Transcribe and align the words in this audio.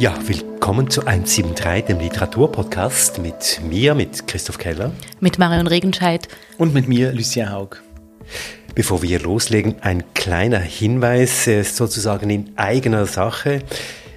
Ja, 0.00 0.16
willkommen 0.26 0.88
zu 0.88 1.04
173, 1.04 1.84
dem 1.84 2.00
Literaturpodcast 2.00 3.18
mit 3.18 3.60
mir, 3.68 3.94
mit 3.94 4.26
Christoph 4.26 4.56
Keller. 4.56 4.92
Mit 5.20 5.38
Marion 5.38 5.66
Regenscheid. 5.66 6.26
Und 6.56 6.72
mit 6.72 6.88
mir, 6.88 7.12
Lucien 7.12 7.52
Haug. 7.52 7.82
Bevor 8.74 9.02
wir 9.02 9.20
loslegen, 9.20 9.74
ein 9.82 10.02
kleiner 10.14 10.58
Hinweis, 10.58 11.44
sozusagen 11.44 12.30
in 12.30 12.56
eigener 12.56 13.04
Sache. 13.04 13.62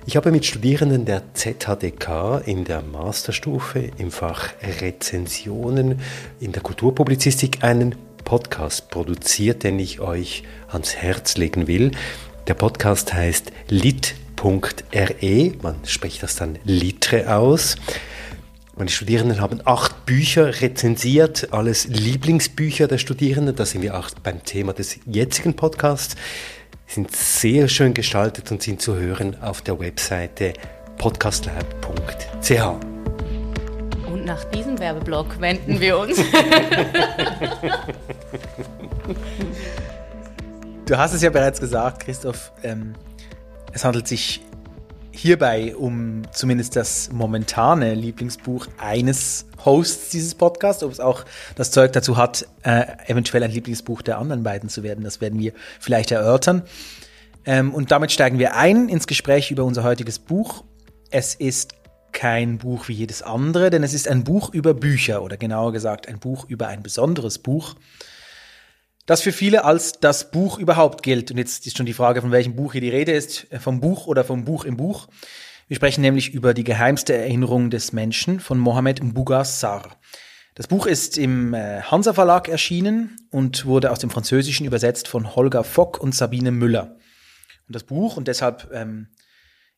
Ich 0.05 0.15
habe 0.15 0.31
mit 0.31 0.45
Studierenden 0.45 1.03
der 1.03 1.33
ZHDK 1.33 2.43
in 2.45 2.63
der 2.63 2.81
Masterstufe 2.81 3.91
im 3.97 4.09
Fach 4.09 4.51
Rezensionen 4.79 5.99
in 6.39 6.53
der 6.53 6.61
Kulturpublizistik 6.61 7.61
einen 7.61 7.95
Podcast 8.23 8.89
produziert, 8.89 9.63
den 9.63 9.79
ich 9.79 9.99
euch 9.99 10.43
ans 10.69 10.95
Herz 10.95 11.35
legen 11.35 11.67
will. 11.67 11.91
Der 12.47 12.53
Podcast 12.53 13.13
heißt 13.13 13.51
lit.re, 14.43 15.53
man 15.61 15.75
spricht 15.85 16.23
das 16.23 16.35
dann 16.35 16.59
Litre 16.65 17.33
aus. 17.35 17.75
Meine 18.75 18.89
Studierenden 18.89 19.39
haben 19.39 19.61
acht 19.65 20.05
Bücher 20.05 20.61
rezensiert, 20.61 21.53
alles 21.53 21.85
Lieblingsbücher 21.87 22.87
der 22.87 22.97
Studierenden. 22.97 23.55
Da 23.55 23.65
sind 23.65 23.83
wir 23.83 23.97
auch 23.97 24.09
beim 24.23 24.43
Thema 24.43 24.73
des 24.73 24.99
jetzigen 25.05 25.55
Podcasts. 25.55 26.15
Sie 26.87 26.95
sind 26.95 27.15
sehr 27.15 27.67
schön 27.67 27.93
gestaltet 27.93 28.51
und 28.51 28.63
sind 28.63 28.81
zu 28.81 28.95
hören 28.95 29.41
auf 29.41 29.61
der 29.61 29.79
Webseite 29.79 30.53
podcastlab.ch. 30.97 32.49
Und 34.11 34.25
nach 34.25 34.43
diesem 34.45 34.79
Werbeblock 34.79 35.39
wenden 35.39 35.79
wir 35.79 35.99
uns. 35.99 36.17
du 40.85 40.97
hast 40.97 41.13
es 41.13 41.21
ja 41.21 41.29
bereits 41.29 41.59
gesagt, 41.59 42.03
Christoph. 42.05 42.51
Ähm, 42.63 42.95
es 43.73 43.83
handelt 43.83 44.07
sich 44.07 44.41
hierbei 45.11 45.75
um 45.75 46.23
zumindest 46.31 46.75
das 46.75 47.11
momentane 47.11 47.93
Lieblingsbuch 47.93 48.67
eines 48.77 49.45
Hosts 49.63 50.09
dieses 50.09 50.35
Podcasts. 50.35 50.83
Ob 50.83 50.91
es 50.91 50.99
auch 50.99 51.25
das 51.55 51.71
Zeug 51.71 51.91
dazu 51.93 52.17
hat, 52.17 52.47
äh, 52.63 52.85
eventuell 53.07 53.43
ein 53.43 53.51
Lieblingsbuch 53.51 54.01
der 54.01 54.17
anderen 54.17 54.43
beiden 54.43 54.69
zu 54.69 54.83
werden, 54.83 55.03
das 55.03 55.21
werden 55.21 55.39
wir 55.39 55.53
vielleicht 55.79 56.11
erörtern. 56.11 56.63
Ähm, 57.45 57.73
und 57.73 57.91
damit 57.91 58.11
steigen 58.11 58.39
wir 58.39 58.55
ein 58.55 58.89
ins 58.89 59.05
Gespräch 59.05 59.51
über 59.51 59.63
unser 59.63 59.83
heutiges 59.83 60.17
Buch. 60.17 60.63
Es 61.11 61.35
ist 61.35 61.75
kein 62.11 62.57
Buch 62.59 62.87
wie 62.87 62.93
jedes 62.93 63.21
andere, 63.21 63.69
denn 63.69 63.83
es 63.83 63.93
ist 63.93 64.07
ein 64.07 64.23
Buch 64.23 64.53
über 64.53 64.73
Bücher 64.73 65.23
oder 65.23 65.37
genauer 65.37 65.73
gesagt 65.73 66.07
ein 66.07 66.19
Buch 66.19 66.45
über 66.47 66.67
ein 66.67 66.83
besonderes 66.83 67.39
Buch 67.39 67.75
das 69.05 69.21
für 69.21 69.31
viele 69.31 69.65
als 69.65 69.93
das 69.93 70.31
Buch 70.31 70.59
überhaupt 70.59 71.03
gilt. 71.03 71.31
Und 71.31 71.37
jetzt 71.37 71.65
ist 71.67 71.77
schon 71.77 71.85
die 71.85 71.93
Frage, 71.93 72.21
von 72.21 72.31
welchem 72.31 72.55
Buch 72.55 72.73
hier 72.73 72.81
die 72.81 72.89
Rede 72.89 73.11
ist, 73.11 73.51
äh, 73.51 73.59
vom 73.59 73.79
Buch 73.81 74.07
oder 74.07 74.23
vom 74.23 74.45
Buch 74.45 74.65
im 74.65 74.77
Buch. 74.77 75.07
Wir 75.67 75.75
sprechen 75.75 76.01
nämlich 76.01 76.33
über 76.33 76.53
die 76.53 76.63
geheimste 76.63 77.13
Erinnerung 77.13 77.69
des 77.69 77.93
Menschen 77.93 78.39
von 78.39 78.59
Mohamed 78.59 79.03
Mbouga 79.03 79.43
Sarr. 79.45 79.97
Das 80.55 80.67
Buch 80.67 80.85
ist 80.85 81.17
im 81.17 81.53
äh, 81.53 81.81
Hansa 81.81 82.13
Verlag 82.13 82.47
erschienen 82.47 83.17
und 83.31 83.65
wurde 83.65 83.91
aus 83.91 83.99
dem 83.99 84.11
Französischen 84.11 84.67
übersetzt 84.67 85.07
von 85.07 85.35
Holger 85.35 85.63
Fock 85.63 85.99
und 85.99 86.13
Sabine 86.13 86.51
Müller. 86.51 86.97
Und 87.67 87.75
das 87.75 87.83
Buch, 87.83 88.17
und 88.17 88.27
deshalb 88.27 88.69
ähm, 88.71 89.07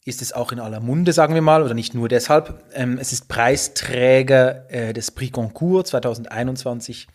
ist 0.03 0.21
es 0.21 0.33
auch 0.33 0.51
in 0.51 0.59
aller 0.59 0.81
Munde, 0.81 1.13
sagen 1.13 1.33
wir 1.33 1.41
mal, 1.41 1.63
oder 1.63 1.73
nicht 1.73 1.93
nur 1.93 2.09
deshalb, 2.09 2.63
ähm, 2.73 2.97
es 2.99 3.13
ist 3.13 3.29
Preisträger 3.29 4.69
äh, 4.69 4.93
des 4.93 5.11
Prix 5.11 5.31
Goncourt 5.31 5.87
2021. 5.87 7.07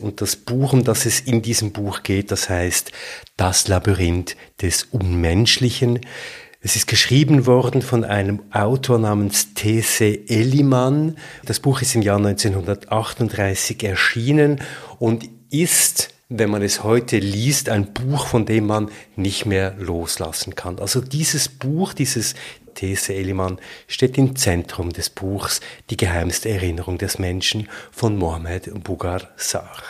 Und 0.00 0.20
das 0.20 0.36
Buch, 0.36 0.72
um 0.72 0.84
das 0.84 1.06
es 1.06 1.20
in 1.20 1.42
diesem 1.42 1.72
Buch 1.72 2.04
geht, 2.04 2.30
das 2.30 2.48
heißt 2.48 2.92
Das 3.36 3.66
Labyrinth 3.66 4.36
des 4.62 4.84
Unmenschlichen. 4.84 6.00
Es 6.60 6.76
ist 6.76 6.86
geschrieben 6.86 7.46
worden 7.46 7.82
von 7.82 8.04
einem 8.04 8.42
Autor 8.52 8.98
namens 8.98 9.54
T.C. 9.54 10.24
Ellimann. 10.28 11.16
Das 11.44 11.58
Buch 11.60 11.82
ist 11.82 11.94
im 11.96 12.02
Jahr 12.02 12.18
1938 12.18 13.82
erschienen 13.82 14.60
und 14.98 15.28
ist, 15.50 16.10
wenn 16.28 16.50
man 16.50 16.62
es 16.62 16.84
heute 16.84 17.18
liest, 17.18 17.70
ein 17.70 17.94
Buch, 17.94 18.26
von 18.26 18.44
dem 18.44 18.66
man 18.66 18.90
nicht 19.16 19.46
mehr 19.46 19.74
loslassen 19.78 20.54
kann. 20.54 20.78
Also 20.78 21.00
dieses 21.00 21.48
Buch, 21.48 21.94
dieses 21.94 22.34
These 22.74 23.14
Eliman 23.14 23.58
steht 23.86 24.18
im 24.18 24.36
Zentrum 24.36 24.92
des 24.92 25.08
Buchs 25.08 25.60
Die 25.88 25.96
geheimste 25.96 26.50
Erinnerung 26.50 26.98
des 26.98 27.18
Menschen 27.18 27.68
von 27.90 28.16
Mohamed 28.16 28.84
Bugar 28.84 29.30
Sarr. 29.36 29.82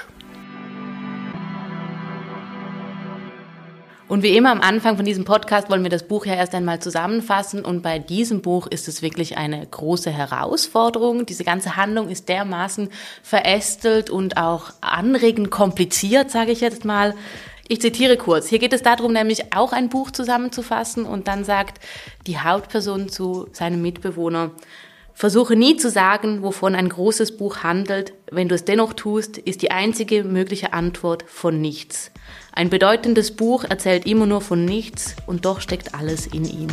Und 4.08 4.22
wie 4.22 4.34
immer 4.34 4.50
am 4.50 4.62
Anfang 4.62 4.96
von 4.96 5.04
diesem 5.04 5.26
Podcast 5.26 5.68
wollen 5.68 5.82
wir 5.82 5.90
das 5.90 6.08
Buch 6.08 6.24
ja 6.24 6.34
erst 6.34 6.54
einmal 6.54 6.80
zusammenfassen. 6.80 7.62
Und 7.62 7.82
bei 7.82 7.98
diesem 7.98 8.40
Buch 8.40 8.66
ist 8.66 8.88
es 8.88 9.02
wirklich 9.02 9.36
eine 9.36 9.66
große 9.66 10.10
Herausforderung. 10.10 11.26
Diese 11.26 11.44
ganze 11.44 11.76
Handlung 11.76 12.08
ist 12.08 12.30
dermaßen 12.30 12.88
verästelt 13.22 14.08
und 14.08 14.38
auch 14.38 14.72
anregend 14.80 15.50
kompliziert, 15.50 16.30
sage 16.30 16.52
ich 16.52 16.62
jetzt 16.62 16.86
mal, 16.86 17.14
ich 17.68 17.82
zitiere 17.82 18.16
kurz. 18.16 18.48
Hier 18.48 18.58
geht 18.58 18.72
es 18.72 18.80
darum, 18.80 19.12
nämlich 19.12 19.54
auch 19.54 19.74
ein 19.74 19.90
Buch 19.90 20.10
zusammenzufassen 20.10 21.04
und 21.04 21.28
dann 21.28 21.44
sagt 21.44 21.84
die 22.26 22.38
Hauptperson 22.38 23.10
zu 23.10 23.48
seinem 23.52 23.82
Mitbewohner, 23.82 24.52
Versuche 25.18 25.56
nie 25.56 25.76
zu 25.76 25.90
sagen, 25.90 26.44
wovon 26.44 26.76
ein 26.76 26.88
großes 26.88 27.38
Buch 27.38 27.64
handelt. 27.64 28.14
Wenn 28.30 28.48
du 28.48 28.54
es 28.54 28.64
dennoch 28.64 28.92
tust, 28.92 29.36
ist 29.36 29.62
die 29.62 29.72
einzige 29.72 30.22
mögliche 30.22 30.72
Antwort 30.72 31.24
von 31.26 31.60
nichts. 31.60 32.12
Ein 32.58 32.70
bedeutendes 32.70 33.30
Buch 33.30 33.62
erzählt 33.62 34.04
immer 34.04 34.26
nur 34.26 34.40
von 34.40 34.64
nichts 34.64 35.14
und 35.26 35.44
doch 35.44 35.60
steckt 35.60 35.94
alles 35.94 36.26
in 36.26 36.44
ihm. 36.44 36.66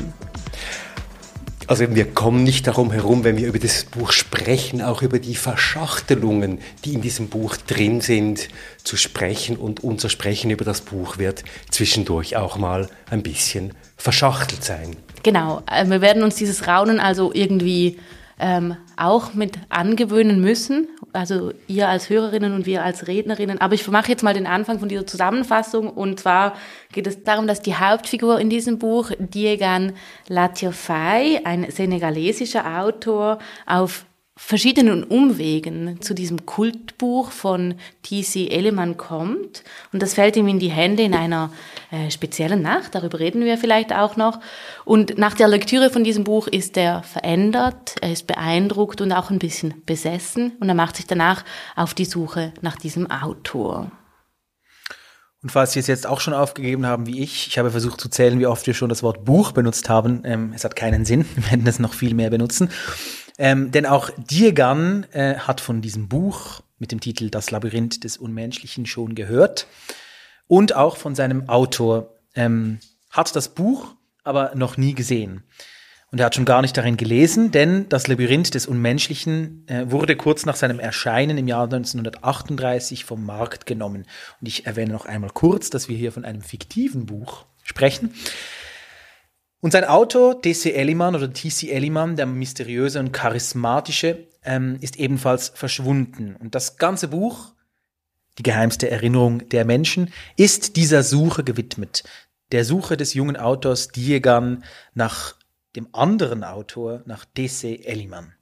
Also 1.68 1.94
wir 1.94 2.12
kommen 2.12 2.44
nicht 2.44 2.66
darum 2.66 2.92
herum, 2.92 3.24
wenn 3.24 3.38
wir 3.38 3.48
über 3.48 3.60
das 3.60 3.84
Buch 3.84 4.12
sprechen, 4.12 4.82
auch 4.82 5.04
über 5.04 5.20
die 5.20 5.36
Verschachtelungen, 5.36 6.58
die 6.86 6.96
in 6.96 7.02
diesem 7.02 7.28
Buch 7.28 7.56
drin 7.56 8.02
sind, 8.02 8.50
zu 8.84 8.98
sprechen. 8.98 9.58
Und 9.58 9.84
unser 9.84 10.10
Sprechen 10.10 10.50
über 10.50 10.66
das 10.66 10.82
Buch 10.82 11.20
wird 11.20 11.44
zwischendurch 11.70 12.36
auch 12.36 12.58
mal 12.58 12.90
ein 13.12 13.22
bisschen 13.22 13.76
verschachtelt 13.96 14.64
sein. 14.64 14.96
Genau, 15.22 15.62
äh, 15.72 15.86
wir 15.86 16.02
werden 16.02 16.24
uns 16.24 16.34
dieses 16.34 16.66
Raunen 16.66 17.00
also 17.00 17.32
irgendwie 17.32 18.00
ähm, 18.40 18.76
auch 18.98 19.34
mit 19.34 19.58
angewöhnen 19.70 20.42
müssen. 20.42 20.88
Also 21.14 21.54
ihr 21.68 21.88
als 21.88 22.10
Hörerinnen 22.10 22.54
und 22.54 22.66
wir 22.66 22.84
als 22.84 23.08
Rednerinnen. 23.08 23.62
Aber 23.62 23.74
ich 23.74 23.88
mache 23.88 24.10
jetzt 24.10 24.24
mal 24.24 24.34
den 24.34 24.48
Anfang 24.48 24.80
von 24.80 24.90
dieser 24.90 25.08
Zusammenfassung. 25.08 25.90
Und 25.90 26.20
zwar 26.20 26.56
geht 26.92 27.08
es 27.08 27.24
darum, 27.24 27.48
dass 27.48 27.62
die 27.62 27.76
Hauptfigur 27.76 28.40
in 28.40 28.50
diesem 28.50 28.78
Buch, 28.78 29.12
Diegan 29.18 29.94
Latiofai, 30.28 31.42
ein 31.46 31.70
senegalesischer 31.72 32.82
Autor, 32.82 33.40
auf 33.66 34.06
verschiedenen 34.38 35.06
Umwegen 35.06 36.02
zu 36.02 36.14
diesem 36.14 36.46
Kultbuch 36.46 37.32
von 37.32 37.76
T.C. 38.04 38.50
Ellemann 38.50 38.98
kommt. 38.98 39.64
Und 39.94 40.02
das 40.02 40.16
fällt 40.16 40.36
ihm 40.36 40.50
in 40.50 40.60
die 40.60 40.70
Hände 40.70 41.04
in 41.04 41.14
einer 41.14 41.52
äh, 41.90 42.12
speziellen 42.12 42.62
Nacht. 42.62 42.96
Darüber 42.96 43.20
reden 43.20 43.46
wir 43.46 43.58
vielleicht 43.58 43.94
auch 43.94 44.18
noch. 44.18 44.42
Und 44.84 45.18
nach 45.18 45.36
der 45.36 45.48
Lektüre 45.48 45.90
von 45.90 46.04
diesem 46.04 46.26
Buch 46.26 46.48
ist 46.48 46.76
er 46.76 47.04
verändert, 47.04 47.96
er 48.02 48.12
ist 48.12 48.28
beeindruckt 48.28 49.00
und 49.00 49.14
auch 49.14 49.30
ein 49.30 49.40
bisschen 49.40 49.82
besessen. 49.86 50.52
Und 50.60 50.68
er 50.68 50.76
macht 50.76 50.98
sich 50.98 51.08
danach 51.08 51.46
auf 51.78 51.94
die 51.94 52.06
Suche 52.06 52.54
nach 52.62 52.76
diesem 52.76 53.10
Autor. 53.10 53.90
Und 55.42 55.52
falls 55.52 55.74
Sie 55.74 55.80
es 55.80 55.88
jetzt 55.88 56.08
auch 56.08 56.20
schon 56.20 56.34
aufgegeben 56.34 56.88
haben 56.88 57.06
wie 57.06 57.22
ich, 57.22 57.48
ich 57.48 57.58
habe 57.58 57.72
versucht 57.72 58.02
zu 58.02 58.10
zählen, 58.10 58.40
wie 58.40 58.48
oft 58.48 58.66
wir 58.68 58.74
schon 58.74 58.90
das 58.90 59.04
Wort 59.04 59.24
Buch 59.24 59.52
benutzt 59.54 59.90
haben. 59.90 60.24
Ähm, 60.26 60.52
es 60.54 60.66
hat 60.66 60.76
keinen 60.76 61.06
Sinn, 61.06 61.24
wir 61.36 61.52
werden 61.52 61.68
es 61.68 61.80
noch 61.80 61.94
viel 61.94 62.16
mehr 62.16 62.32
benutzen. 62.32 62.70
Ähm, 63.38 63.72
denn 63.72 63.86
auch 63.86 64.10
Diegan 64.18 65.06
äh, 65.12 65.36
hat 65.36 65.62
von 65.62 65.82
diesem 65.82 66.08
Buch 66.08 66.62
mit 66.78 66.92
dem 66.92 67.00
Titel 67.00 67.30
Das 67.30 67.52
Labyrinth 67.52 68.04
des 68.04 68.18
Unmenschlichen 68.18 68.86
schon 68.86 69.16
gehört 69.16 69.68
und 70.48 70.76
auch 70.76 70.98
von 70.98 71.16
seinem 71.16 71.50
Autor 71.50 72.16
ähm, 72.36 72.80
hat 73.10 73.36
das 73.36 73.50
Buch 73.50 73.96
aber 74.24 74.54
noch 74.56 74.78
nie 74.78 74.94
gesehen. 74.94 75.44
Und 76.12 76.20
er 76.20 76.28
hat 76.28 76.36
schon 76.36 76.46
gar 76.46 76.62
nicht 76.62 76.78
darin 76.78 76.98
gelesen, 76.98 77.52
denn 77.52 77.90
das 77.90 78.08
Labyrinth 78.08 78.54
des 78.54 78.68
Unmenschlichen 78.68 79.68
äh, 79.68 79.92
wurde 79.92 80.16
kurz 80.16 80.46
nach 80.46 80.56
seinem 80.56 80.80
Erscheinen 80.80 81.38
im 81.38 81.48
Jahr 81.48 81.64
1938 81.64 83.06
vom 83.06 83.26
Markt 83.26 83.66
genommen. 83.66 84.06
Und 84.40 84.48
ich 84.48 84.66
erwähne 84.66 84.94
noch 84.94 85.06
einmal 85.06 85.32
kurz, 85.32 85.70
dass 85.70 85.90
wir 85.90 85.98
hier 85.98 86.12
von 86.12 86.24
einem 86.24 86.42
fiktiven 86.42 87.06
Buch 87.06 87.46
sprechen. 87.64 88.14
Und 89.66 89.72
sein 89.72 89.84
Autor, 89.84 90.40
D.C. 90.40 90.74
Elliman 90.74 91.16
oder 91.16 91.34
T.C. 91.34 91.72
Elliman, 91.72 92.16
der 92.16 92.28
mysteriöse 92.28 93.00
und 93.00 93.12
charismatische, 93.12 94.28
ähm, 94.44 94.78
ist 94.80 94.98
ebenfalls 94.98 95.50
verschwunden. 95.50 96.36
Und 96.36 96.54
das 96.54 96.78
ganze 96.78 97.08
Buch, 97.08 97.52
die 98.38 98.44
geheimste 98.44 98.92
Erinnerung 98.92 99.50
der 99.50 99.66
Menschen, 99.66 100.14
ist 100.38 100.76
dieser 100.76 101.02
Suche 101.02 101.44
gewidmet. 101.44 102.04
Der 102.52 102.64
Suche 102.64 102.96
des 102.96 103.16
jungen 103.16 103.38
Autors 103.38 103.88
Diegan 103.88 104.64
nach 104.94 105.36
dem 105.76 105.88
anderen 105.94 106.44
Autor, 106.44 107.02
nach 107.08 107.26
D.C. 107.26 107.78
Elliman. 107.86 108.35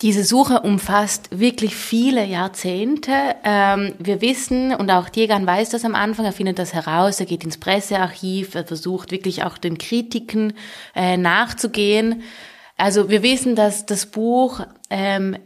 Diese 0.00 0.22
Suche 0.22 0.60
umfasst 0.60 1.28
wirklich 1.32 1.74
viele 1.74 2.24
Jahrzehnte. 2.24 3.34
Ähm, 3.42 3.94
wir 3.98 4.20
wissen, 4.20 4.72
und 4.72 4.92
auch 4.92 5.08
Diegan 5.08 5.44
weiß 5.44 5.70
das 5.70 5.84
am 5.84 5.96
Anfang, 5.96 6.24
er 6.24 6.32
findet 6.32 6.60
das 6.60 6.72
heraus, 6.72 7.18
er 7.18 7.26
geht 7.26 7.42
ins 7.42 7.58
Pressearchiv, 7.58 8.54
er 8.54 8.64
versucht 8.64 9.10
wirklich 9.10 9.42
auch 9.42 9.58
den 9.58 9.76
Kritiken 9.76 10.52
äh, 10.94 11.16
nachzugehen. 11.16 12.22
Also 12.76 13.10
wir 13.10 13.24
wissen, 13.24 13.56
dass 13.56 13.86
das 13.86 14.06
Buch 14.06 14.60
ähm, 14.88 15.36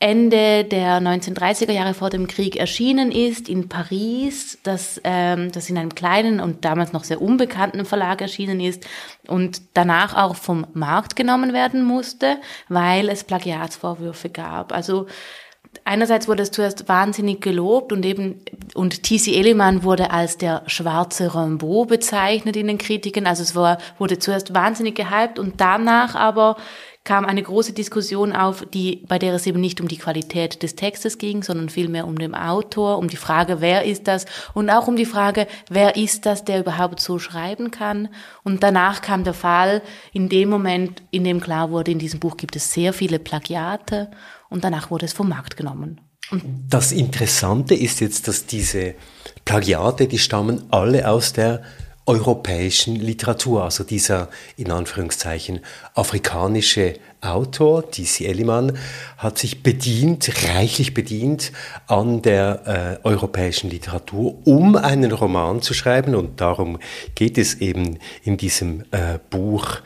Ende 0.00 0.62
der 0.62 1.00
1930er 1.00 1.72
Jahre 1.72 1.92
vor 1.92 2.08
dem 2.08 2.28
Krieg 2.28 2.54
erschienen 2.54 3.10
ist 3.10 3.48
in 3.48 3.68
Paris, 3.68 4.58
das, 4.62 5.00
ähm, 5.02 5.50
das 5.50 5.68
in 5.68 5.76
einem 5.76 5.92
kleinen 5.92 6.38
und 6.38 6.64
damals 6.64 6.92
noch 6.92 7.02
sehr 7.02 7.20
unbekannten 7.20 7.84
Verlag 7.84 8.22
erschienen 8.22 8.60
ist 8.60 8.86
und 9.26 9.60
danach 9.74 10.16
auch 10.16 10.36
vom 10.36 10.68
Markt 10.72 11.16
genommen 11.16 11.52
werden 11.52 11.82
musste, 11.82 12.36
weil 12.68 13.08
es 13.08 13.24
Plagiatsvorwürfe 13.24 14.30
gab. 14.30 14.72
Also 14.72 15.06
einerseits 15.84 16.28
wurde 16.28 16.44
es 16.44 16.52
zuerst 16.52 16.88
wahnsinnig 16.88 17.40
gelobt 17.40 17.92
und 17.92 18.06
eben 18.06 18.40
und 18.74 19.02
T.C. 19.02 19.34
Eliman 19.34 19.82
wurde 19.82 20.12
als 20.12 20.38
der 20.38 20.62
schwarze 20.68 21.34
Rimbaud 21.34 21.88
bezeichnet 21.88 22.54
in 22.54 22.68
den 22.68 22.78
Kritiken. 22.78 23.26
Also 23.26 23.42
es 23.42 23.56
war, 23.56 23.78
wurde 23.98 24.20
zuerst 24.20 24.54
wahnsinnig 24.54 24.94
gehypt 24.94 25.40
und 25.40 25.60
danach 25.60 26.14
aber 26.14 26.56
kam 27.08 27.24
eine 27.24 27.42
große 27.42 27.72
Diskussion 27.72 28.32
auf, 28.32 28.66
die, 28.74 29.02
bei 29.08 29.18
der 29.18 29.32
es 29.32 29.46
eben 29.46 29.62
nicht 29.62 29.80
um 29.80 29.88
die 29.88 29.96
Qualität 29.96 30.62
des 30.62 30.76
Textes 30.76 31.16
ging, 31.16 31.42
sondern 31.42 31.70
vielmehr 31.70 32.06
um 32.06 32.18
den 32.18 32.34
Autor, 32.34 32.98
um 32.98 33.08
die 33.08 33.16
Frage, 33.16 33.62
wer 33.62 33.86
ist 33.86 34.06
das 34.06 34.26
und 34.52 34.68
auch 34.68 34.88
um 34.88 34.94
die 34.94 35.06
Frage, 35.06 35.46
wer 35.70 35.96
ist 35.96 36.26
das, 36.26 36.44
der 36.44 36.60
überhaupt 36.60 37.00
so 37.00 37.18
schreiben 37.18 37.70
kann. 37.70 38.10
Und 38.44 38.62
danach 38.62 39.00
kam 39.00 39.24
der 39.24 39.32
Fall, 39.32 39.80
in 40.12 40.28
dem 40.28 40.50
Moment, 40.50 41.02
in 41.10 41.24
dem 41.24 41.40
klar 41.40 41.70
wurde, 41.70 41.92
in 41.92 41.98
diesem 41.98 42.20
Buch 42.20 42.36
gibt 42.36 42.56
es 42.56 42.74
sehr 42.74 42.92
viele 42.92 43.18
Plagiate 43.18 44.10
und 44.50 44.62
danach 44.64 44.90
wurde 44.90 45.06
es 45.06 45.14
vom 45.14 45.30
Markt 45.30 45.56
genommen. 45.56 46.02
Das 46.68 46.92
Interessante 46.92 47.74
ist 47.74 48.00
jetzt, 48.00 48.28
dass 48.28 48.44
diese 48.44 48.94
Plagiate, 49.46 50.08
die 50.08 50.18
stammen 50.18 50.64
alle 50.70 51.08
aus 51.08 51.32
der 51.32 51.62
europäischen 52.08 52.96
Literatur. 52.96 53.64
Also 53.64 53.84
dieser, 53.84 54.28
in 54.56 54.70
Anführungszeichen, 54.70 55.60
afrikanische 55.94 56.94
Autor, 57.20 57.82
D.C. 57.82 58.24
Elliman, 58.24 58.78
hat 59.18 59.38
sich 59.38 59.62
bedient, 59.62 60.30
reichlich 60.48 60.94
bedient 60.94 61.52
an 61.86 62.22
der 62.22 62.98
äh, 63.04 63.06
europäischen 63.06 63.70
Literatur, 63.70 64.36
um 64.44 64.76
einen 64.76 65.12
Roman 65.12 65.60
zu 65.60 65.74
schreiben. 65.74 66.14
Und 66.14 66.40
darum 66.40 66.78
geht 67.14 67.36
es 67.36 67.60
eben 67.60 67.98
in 68.24 68.38
diesem 68.38 68.84
äh, 68.90 69.18
Buch 69.30 69.80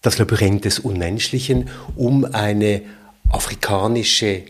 Das 0.00 0.18
Labyrinth 0.18 0.64
des 0.66 0.78
Unmenschlichen, 0.78 1.70
um 1.96 2.24
eine 2.24 2.82
afrikanische 3.30 4.44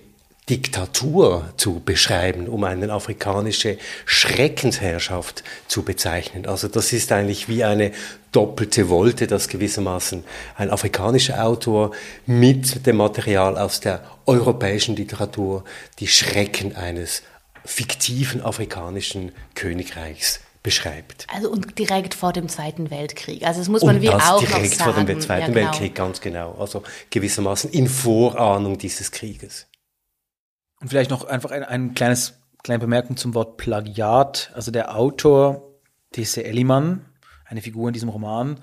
Diktatur 0.51 1.55
zu 1.57 1.81
beschreiben, 1.81 2.49
um 2.49 2.65
eine 2.65 2.93
afrikanische 2.93 3.79
Schreckensherrschaft 4.05 5.43
zu 5.69 5.83
bezeichnen. 5.83 6.47
Also 6.47 6.69
das 6.69 6.93
ist 6.93 7.13
eigentlich 7.13 7.49
wie 7.49 7.65
eine 7.65 7.93
doppelte 8.31 8.91
Wolte, 8.91 9.27
dass 9.27 9.49
gewissermaßen 9.49 10.23
ein 10.57 10.71
afrikanischer 10.71 11.43
Autor 11.43 11.93
mit 12.27 12.87
dem 12.87 12.97
Material 12.97 13.57
aus 13.57 13.81
der 13.81 14.05
europäischen 14.27 14.97
Literatur 14.97 15.65
die 15.99 16.09
Schrecken 16.09 16.77
eines 16.77 17.23
fiktiven 17.65 18.43
afrikanischen 18.43 19.33
Königreichs 19.55 20.41
beschreibt. 20.63 21.27
Also 21.33 21.51
und 21.51 21.79
direkt 21.79 22.13
vor 22.13 22.35
dem 22.35 22.49
Zweiten 22.49 22.91
Weltkrieg. 22.91 23.47
Also 23.47 23.61
das 23.61 23.69
muss 23.69 23.83
man 23.83 23.97
und 23.97 24.03
wie 24.03 24.07
das 24.07 24.29
auch 24.29 24.41
direkt 24.41 24.79
noch 24.79 24.79
sagen. 24.79 24.93
vor 24.93 25.05
dem 25.05 25.21
Zweiten 25.21 25.41
ja, 25.41 25.47
genau. 25.47 25.71
Weltkrieg, 25.73 25.95
ganz 25.95 26.21
genau. 26.21 26.55
Also 26.59 26.83
gewissermaßen 27.09 27.71
in 27.71 27.89
Vorahnung 27.89 28.77
dieses 28.77 29.11
Krieges. 29.11 29.67
Und 30.81 30.89
vielleicht 30.89 31.11
noch 31.11 31.25
einfach 31.25 31.51
ein, 31.51 31.63
ein 31.63 31.95
kleines, 31.95 32.41
kleine 32.63 32.81
Bemerkung 32.81 33.17
zum 33.17 33.35
Wort 33.35 33.57
Plagiat. 33.57 34.51
Also 34.55 34.71
der 34.71 34.97
Autor, 34.97 35.75
Tese 36.13 36.45
Elliman, 36.45 37.05
eine 37.45 37.63
Figur 37.63 37.89
in 37.89 37.95
diesem 37.95 38.09
Roman, 38.09 38.61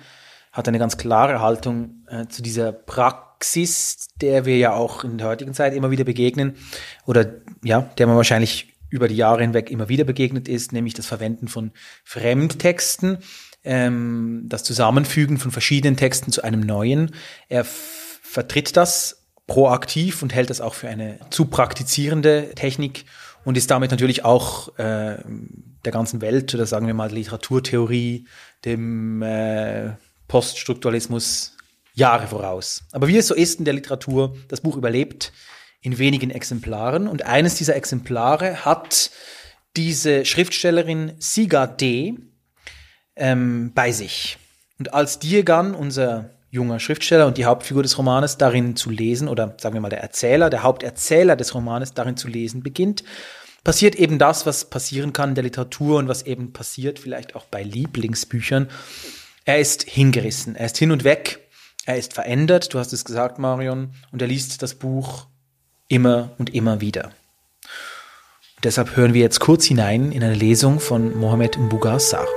hat 0.51 0.67
eine 0.67 0.79
ganz 0.79 0.97
klare 0.97 1.41
Haltung 1.41 2.05
äh, 2.07 2.27
zu 2.27 2.41
dieser 2.41 2.71
Praxis, 2.71 4.09
der 4.19 4.45
wir 4.45 4.57
ja 4.57 4.73
auch 4.73 5.03
in 5.03 5.17
der 5.17 5.27
heutigen 5.27 5.53
Zeit 5.53 5.73
immer 5.73 5.91
wieder 5.91 6.03
begegnen 6.03 6.55
oder 7.05 7.25
ja, 7.63 7.81
der 7.81 8.07
man 8.07 8.17
wahrscheinlich 8.17 8.73
über 8.89 9.07
die 9.07 9.15
Jahre 9.15 9.41
hinweg 9.41 9.71
immer 9.71 9.87
wieder 9.87 10.03
begegnet 10.03 10.49
ist, 10.49 10.73
nämlich 10.73 10.93
das 10.93 11.05
Verwenden 11.05 11.47
von 11.47 11.71
Fremdtexten, 12.03 13.19
ähm, 13.63 14.43
das 14.47 14.63
Zusammenfügen 14.63 15.37
von 15.37 15.51
verschiedenen 15.51 15.95
Texten 15.95 16.31
zu 16.31 16.43
einem 16.43 16.59
neuen. 16.59 17.11
Er 17.47 17.63
vertritt 17.63 18.75
das 18.75 19.20
proaktiv 19.47 20.21
und 20.23 20.33
hält 20.33 20.49
das 20.49 20.61
auch 20.61 20.73
für 20.73 20.87
eine 20.87 21.19
zu 21.29 21.45
praktizierende 21.45 22.51
Technik 22.55 23.05
und 23.43 23.57
ist 23.57 23.71
damit 23.71 23.91
natürlich 23.91 24.23
auch 24.23 24.77
äh, 24.77 25.17
der 25.85 25.91
ganzen 25.91 26.21
Welt 26.21 26.53
oder 26.53 26.65
sagen 26.65 26.87
wir 26.87 26.93
mal 26.93 27.11
Literaturtheorie, 27.11 28.27
dem 28.65 29.21
äh, 29.21 29.91
Poststrukturalismus 30.27 31.57
Jahre 31.93 32.27
voraus. 32.27 32.83
Aber 32.91 33.07
wie 33.07 33.17
es 33.17 33.27
so 33.27 33.35
ist 33.35 33.59
in 33.59 33.65
der 33.65 33.73
Literatur, 33.73 34.37
das 34.47 34.61
Buch 34.61 34.77
überlebt 34.77 35.33
in 35.81 35.97
wenigen 35.97 36.29
Exemplaren 36.29 37.07
und 37.07 37.25
eines 37.25 37.55
dieser 37.55 37.75
Exemplare 37.75 38.63
hat 38.63 39.11
diese 39.75 40.25
Schriftstellerin 40.25 41.13
Siga 41.19 41.67
D. 41.67 42.15
Ähm, 43.15 43.71
bei 43.73 43.91
sich. 43.91 44.37
Und 44.79 44.93
als 44.93 45.19
Diegan, 45.19 45.75
unser 45.75 46.31
junger 46.51 46.79
Schriftsteller 46.79 47.25
und 47.27 47.37
die 47.37 47.45
Hauptfigur 47.45 47.81
des 47.81 47.97
Romanes 47.97 48.37
darin 48.37 48.75
zu 48.75 48.89
lesen, 48.89 49.27
oder 49.27 49.55
sagen 49.57 49.73
wir 49.73 49.81
mal 49.81 49.89
der 49.89 50.01
Erzähler, 50.01 50.49
der 50.49 50.63
Haupterzähler 50.63 51.35
des 51.35 51.55
Romanes 51.55 51.93
darin 51.93 52.17
zu 52.17 52.27
lesen 52.27 52.61
beginnt, 52.61 53.03
passiert 53.63 53.95
eben 53.95 54.19
das, 54.19 54.45
was 54.45 54.65
passieren 54.65 55.13
kann 55.13 55.29
in 55.29 55.35
der 55.35 55.45
Literatur 55.45 55.97
und 55.97 56.07
was 56.07 56.23
eben 56.23 56.51
passiert 56.51 56.99
vielleicht 56.99 57.35
auch 57.35 57.45
bei 57.45 57.63
Lieblingsbüchern. 57.63 58.69
Er 59.45 59.59
ist 59.59 59.83
hingerissen, 59.83 60.55
er 60.55 60.65
ist 60.65 60.77
hin 60.77 60.91
und 60.91 61.03
weg, 61.03 61.39
er 61.85 61.97
ist 61.97 62.13
verändert, 62.13 62.73
du 62.73 62.79
hast 62.79 62.93
es 62.93 63.05
gesagt, 63.05 63.39
Marion, 63.39 63.93
und 64.11 64.21
er 64.21 64.27
liest 64.27 64.61
das 64.61 64.75
Buch 64.75 65.27
immer 65.87 66.31
und 66.37 66.53
immer 66.53 66.81
wieder. 66.81 67.05
Und 68.55 68.65
deshalb 68.65 68.95
hören 68.95 69.13
wir 69.13 69.21
jetzt 69.21 69.39
kurz 69.39 69.65
hinein 69.65 70.11
in 70.11 70.23
eine 70.23 70.35
Lesung 70.35 70.79
von 70.79 71.17
Mohamed 71.17 71.57
Mbuga 71.57 71.99
Sarr. 71.99 72.27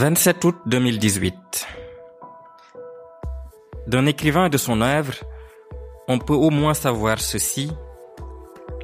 27 0.00 0.44
août 0.46 0.56
2018. 0.64 1.66
D'un 3.86 4.06
écrivain 4.06 4.46
et 4.46 4.48
de 4.48 4.56
son 4.56 4.80
œuvre, 4.80 5.12
on 6.08 6.18
peut 6.18 6.32
au 6.32 6.48
moins 6.48 6.72
savoir 6.72 7.20
ceci. 7.20 7.70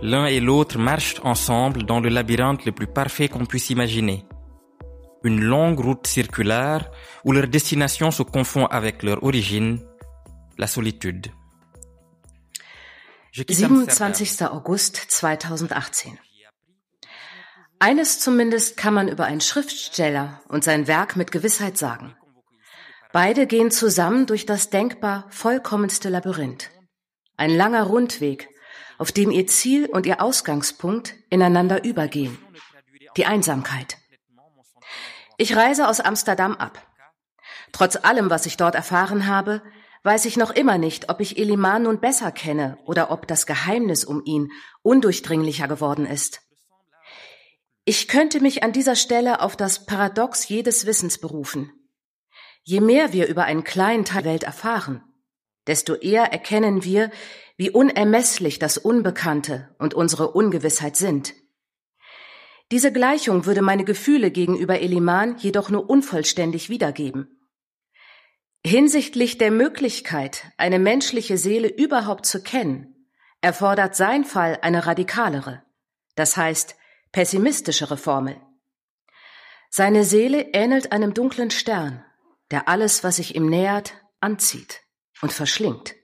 L'un 0.02 0.26
et 0.26 0.40
l'autre 0.40 0.76
marchent 0.78 1.18
ensemble 1.24 1.84
dans 1.84 2.00
le 2.00 2.10
labyrinthe 2.10 2.66
le 2.66 2.72
plus 2.72 2.86
parfait 2.86 3.30
qu'on 3.30 3.46
puisse 3.46 3.70
imaginer. 3.70 4.26
Une 5.24 5.40
longue 5.40 5.80
route 5.80 6.06
circulaire 6.06 6.90
où 7.24 7.32
leur 7.32 7.48
destination 7.48 8.10
se 8.10 8.22
confond 8.22 8.66
avec 8.66 9.02
leur 9.02 9.24
origine, 9.24 9.78
la 10.58 10.66
solitude. 10.66 11.28
27. 13.34 14.42
August 14.52 15.06
2018. 15.08 16.25
Eines 17.78 18.20
zumindest 18.20 18.76
kann 18.76 18.94
man 18.94 19.08
über 19.08 19.24
einen 19.24 19.40
Schriftsteller 19.40 20.40
und 20.48 20.64
sein 20.64 20.86
Werk 20.86 21.16
mit 21.16 21.30
Gewissheit 21.30 21.76
sagen. 21.76 22.16
Beide 23.12 23.46
gehen 23.46 23.70
zusammen 23.70 24.26
durch 24.26 24.46
das 24.46 24.70
denkbar 24.70 25.26
vollkommenste 25.30 26.08
Labyrinth. 26.08 26.70
Ein 27.36 27.50
langer 27.50 27.84
Rundweg, 27.84 28.48
auf 28.98 29.12
dem 29.12 29.30
ihr 29.30 29.46
Ziel 29.46 29.86
und 29.86 30.06
ihr 30.06 30.22
Ausgangspunkt 30.22 31.14
ineinander 31.28 31.84
übergehen. 31.84 32.38
Die 33.16 33.26
Einsamkeit. 33.26 33.98
Ich 35.36 35.54
reise 35.54 35.88
aus 35.88 36.00
Amsterdam 36.00 36.56
ab. 36.56 36.82
Trotz 37.72 37.96
allem, 37.96 38.30
was 38.30 38.46
ich 38.46 38.56
dort 38.56 38.74
erfahren 38.74 39.26
habe, 39.26 39.62
weiß 40.02 40.24
ich 40.24 40.36
noch 40.36 40.50
immer 40.50 40.78
nicht, 40.78 41.10
ob 41.10 41.20
ich 41.20 41.36
Eliman 41.36 41.82
nun 41.82 42.00
besser 42.00 42.32
kenne 42.32 42.78
oder 42.86 43.10
ob 43.10 43.26
das 43.26 43.44
Geheimnis 43.44 44.04
um 44.04 44.22
ihn 44.24 44.50
undurchdringlicher 44.82 45.68
geworden 45.68 46.06
ist. 46.06 46.45
Ich 47.88 48.08
könnte 48.08 48.40
mich 48.40 48.64
an 48.64 48.72
dieser 48.72 48.96
Stelle 48.96 49.40
auf 49.40 49.54
das 49.56 49.86
Paradox 49.86 50.48
jedes 50.48 50.86
Wissens 50.86 51.18
berufen. 51.18 51.70
Je 52.64 52.80
mehr 52.80 53.12
wir 53.12 53.28
über 53.28 53.44
einen 53.44 53.62
kleinen 53.62 54.04
Teil 54.04 54.24
der 54.24 54.32
Welt 54.32 54.42
erfahren, 54.42 55.04
desto 55.68 55.94
eher 55.94 56.32
erkennen 56.32 56.82
wir, 56.82 57.12
wie 57.56 57.70
unermesslich 57.70 58.58
das 58.58 58.76
Unbekannte 58.76 59.72
und 59.78 59.94
unsere 59.94 60.32
Ungewissheit 60.32 60.96
sind. 60.96 61.34
Diese 62.72 62.92
Gleichung 62.92 63.46
würde 63.46 63.62
meine 63.62 63.84
Gefühle 63.84 64.32
gegenüber 64.32 64.80
Eliman 64.80 65.38
jedoch 65.38 65.70
nur 65.70 65.88
unvollständig 65.88 66.68
wiedergeben. 66.68 67.38
Hinsichtlich 68.66 69.38
der 69.38 69.52
Möglichkeit, 69.52 70.42
eine 70.56 70.80
menschliche 70.80 71.38
Seele 71.38 71.68
überhaupt 71.68 72.26
zu 72.26 72.42
kennen, 72.42 73.08
erfordert 73.42 73.94
sein 73.94 74.24
Fall 74.24 74.58
eine 74.62 74.86
radikalere, 74.86 75.62
das 76.16 76.36
heißt 76.36 76.74
pessimistischere 77.16 77.96
Formel. 77.96 78.38
Seine 79.70 80.04
Seele 80.04 80.50
ähnelt 80.52 80.92
einem 80.92 81.14
dunklen 81.14 81.50
Stern, 81.50 82.04
der 82.50 82.68
alles, 82.68 83.04
was 83.04 83.16
sich 83.16 83.34
ihm 83.34 83.48
nähert, 83.48 83.94
anzieht 84.20 84.82
und 85.22 85.32
verschlingt. 85.32 85.94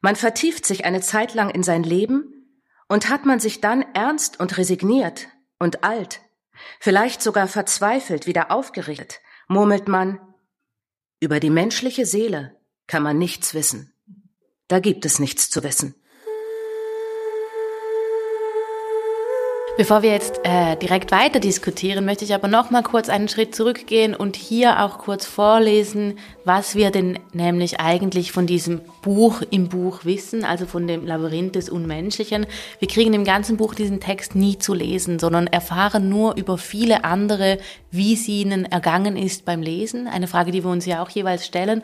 Man 0.00 0.16
vertieft 0.16 0.66
sich 0.66 0.84
eine 0.84 1.00
Zeit 1.00 1.34
lang 1.34 1.48
in 1.48 1.62
sein 1.62 1.84
Leben 1.84 2.50
und 2.88 3.08
hat 3.08 3.24
man 3.24 3.38
sich 3.38 3.60
dann 3.60 3.82
ernst 3.94 4.40
und 4.40 4.58
resigniert 4.58 5.28
und 5.60 5.84
alt, 5.84 6.22
vielleicht 6.80 7.22
sogar 7.22 7.46
verzweifelt 7.46 8.26
wieder 8.26 8.50
aufgerichtet, 8.50 9.20
murmelt 9.46 9.86
man, 9.86 10.18
über 11.20 11.38
die 11.38 11.50
menschliche 11.50 12.04
Seele 12.04 12.58
kann 12.88 13.04
man 13.04 13.16
nichts 13.16 13.54
wissen. 13.54 13.94
Da 14.66 14.80
gibt 14.80 15.06
es 15.06 15.20
nichts 15.20 15.50
zu 15.50 15.62
wissen. 15.62 15.94
Bevor 19.76 20.02
wir 20.02 20.12
jetzt 20.12 20.38
äh, 20.44 20.76
direkt 20.76 21.10
weiter 21.10 21.40
diskutieren, 21.40 22.04
möchte 22.04 22.24
ich 22.24 22.32
aber 22.32 22.46
noch 22.46 22.70
mal 22.70 22.84
kurz 22.84 23.08
einen 23.08 23.26
Schritt 23.26 23.56
zurückgehen 23.56 24.14
und 24.14 24.36
hier 24.36 24.84
auch 24.84 24.98
kurz 24.98 25.26
vorlesen, 25.26 26.16
was 26.44 26.76
wir 26.76 26.92
denn 26.92 27.18
nämlich 27.32 27.80
eigentlich 27.80 28.30
von 28.30 28.46
diesem 28.46 28.82
Buch 29.02 29.42
im 29.50 29.68
Buch 29.68 30.04
wissen, 30.04 30.44
also 30.44 30.66
von 30.66 30.86
dem 30.86 31.04
Labyrinth 31.04 31.56
des 31.56 31.68
Unmenschlichen. 31.68 32.46
Wir 32.78 32.86
kriegen 32.86 33.14
im 33.14 33.24
ganzen 33.24 33.56
Buch 33.56 33.74
diesen 33.74 33.98
Text 33.98 34.36
nie 34.36 34.58
zu 34.58 34.74
lesen, 34.74 35.18
sondern 35.18 35.48
erfahren 35.48 36.08
nur 36.08 36.36
über 36.36 36.56
viele 36.56 37.02
andere, 37.02 37.58
wie 37.90 38.14
sie 38.14 38.42
ihnen 38.42 38.66
ergangen 38.66 39.16
ist 39.16 39.44
beim 39.44 39.60
Lesen. 39.60 40.06
Eine 40.06 40.28
Frage, 40.28 40.52
die 40.52 40.62
wir 40.62 40.70
uns 40.70 40.86
ja 40.86 41.02
auch 41.02 41.10
jeweils 41.10 41.44
stellen. 41.44 41.82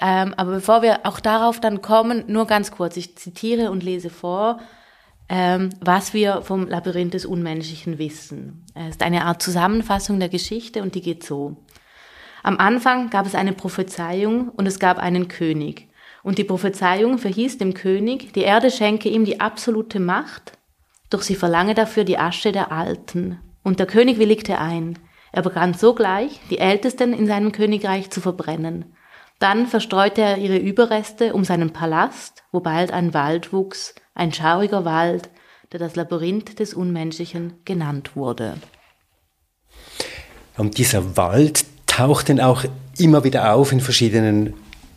Ähm, 0.00 0.34
aber 0.36 0.52
bevor 0.52 0.82
wir 0.82 1.00
auch 1.02 1.18
darauf 1.18 1.58
dann 1.58 1.82
kommen, 1.82 2.22
nur 2.28 2.46
ganz 2.46 2.70
kurz, 2.70 2.96
ich 2.96 3.16
zitiere 3.16 3.72
und 3.72 3.82
lese 3.82 4.08
vor 4.08 4.60
ähm, 5.28 5.70
was 5.80 6.12
wir 6.12 6.42
vom 6.42 6.68
Labyrinth 6.68 7.14
des 7.14 7.26
Unmenschlichen 7.26 7.98
wissen. 7.98 8.64
Es 8.74 8.90
ist 8.90 9.02
eine 9.02 9.24
Art 9.24 9.42
Zusammenfassung 9.42 10.20
der 10.20 10.28
Geschichte 10.28 10.82
und 10.82 10.94
die 10.94 11.00
geht 11.00 11.24
so. 11.24 11.56
Am 12.42 12.58
Anfang 12.58 13.08
gab 13.08 13.24
es 13.24 13.34
eine 13.34 13.54
Prophezeiung 13.54 14.50
und 14.50 14.66
es 14.66 14.78
gab 14.78 14.98
einen 14.98 15.28
König. 15.28 15.88
Und 16.22 16.38
die 16.38 16.44
Prophezeiung 16.44 17.18
verhieß 17.18 17.58
dem 17.58 17.74
König, 17.74 18.32
die 18.32 18.42
Erde 18.42 18.70
schenke 18.70 19.08
ihm 19.08 19.24
die 19.24 19.40
absolute 19.40 20.00
Macht, 20.00 20.52
doch 21.10 21.22
sie 21.22 21.34
verlange 21.34 21.74
dafür 21.74 22.04
die 22.04 22.18
Asche 22.18 22.52
der 22.52 22.72
Alten. 22.72 23.38
Und 23.62 23.78
der 23.78 23.86
König 23.86 24.18
willigte 24.18 24.58
ein. 24.58 24.98
Er 25.32 25.42
begann 25.42 25.74
sogleich, 25.74 26.40
die 26.50 26.58
Ältesten 26.58 27.12
in 27.12 27.26
seinem 27.26 27.52
Königreich 27.52 28.10
zu 28.10 28.20
verbrennen. 28.20 28.93
Dann 29.44 29.66
verstreute 29.66 30.22
er 30.22 30.38
ihre 30.38 30.56
Überreste 30.56 31.34
um 31.34 31.44
seinen 31.44 31.70
Palast, 31.70 32.44
wo 32.50 32.60
bald 32.60 32.92
ein 32.92 33.12
Wald 33.12 33.52
wuchs, 33.52 33.94
ein 34.14 34.32
schauriger 34.32 34.86
Wald, 34.86 35.28
der 35.70 35.80
das 35.80 35.96
Labyrinth 35.96 36.60
des 36.60 36.72
Unmenschlichen 36.72 37.52
genannt 37.66 38.16
wurde. 38.16 38.54
Und 40.56 40.78
dieser 40.78 41.18
Wald 41.18 41.66
taucht 41.86 42.30
dann 42.30 42.40
auch 42.40 42.64
immer 42.96 43.22
wieder 43.22 43.52
auf 43.52 43.70
in 43.70 43.80
verschiedenen 43.80 44.54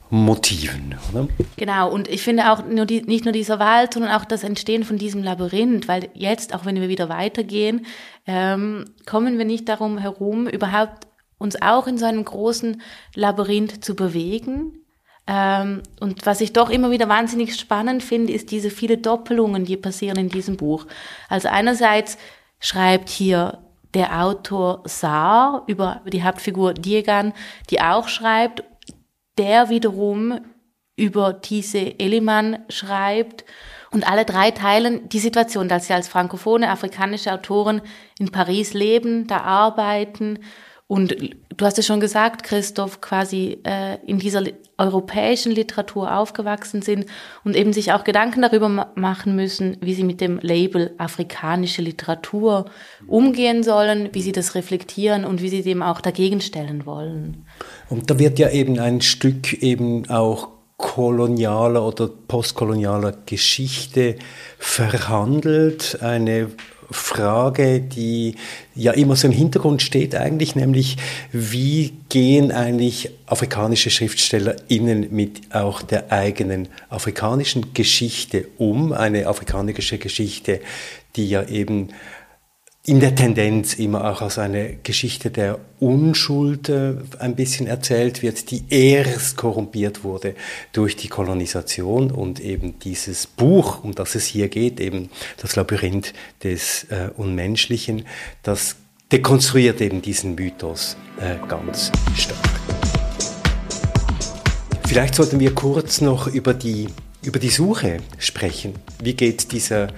Motiven, 0.10 0.96
oder? 1.12 1.28
Genau, 1.58 1.92
und 1.92 2.08
ich 2.08 2.22
finde 2.22 2.50
auch 2.50 2.66
nur 2.66 2.86
die, 2.86 3.02
nicht 3.02 3.26
nur 3.26 3.34
dieser 3.34 3.60
Wald, 3.60 3.96
sondern 3.96 4.14
auch 4.14 4.24
das 4.24 4.46
Entstehen 4.46 4.86
von 4.86 4.98
diesem 4.98 5.24
Labyrinth, 5.24 5.90
weil 5.90 6.08
jetzt, 6.14 6.56
auch 6.56 6.64
wenn 6.64 6.80
wir 6.80 6.88
wieder 6.88 7.10
weitergehen, 7.10 7.86
ähm, 8.26 8.86
kommen 9.06 9.38
wir 9.38 9.44
nicht 9.44 9.68
darum 9.68 9.98
herum, 9.98 10.48
überhaupt 10.48 11.07
uns 11.38 11.62
auch 11.62 11.88
in 11.88 11.98
so 11.98 12.06
einem 12.06 12.26
großen 12.26 12.82
Labyrinth 13.16 13.84
zu 13.84 13.96
bewegen, 13.96 14.84
ähm, 15.28 15.84
und 16.00 16.26
was 16.26 16.40
ich 16.40 16.54
doch 16.54 16.70
immer 16.70 16.90
wieder 16.90 17.10
wahnsinnig 17.10 17.60
spannend 17.60 18.02
finde, 18.02 18.32
ist 18.32 18.50
diese 18.52 18.70
viele 18.70 18.98
Doppelungen, 18.98 19.66
die 19.66 19.76
passieren 19.76 20.18
in 20.18 20.30
diesem 20.30 20.56
Buch. 20.56 20.88
Also 21.28 21.50
einerseits 21.50 22.18
schreibt 22.60 23.10
hier 23.10 23.60
der 23.94 24.24
Autor 24.24 24.84
Saar 24.86 25.64
über 25.68 26.02
die 26.06 26.24
Hauptfigur 26.24 26.74
Diegan, 26.74 27.34
die 27.70 27.82
auch 27.82 28.08
schreibt, 28.08 28.64
der 29.38 29.70
wiederum 29.70 30.40
über 30.96 31.42
Tise 31.42 32.00
Eliman 32.00 32.60
schreibt. 32.70 33.44
Und 33.92 34.10
alle 34.10 34.26
drei 34.26 34.52
teilen 34.52 35.08
die 35.10 35.20
Situation, 35.20 35.68
dass 35.68 35.88
sie 35.88 35.94
als 35.94 36.08
frankophone 36.08 36.64
afrikanische 36.64 37.32
Autoren 37.32 37.82
in 38.18 38.32
Paris 38.32 38.74
leben, 38.74 39.28
da 39.28 39.42
arbeiten 39.42 40.40
und 40.88 41.18
du 41.58 41.66
hast 41.66 41.78
es 41.78 41.86
schon 41.86 42.00
gesagt, 42.00 42.44
Christoph, 42.44 43.02
quasi 43.02 43.60
äh, 43.64 43.98
in 44.06 44.20
dieser 44.20 44.44
europäischen 44.78 45.52
Literatur 45.52 46.16
aufgewachsen 46.16 46.82
sind 46.82 47.08
und 47.44 47.58
eben 47.58 47.74
sich 47.74 47.92
auch 47.92 48.06
Gedanken 48.06 48.42
darüber 48.42 48.70
ma 48.70 48.92
machen 48.96 49.36
müssen, 49.36 49.78
wie 49.82 49.94
sie 49.94 50.06
mit 50.06 50.22
dem 50.22 50.40
Label 50.40 50.94
afrikanische 50.98 51.82
Literatur 51.82 52.66
umgehen 53.06 53.64
sollen, 53.64 54.10
wie 54.14 54.22
sie 54.22 54.32
das 54.32 54.56
reflektieren 54.56 55.26
und 55.26 55.42
wie 55.42 55.50
sie 55.50 55.62
dem 55.62 55.84
auch 55.84 56.00
dagegen 56.00 56.40
stellen 56.40 56.86
wollen. 56.86 57.46
Und 57.90 58.10
da 58.10 58.18
wird 58.18 58.40
ja 58.40 58.50
eben 58.50 58.80
ein 58.80 59.02
Stück 59.02 59.62
eben 59.62 60.10
auch 60.10 60.57
kolonialer 60.78 61.84
oder 61.84 62.08
postkolonialer 62.08 63.14
Geschichte 63.26 64.16
verhandelt, 64.60 66.00
eine 66.02 66.52
Frage, 66.90 67.82
die 67.82 68.36
ja 68.74 68.94
immer 68.94 69.16
so 69.16 69.28
im 69.28 69.34
Hintergrund 69.34 69.82
steht 69.82 70.16
eigentlich, 70.16 70.56
nämlich 70.56 70.98
wie 71.32 71.94
gehen 72.10 72.52
eigentlich 72.52 73.10
afrikanische 73.26 73.90
SchriftstellerInnen 73.90 75.08
mit 75.12 75.54
auch 75.54 75.82
der 75.82 76.12
eigenen 76.12 76.70
afrikanischen 76.90 77.74
Geschichte 77.74 78.48
um? 78.58 78.94
Eine 78.94 79.28
afrikanische 79.28 79.98
Geschichte, 79.98 80.62
die 81.18 81.28
ja 81.28 81.44
eben 81.44 81.90
in 82.88 83.02
der 83.02 83.16
Tendenz 83.16 83.74
immer 83.74 84.10
auch 84.10 84.22
als 84.22 84.40
eine 84.40 84.78
Geschichte 84.82 85.30
der 85.30 85.60
Unschuld 85.82 86.70
äh, 86.70 86.94
ein 87.20 87.36
bisschen 87.36 87.68
erzählt 87.68 88.22
wird, 88.22 88.50
die 88.50 88.64
erst 88.70 89.36
korrumpiert 89.36 90.06
wurde 90.06 90.36
durch 90.72 90.96
die 90.96 91.10
Kolonisation 91.10 92.12
und 92.12 92.40
eben 92.40 92.80
dieses 92.80 93.28
Buch, 93.28 93.84
um 93.84 93.94
das 93.94 94.16
es 94.16 94.26
hier 94.26 94.48
geht, 94.48 94.80
eben 94.80 95.10
das 95.36 95.58
Labyrinth 95.58 96.14
des 96.44 96.86
äh, 96.86 97.10
Unmenschlichen, 97.18 98.06
das 98.42 98.78
dekonstruiert 99.12 99.82
eben 99.82 100.02
diesen 100.02 100.36
Mythos 100.36 100.96
äh, 101.20 101.36
ganz 101.50 101.92
stark. 102.16 102.40
Vielleicht 104.88 105.16
sollten 105.16 105.42
wir 105.42 105.54
kurz 105.54 106.00
noch 106.00 106.28
über 106.28 106.54
die, 106.54 106.88
über 107.22 107.40
die 107.40 107.50
Suche 107.50 107.98
sprechen. 108.18 108.76
Wie 109.04 109.14
geht 109.14 109.52
dieser 109.52 109.90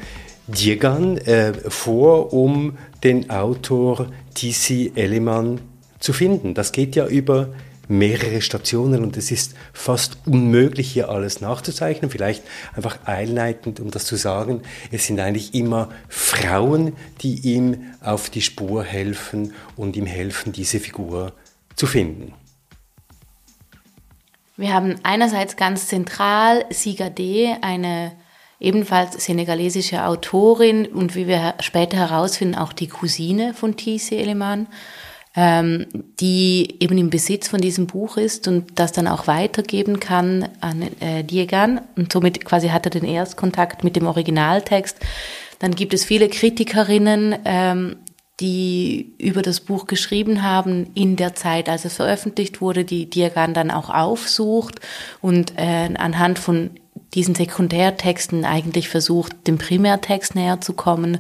Diegan 0.50 1.18
äh, 1.18 1.54
vor, 1.70 2.34
um 2.34 2.78
den 3.04 3.30
Autor 3.30 4.08
T.C. 4.34 4.92
Elliman 4.96 5.62
zu 6.00 6.14
finden. 6.14 6.54
Das 6.54 6.72
geht 6.72 6.96
ja 6.96 7.08
über 7.08 7.50
mehrere 7.90 8.42
Stationen 8.42 9.04
und 9.04 9.18
es 9.18 9.32
ist 9.32 9.56
fast 9.74 10.20
unmöglich, 10.26 10.92
hier 10.92 11.10
alles 11.10 11.42
nachzuzeichnen. 11.42 12.12
Vielleicht 12.12 12.44
einfach 12.76 13.00
einleitend, 13.06 13.80
um 13.80 13.90
das 13.92 14.06
zu 14.06 14.16
sagen, 14.16 14.62
es 14.92 15.08
sind 15.08 15.20
eigentlich 15.20 15.56
immer 15.56 15.90
Frauen, 16.08 16.94
die 17.22 17.40
ihm 17.40 17.94
auf 18.02 18.30
die 18.30 18.42
Spur 18.42 18.84
helfen 18.84 19.54
und 19.76 19.96
ihm 19.96 20.06
helfen, 20.06 20.54
diese 20.54 20.80
Figur 20.80 21.34
zu 21.76 21.88
finden. 21.88 22.34
Wir 24.56 24.74
haben 24.74 24.96
einerseits 25.04 25.56
ganz 25.56 25.88
zentral 25.88 26.66
Siga 26.70 27.10
D, 27.10 27.56
eine 27.62 28.12
ebenfalls 28.60 29.24
senegalesische 29.24 30.06
Autorin 30.06 30.86
und 30.86 31.16
wie 31.16 31.28
wir 31.28 31.56
später 31.60 31.98
herausfinden, 31.98 32.56
auch 32.56 32.74
die 32.74 32.88
Cousine 32.88 33.54
von 33.54 33.78
T.C. 33.78 34.18
Eleman, 34.18 34.68
ähm, 35.36 35.86
die 36.20 36.76
eben 36.80 36.98
im 36.98 37.10
Besitz 37.10 37.48
von 37.48 37.62
diesem 37.62 37.88
Buch 37.88 38.18
ist 38.18 38.48
und 38.48 38.80
das 38.80 38.92
dann 38.92 39.08
auch 39.08 39.28
weitergeben 39.28 40.00
kann 40.00 40.50
an 40.60 40.82
äh, 41.00 41.24
Diegan. 41.24 41.82
Und 41.96 42.12
somit 42.12 42.44
quasi 42.44 42.70
hat 42.70 42.86
er 42.86 42.92
den 42.92 43.06
Erstkontakt 43.06 43.84
mit 43.84 43.96
dem 43.96 44.08
Originaltext. 44.08 44.98
Dann 45.60 45.76
gibt 45.76 45.94
es 45.94 46.04
viele 46.04 46.30
Kritikerinnen, 46.30 47.36
ähm, 47.46 47.98
die 48.40 49.14
über 49.18 49.42
das 49.42 49.60
Buch 49.60 49.86
geschrieben 49.86 50.44
haben 50.44 50.92
in 50.96 51.16
der 51.16 51.36
Zeit, 51.36 51.68
als 51.68 51.86
es 51.86 51.96
veröffentlicht 51.96 52.62
wurde, 52.62 52.86
die 52.86 53.10
Diagan 53.10 53.54
dann 53.54 53.70
auch 53.70 53.90
aufsucht 53.90 54.80
und 55.22 55.54
äh, 55.58 55.90
anhand 55.98 56.40
von 56.40 56.72
diesen 57.14 57.36
Sekundärtexten 57.36 58.46
eigentlich 58.46 58.90
versucht, 58.90 59.48
dem 59.48 59.58
Primärtext 59.58 60.36
näher 60.36 60.62
zu 60.62 60.74
kommen. 60.74 61.20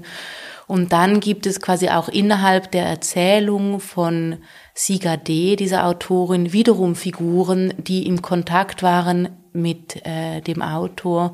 Und 0.67 0.93
dann 0.93 1.19
gibt 1.19 1.47
es 1.47 1.61
quasi 1.61 1.89
auch 1.89 2.09
innerhalb 2.09 2.71
der 2.71 2.85
Erzählung 2.85 3.79
von 3.79 4.37
Siga 4.75 5.17
D., 5.17 5.55
dieser 5.55 5.87
Autorin, 5.87 6.53
wiederum 6.53 6.95
Figuren, 6.95 7.73
die 7.77 8.05
im 8.05 8.21
Kontakt 8.21 8.83
waren 8.83 9.29
mit 9.51 10.05
äh, 10.05 10.41
dem 10.41 10.61
Autor, 10.61 11.33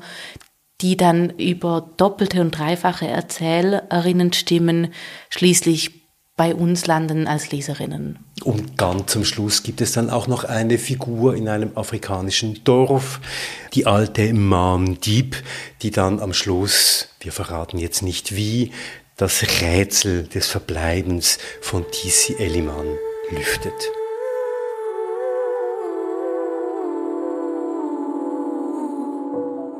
die 0.80 0.96
dann 0.96 1.30
über 1.30 1.90
doppelte 1.96 2.40
und 2.40 2.52
dreifache 2.52 3.06
Erzählerinnenstimmen 3.06 4.92
schließlich 5.28 6.05
bei 6.36 6.54
uns 6.54 6.86
landen 6.86 7.26
als 7.26 7.50
Leserinnen. 7.50 8.18
Und 8.44 8.76
ganz 8.76 9.12
zum 9.12 9.24
Schluss 9.24 9.62
gibt 9.62 9.80
es 9.80 9.92
dann 9.92 10.10
auch 10.10 10.26
noch 10.26 10.44
eine 10.44 10.76
Figur 10.76 11.34
in 11.34 11.48
einem 11.48 11.76
afrikanischen 11.76 12.62
Dorf, 12.62 13.20
die 13.72 13.86
alte 13.86 14.32
Mam 14.34 15.00
Dieb, 15.00 15.42
die 15.80 15.90
dann 15.90 16.20
am 16.20 16.34
Schluss, 16.34 17.08
wir 17.20 17.32
verraten 17.32 17.78
jetzt 17.78 18.02
nicht 18.02 18.36
wie, 18.36 18.72
das 19.16 19.42
Rätsel 19.62 20.24
des 20.24 20.46
Verbleibens 20.46 21.38
von 21.62 21.90
Tisi 21.90 22.34
Eliman 22.38 22.86
lüftet. 23.30 23.72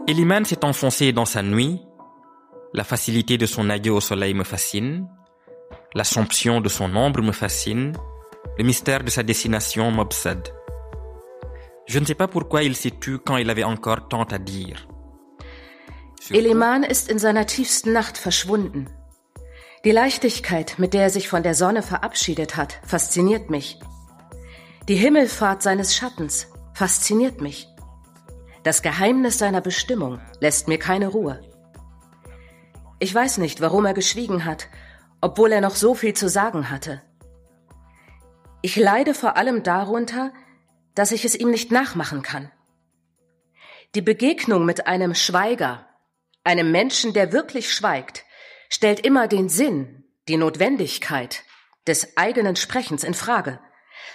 Eliman 0.08 0.46
s'est 0.46 0.64
enfoncé 0.64 1.12
dans 1.12 1.26
sa 1.26 1.42
nuit. 1.42 1.80
La 2.72 2.84
facilité 2.84 3.36
de 3.36 3.46
son 3.46 3.68
adieu 3.68 3.92
au 3.92 4.00
soleil 4.00 4.32
me 4.32 4.44
fascine. 4.44 5.08
L'assomption 5.96 6.60
de 6.60 6.68
son 6.68 6.94
ombre 6.94 7.22
me 7.22 7.32
fascine. 7.32 7.96
Le 8.58 8.64
mystère 8.64 9.02
de 9.02 9.08
sa 9.08 9.22
destination 9.22 9.90
m'obsède. 9.90 10.52
Je 11.86 11.98
ne 11.98 12.04
sais 12.04 12.14
pas 12.14 12.28
pourquoi 12.28 12.64
il 12.64 12.76
s'est 12.76 12.98
tu 13.00 13.18
quand 13.18 13.38
il 13.38 13.48
avait 13.48 13.64
encore 13.64 14.06
tant 14.06 14.24
à 14.24 14.36
dire. 14.36 14.86
Eliman 16.30 16.82
ist 16.82 17.10
in 17.10 17.18
seiner 17.18 17.46
tiefsten 17.46 17.94
Nacht 17.94 18.18
verschwunden. 18.18 18.90
Die 19.86 19.90
Leichtigkeit, 19.90 20.78
mit 20.78 20.92
der 20.92 21.04
er 21.04 21.10
sich 21.10 21.30
von 21.30 21.42
der 21.42 21.54
Sonne 21.54 21.80
verabschiedet 21.82 22.58
hat, 22.58 22.78
fasziniert 22.84 23.48
mich. 23.48 23.78
Die 24.88 24.96
Himmelfahrt 24.96 25.62
seines 25.62 25.96
Schattens 25.96 26.48
fasziniert 26.74 27.40
mich. 27.40 27.68
Das 28.64 28.82
Geheimnis 28.82 29.38
seiner 29.38 29.62
Bestimmung 29.62 30.20
lässt 30.40 30.68
mir 30.68 30.78
keine 30.78 31.08
Ruhe. 31.08 31.40
Ich 32.98 33.14
weiß 33.14 33.38
nicht, 33.38 33.62
warum 33.62 33.86
er 33.86 33.94
geschwiegen 33.94 34.44
hat, 34.44 34.68
obwohl 35.20 35.52
er 35.52 35.60
noch 35.60 35.74
so 35.74 35.94
viel 35.94 36.14
zu 36.14 36.28
sagen 36.28 36.70
hatte. 36.70 37.02
Ich 38.62 38.76
leide 38.76 39.14
vor 39.14 39.36
allem 39.36 39.62
darunter, 39.62 40.32
dass 40.94 41.12
ich 41.12 41.24
es 41.24 41.34
ihm 41.34 41.50
nicht 41.50 41.70
nachmachen 41.70 42.22
kann. 42.22 42.50
Die 43.94 44.02
Begegnung 44.02 44.64
mit 44.64 44.86
einem 44.86 45.14
Schweiger, 45.14 45.86
einem 46.42 46.70
Menschen, 46.72 47.12
der 47.12 47.32
wirklich 47.32 47.72
schweigt, 47.72 48.24
stellt 48.68 49.00
immer 49.00 49.28
den 49.28 49.48
Sinn, 49.48 50.04
die 50.28 50.36
Notwendigkeit 50.36 51.44
des 51.86 52.16
eigenen 52.16 52.56
Sprechens 52.56 53.04
in 53.04 53.14
Frage, 53.14 53.60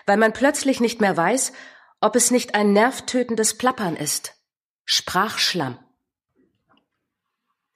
weil 0.05 0.17
man 0.17 0.33
plötzlich 0.33 0.81
nicht 0.81 0.99
mehr 0.99 1.15
weiß, 1.15 1.53
ob 2.01 2.15
es 2.15 2.31
nicht 2.31 2.55
ein 2.55 2.73
nervtötendes 2.73 3.57
Plappern 3.57 3.95
ist. 3.95 4.33
Sprachschlamm. 4.85 5.79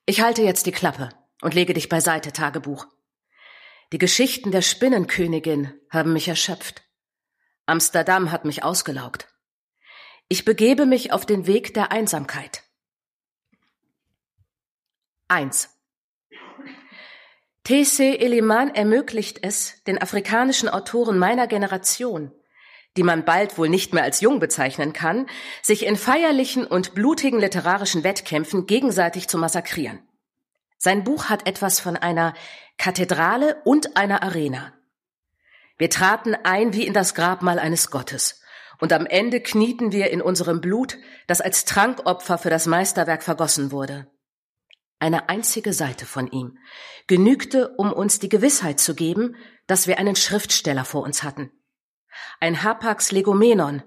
Ich 0.05 0.21
halte 0.21 0.41
jetzt 0.41 0.65
die 0.65 0.71
Klappe 0.71 1.09
und 1.41 1.53
lege 1.53 1.73
dich 1.73 1.89
beiseite, 1.89 2.31
Tagebuch. 2.33 2.87
Die 3.95 3.99
Geschichten 3.99 4.51
der 4.51 4.61
Spinnenkönigin 4.61 5.71
haben 5.89 6.11
mich 6.11 6.27
erschöpft. 6.27 6.83
Amsterdam 7.65 8.29
hat 8.29 8.43
mich 8.43 8.61
ausgelaugt. 8.61 9.29
Ich 10.27 10.43
begebe 10.43 10.85
mich 10.85 11.13
auf 11.13 11.25
den 11.25 11.47
Weg 11.47 11.73
der 11.73 11.93
Einsamkeit. 11.93 12.63
Eins. 15.29 15.69
T.C. 17.63 18.17
Eliman 18.17 18.75
ermöglicht 18.75 19.39
es, 19.43 19.81
den 19.85 20.01
afrikanischen 20.01 20.67
Autoren 20.67 21.17
meiner 21.17 21.47
Generation, 21.47 22.33
die 22.97 23.03
man 23.03 23.23
bald 23.23 23.57
wohl 23.57 23.69
nicht 23.69 23.93
mehr 23.93 24.03
als 24.03 24.19
jung 24.19 24.41
bezeichnen 24.41 24.91
kann, 24.91 25.25
sich 25.61 25.85
in 25.85 25.95
feierlichen 25.95 26.67
und 26.67 26.95
blutigen 26.95 27.39
literarischen 27.39 28.03
Wettkämpfen 28.03 28.67
gegenseitig 28.67 29.29
zu 29.29 29.37
massakrieren. 29.37 30.05
Sein 30.77 31.03
Buch 31.03 31.29
hat 31.29 31.47
etwas 31.47 31.79
von 31.79 31.95
einer 31.95 32.33
Kathedrale 32.77 33.61
und 33.63 33.97
einer 33.97 34.23
Arena. 34.23 34.73
Wir 35.77 35.89
traten 35.89 36.35
ein 36.35 36.73
wie 36.73 36.85
in 36.85 36.93
das 36.93 37.15
Grabmal 37.15 37.59
eines 37.59 37.91
Gottes, 37.91 38.41
und 38.79 38.91
am 38.91 39.05
Ende 39.05 39.41
knieten 39.41 39.91
wir 39.91 40.11
in 40.11 40.21
unserem 40.21 40.61
Blut, 40.61 40.97
das 41.27 41.41
als 41.41 41.65
Trankopfer 41.65 42.37
für 42.37 42.49
das 42.49 42.65
Meisterwerk 42.65 43.23
vergossen 43.23 43.71
wurde. 43.71 44.07
Eine 44.99 45.29
einzige 45.29 45.73
Seite 45.73 46.05
von 46.05 46.29
ihm 46.31 46.57
genügte, 47.07 47.69
um 47.77 47.91
uns 47.91 48.19
die 48.19 48.29
Gewissheit 48.29 48.79
zu 48.79 48.95
geben, 48.95 49.35
dass 49.67 49.87
wir 49.87 49.99
einen 49.99 50.15
Schriftsteller 50.15 50.85
vor 50.85 51.03
uns 51.03 51.23
hatten. 51.23 51.51
Ein 52.39 52.63
Hapax 52.63 53.11
Legomenon, 53.11 53.83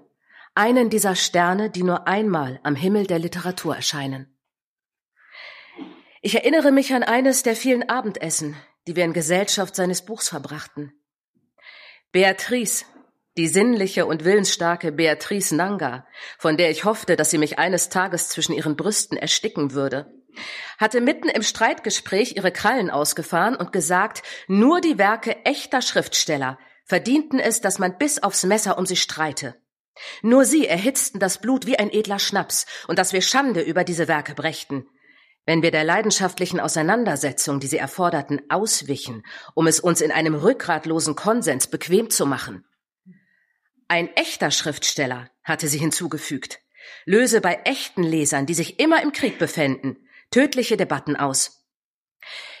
einen 0.55 0.89
dieser 0.89 1.15
Sterne, 1.15 1.69
die 1.69 1.83
nur 1.83 2.07
einmal 2.07 2.59
am 2.63 2.75
Himmel 2.75 3.07
der 3.07 3.19
Literatur 3.19 3.75
erscheinen. 3.75 4.35
Ich 6.21 6.35
erinnere 6.35 6.71
mich 6.71 6.93
an 6.93 7.03
eines 7.03 7.43
der 7.43 7.55
vielen 7.55 7.87
Abendessen, 7.89 8.55
die 8.87 8.95
wir 8.95 9.05
in 9.05 9.13
Gesellschaft 9.13 9.75
seines 9.75 10.03
Buchs 10.03 10.29
verbrachten. 10.29 10.93
Beatrice, 12.11 12.85
die 13.37 13.47
sinnliche 13.47 14.05
und 14.05 14.25
willensstarke 14.25 14.91
Beatrice 14.91 15.55
Nanga, 15.55 16.07
von 16.37 16.57
der 16.57 16.71
ich 16.71 16.83
hoffte, 16.83 17.15
dass 17.15 17.29
sie 17.29 17.37
mich 17.37 17.59
eines 17.59 17.89
Tages 17.89 18.29
zwischen 18.29 18.53
ihren 18.53 18.75
Brüsten 18.75 19.17
ersticken 19.17 19.73
würde, 19.73 20.11
hatte 20.77 21.01
mitten 21.01 21.29
im 21.29 21.43
Streitgespräch 21.43 22.35
ihre 22.35 22.51
Krallen 22.51 22.89
ausgefahren 22.89 23.55
und 23.55 23.71
gesagt, 23.71 24.23
nur 24.47 24.81
die 24.81 24.97
Werke 24.97 25.37
echter 25.45 25.81
Schriftsteller 25.81 26.57
verdienten 26.85 27.39
es, 27.39 27.61
dass 27.61 27.79
man 27.79 27.97
bis 27.97 28.21
aufs 28.21 28.43
Messer 28.43 28.77
um 28.77 28.85
sie 28.85 28.95
streite. 28.95 29.55
Nur 30.21 30.45
sie 30.45 30.67
erhitzten 30.67 31.19
das 31.19 31.39
Blut 31.39 31.65
wie 31.65 31.77
ein 31.77 31.91
edler 31.91 32.19
Schnaps, 32.19 32.65
und 32.87 32.97
dass 32.97 33.13
wir 33.13 33.21
Schande 33.21 33.61
über 33.61 33.83
diese 33.83 34.07
Werke 34.07 34.33
brächten. 34.33 34.87
Wenn 35.49 35.63
wir 35.63 35.71
der 35.71 35.83
leidenschaftlichen 35.83 36.59
Auseinandersetzung, 36.59 37.59
die 37.59 37.65
sie 37.65 37.79
erforderten, 37.79 38.39
auswichen, 38.49 39.25
um 39.55 39.65
es 39.65 39.79
uns 39.79 39.99
in 39.99 40.11
einem 40.11 40.35
rückgratlosen 40.35 41.15
Konsens 41.15 41.65
bequem 41.65 42.11
zu 42.11 42.27
machen. 42.27 42.65
Ein 43.87 44.15
echter 44.15 44.51
Schriftsteller, 44.51 45.31
hatte 45.43 45.67
sie 45.67 45.79
hinzugefügt, 45.79 46.59
löse 47.05 47.41
bei 47.41 47.61
echten 47.65 48.03
Lesern, 48.03 48.45
die 48.45 48.53
sich 48.53 48.79
immer 48.79 49.01
im 49.01 49.11
Krieg 49.11 49.39
befänden, 49.39 49.97
tödliche 50.29 50.77
Debatten 50.77 51.15
aus. 51.15 51.65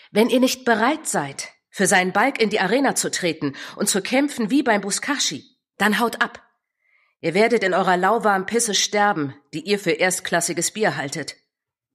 Wenn 0.09 0.29
ihr 0.29 0.39
nicht 0.39 0.65
bereit 0.65 1.05
seid, 1.05 1.49
für 1.69 1.85
seinen 1.85 2.11
Balk 2.11 2.41
in 2.41 2.49
die 2.49 2.59
Arena 2.59 2.95
zu 2.95 3.11
treten 3.11 3.53
und 3.75 3.87
zu 3.87 4.01
kämpfen 4.01 4.49
wie 4.49 4.63
beim 4.63 4.81
Buskashi, 4.81 5.43
dann 5.77 5.99
haut 5.99 6.23
ab. 6.23 6.43
Ihr 7.21 7.35
werdet 7.35 7.63
in 7.63 7.75
eurer 7.75 7.97
lauwarmen 7.97 8.47
Pisse 8.47 8.73
sterben, 8.73 9.35
die 9.53 9.61
ihr 9.61 9.77
für 9.77 9.91
erstklassiges 9.91 10.71
Bier 10.71 10.97
haltet. 10.97 11.35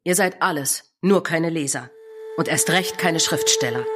Ihr 0.06 0.14
seid 0.14 0.42
alles, 0.42 0.92
nur 1.00 1.22
keine 1.22 1.48
Leser. 1.48 1.90
Und 2.36 2.46
erst 2.46 2.68
recht 2.68 2.98
keine 2.98 3.20
Schriftsteller. 3.20 3.86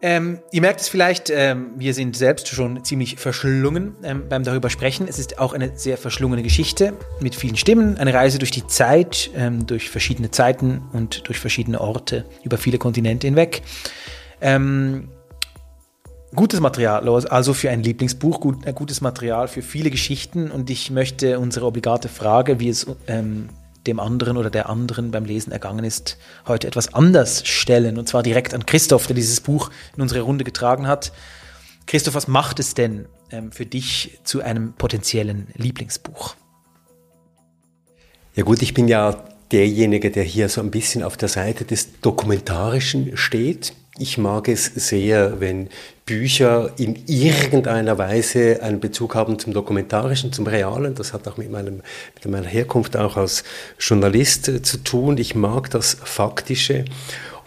Ähm, 0.00 0.40
ihr 0.50 0.62
merkt 0.62 0.80
es 0.80 0.88
vielleicht, 0.88 1.28
ähm, 1.28 1.72
wir 1.76 1.92
sind 1.92 2.16
selbst 2.16 2.48
schon 2.48 2.82
ziemlich 2.84 3.16
verschlungen 3.16 3.96
ähm, 4.02 4.26
beim 4.30 4.42
darüber 4.42 4.70
sprechen. 4.70 5.06
Es 5.06 5.18
ist 5.18 5.38
auch 5.38 5.52
eine 5.52 5.76
sehr 5.76 5.98
verschlungene 5.98 6.42
Geschichte 6.42 6.94
mit 7.20 7.34
vielen 7.34 7.58
Stimmen, 7.58 7.98
eine 7.98 8.14
Reise 8.14 8.38
durch 8.38 8.50
die 8.50 8.66
Zeit, 8.66 9.30
ähm, 9.36 9.66
durch 9.66 9.90
verschiedene 9.90 10.30
Zeiten 10.30 10.88
und 10.94 11.28
durch 11.28 11.38
verschiedene 11.38 11.82
Orte 11.82 12.24
über 12.44 12.56
viele 12.56 12.78
Kontinente 12.78 13.26
hinweg. 13.26 13.60
Ähm, 14.40 15.10
gutes 16.34 16.60
Material, 16.60 17.08
also 17.08 17.54
für 17.54 17.70
ein 17.70 17.82
Lieblingsbuch, 17.82 18.40
gut, 18.40 18.66
äh, 18.66 18.72
gutes 18.72 19.00
Material 19.00 19.48
für 19.48 19.62
viele 19.62 19.90
Geschichten 19.90 20.50
und 20.50 20.70
ich 20.70 20.90
möchte 20.90 21.38
unsere 21.38 21.66
obligate 21.66 22.08
Frage, 22.08 22.60
wie 22.60 22.68
es 22.68 22.86
ähm, 23.06 23.48
dem 23.86 23.98
anderen 23.98 24.36
oder 24.36 24.50
der 24.50 24.68
anderen 24.68 25.10
beim 25.10 25.24
Lesen 25.24 25.52
ergangen 25.52 25.84
ist, 25.84 26.18
heute 26.46 26.66
etwas 26.66 26.92
anders 26.92 27.46
stellen. 27.46 27.98
Und 27.98 28.08
zwar 28.08 28.22
direkt 28.22 28.52
an 28.54 28.66
Christoph, 28.66 29.06
der 29.06 29.16
dieses 29.16 29.40
Buch 29.40 29.70
in 29.96 30.02
unsere 30.02 30.20
Runde 30.20 30.44
getragen 30.44 30.86
hat. 30.86 31.12
Christoph, 31.86 32.14
was 32.14 32.28
macht 32.28 32.60
es 32.60 32.74
denn 32.74 33.06
ähm, 33.30 33.52
für 33.52 33.66
dich 33.66 34.20
zu 34.22 34.42
einem 34.42 34.74
potenziellen 34.74 35.48
Lieblingsbuch? 35.56 36.34
Ja 38.36 38.44
gut, 38.44 38.62
ich 38.62 38.74
bin 38.74 38.86
ja 38.86 39.24
derjenige, 39.50 40.10
der 40.10 40.22
hier 40.22 40.48
so 40.48 40.60
ein 40.60 40.70
bisschen 40.70 41.02
auf 41.02 41.16
der 41.16 41.28
Seite 41.28 41.64
des 41.64 42.00
Dokumentarischen 42.00 43.16
steht. 43.16 43.72
Ich 43.98 44.18
mag 44.18 44.48
es 44.48 44.66
sehr, 44.66 45.40
wenn 45.40 45.68
Bücher 46.10 46.72
in 46.76 46.98
irgendeiner 47.06 47.96
Weise 47.96 48.60
einen 48.64 48.80
Bezug 48.80 49.14
haben 49.14 49.38
zum 49.38 49.52
Dokumentarischen, 49.52 50.32
zum 50.32 50.44
Realen. 50.48 50.96
Das 50.96 51.12
hat 51.12 51.28
auch 51.28 51.36
mit, 51.36 51.52
meinem, 51.52 51.82
mit 52.16 52.26
meiner 52.26 52.48
Herkunft 52.48 52.96
auch 52.96 53.16
als 53.16 53.44
Journalist 53.78 54.48
äh, 54.48 54.60
zu 54.60 54.78
tun. 54.78 55.18
Ich 55.18 55.36
mag 55.36 55.70
das 55.70 55.96
Faktische. 56.02 56.84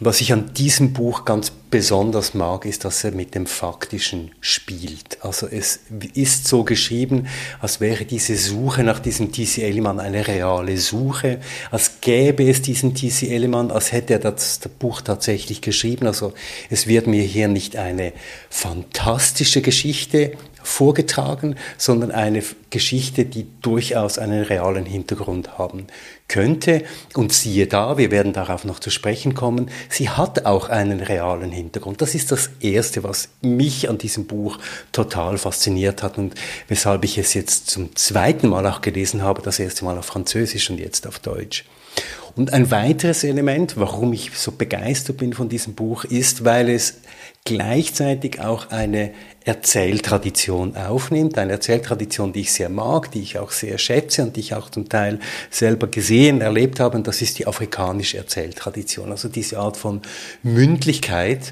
Was 0.05 0.19
ich 0.19 0.33
an 0.33 0.53
diesem 0.53 0.91
Buch 0.91 1.23
ganz 1.23 1.49
besonders 1.49 2.33
mag, 2.33 2.65
ist, 2.65 2.83
dass 2.83 3.05
er 3.05 3.11
mit 3.11 3.35
dem 3.35 3.45
Faktischen 3.45 4.31
spielt. 4.41 5.23
Also 5.23 5.47
es 5.47 5.79
ist 6.13 6.45
so 6.45 6.65
geschrieben, 6.65 7.27
als 7.61 7.79
wäre 7.79 8.03
diese 8.03 8.35
Suche 8.35 8.83
nach 8.83 8.99
diesem 8.99 9.31
T.C. 9.31 9.61
Elliman 9.61 10.01
eine 10.01 10.27
reale 10.27 10.75
Suche, 10.77 11.39
als 11.71 12.01
gäbe 12.01 12.49
es 12.49 12.61
diesen 12.61 12.95
T.C. 12.95 13.33
Elliman, 13.33 13.71
als 13.71 13.93
hätte 13.93 14.13
er 14.13 14.19
das, 14.19 14.59
das 14.59 14.73
Buch 14.73 14.99
tatsächlich 14.99 15.61
geschrieben. 15.61 16.05
Also 16.05 16.33
es 16.69 16.85
wird 16.85 17.07
mir 17.07 17.23
hier 17.23 17.47
nicht 17.47 17.77
eine 17.77 18.11
fantastische 18.49 19.61
Geschichte 19.61 20.33
vorgetragen, 20.63 21.55
sondern 21.77 22.11
eine 22.11 22.43
Geschichte, 22.69 23.25
die 23.25 23.45
durchaus 23.61 24.17
einen 24.17 24.43
realen 24.43 24.85
Hintergrund 24.85 25.57
haben 25.57 25.87
könnte. 26.27 26.83
Und 27.13 27.31
siehe 27.31 27.67
da, 27.67 27.97
wir 27.97 28.09
werden 28.09 28.33
darauf 28.33 28.65
noch 28.65 28.79
zu 28.79 28.89
sprechen 28.89 29.35
kommen, 29.35 29.69
sie 29.89 30.09
hat 30.09 30.45
auch 30.45 30.69
einen 30.69 30.99
realen 30.99 31.51
Hintergrund. 31.51 32.01
Das 32.01 32.15
ist 32.15 32.31
das 32.31 32.49
Erste, 32.59 33.03
was 33.03 33.29
mich 33.41 33.89
an 33.89 33.97
diesem 33.97 34.25
Buch 34.25 34.57
total 34.91 35.37
fasziniert 35.37 36.01
hat 36.01 36.17
und 36.17 36.33
weshalb 36.67 37.03
ich 37.03 37.17
es 37.17 37.33
jetzt 37.33 37.69
zum 37.69 37.95
zweiten 37.95 38.47
Mal 38.47 38.65
auch 38.65 38.81
gelesen 38.81 39.21
habe, 39.21 39.41
das 39.41 39.59
erste 39.59 39.85
Mal 39.85 39.97
auf 39.97 40.05
Französisch 40.05 40.69
und 40.69 40.79
jetzt 40.79 41.05
auf 41.05 41.19
Deutsch. 41.19 41.65
Und 42.35 42.51
ein 42.51 42.71
weiteres 42.71 43.23
Element, 43.23 43.77
warum 43.77 44.11
ich 44.13 44.31
so 44.35 44.51
begeistert 44.51 45.17
bin 45.17 45.33
von 45.33 45.49
diesem 45.49 45.75
Buch, 45.75 46.03
ist, 46.03 46.43
weil 46.43 46.69
es 46.69 46.95
gleichzeitig 47.45 48.39
auch 48.39 48.69
eine 48.71 49.11
Erzähltradition 49.43 50.77
aufnimmt, 50.77 51.37
eine 51.37 51.51
Erzähltradition, 51.53 52.31
die 52.31 52.41
ich 52.41 52.53
sehr 52.53 52.69
mag, 52.69 53.11
die 53.11 53.21
ich 53.21 53.37
auch 53.37 53.51
sehr 53.51 53.77
schätze 53.77 54.23
und 54.23 54.37
die 54.37 54.39
ich 54.39 54.53
auch 54.53 54.69
zum 54.69 54.87
Teil 54.87 55.19
selber 55.49 55.87
gesehen, 55.87 56.39
erlebt 56.39 56.79
habe, 56.79 56.95
und 56.95 57.05
das 57.05 57.21
ist 57.21 57.39
die 57.39 57.47
afrikanische 57.47 58.17
Erzähltradition. 58.17 59.11
Also 59.11 59.27
diese 59.27 59.59
Art 59.59 59.75
von 59.75 60.01
Mündlichkeit, 60.43 61.51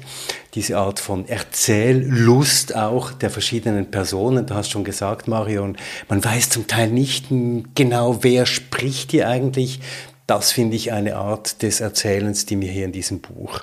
diese 0.54 0.78
Art 0.78 0.98
von 0.98 1.28
Erzähllust 1.28 2.74
auch 2.74 3.12
der 3.12 3.28
verschiedenen 3.28 3.90
Personen. 3.90 4.46
Du 4.46 4.54
hast 4.54 4.70
schon 4.70 4.84
gesagt, 4.84 5.28
Marion, 5.28 5.76
man 6.08 6.24
weiß 6.24 6.48
zum 6.48 6.66
Teil 6.66 6.88
nicht 6.88 7.26
genau, 7.74 8.22
wer 8.22 8.46
spricht 8.46 9.10
hier 9.10 9.28
eigentlich. 9.28 9.80
Das 10.26 10.52
finde 10.52 10.76
ich 10.76 10.92
eine 10.92 11.16
Art 11.16 11.62
des 11.62 11.80
Erzählens, 11.80 12.46
die 12.46 12.56
mir 12.56 12.70
hier 12.70 12.86
in 12.86 12.92
diesem 12.92 13.20
Buch 13.20 13.60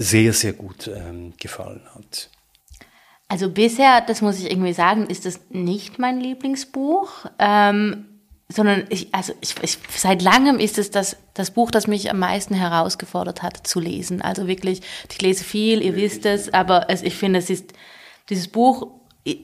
sehr, 0.00 0.32
sehr 0.32 0.54
gut 0.54 0.88
ähm, 0.88 1.34
gefallen 1.38 1.82
hat. 1.94 2.30
Also 3.28 3.50
bisher, 3.50 4.00
das 4.00 4.22
muss 4.22 4.38
ich 4.40 4.50
irgendwie 4.50 4.72
sagen, 4.72 5.06
ist 5.06 5.26
das 5.26 5.40
nicht 5.50 5.98
mein 5.98 6.18
Lieblingsbuch, 6.20 7.26
ähm, 7.38 8.06
sondern 8.48 8.86
ich, 8.88 9.14
also 9.14 9.34
ich, 9.42 9.54
ich, 9.62 9.78
seit 9.94 10.22
langem 10.22 10.58
ist 10.58 10.78
es 10.78 10.90
das, 10.90 11.18
das 11.34 11.50
Buch, 11.50 11.70
das 11.70 11.86
mich 11.86 12.10
am 12.10 12.18
meisten 12.18 12.54
herausgefordert 12.54 13.42
hat 13.42 13.66
zu 13.66 13.78
lesen. 13.78 14.22
Also 14.22 14.48
wirklich, 14.48 14.80
ich 15.10 15.20
lese 15.20 15.44
viel, 15.44 15.82
ihr 15.82 15.94
wisst 15.94 16.24
es, 16.24 16.52
aber 16.52 16.86
es, 16.88 17.02
ich 17.02 17.14
finde, 17.14 17.38
es 17.38 17.50
ist, 17.50 17.74
dieses 18.30 18.48
Buch 18.48 18.88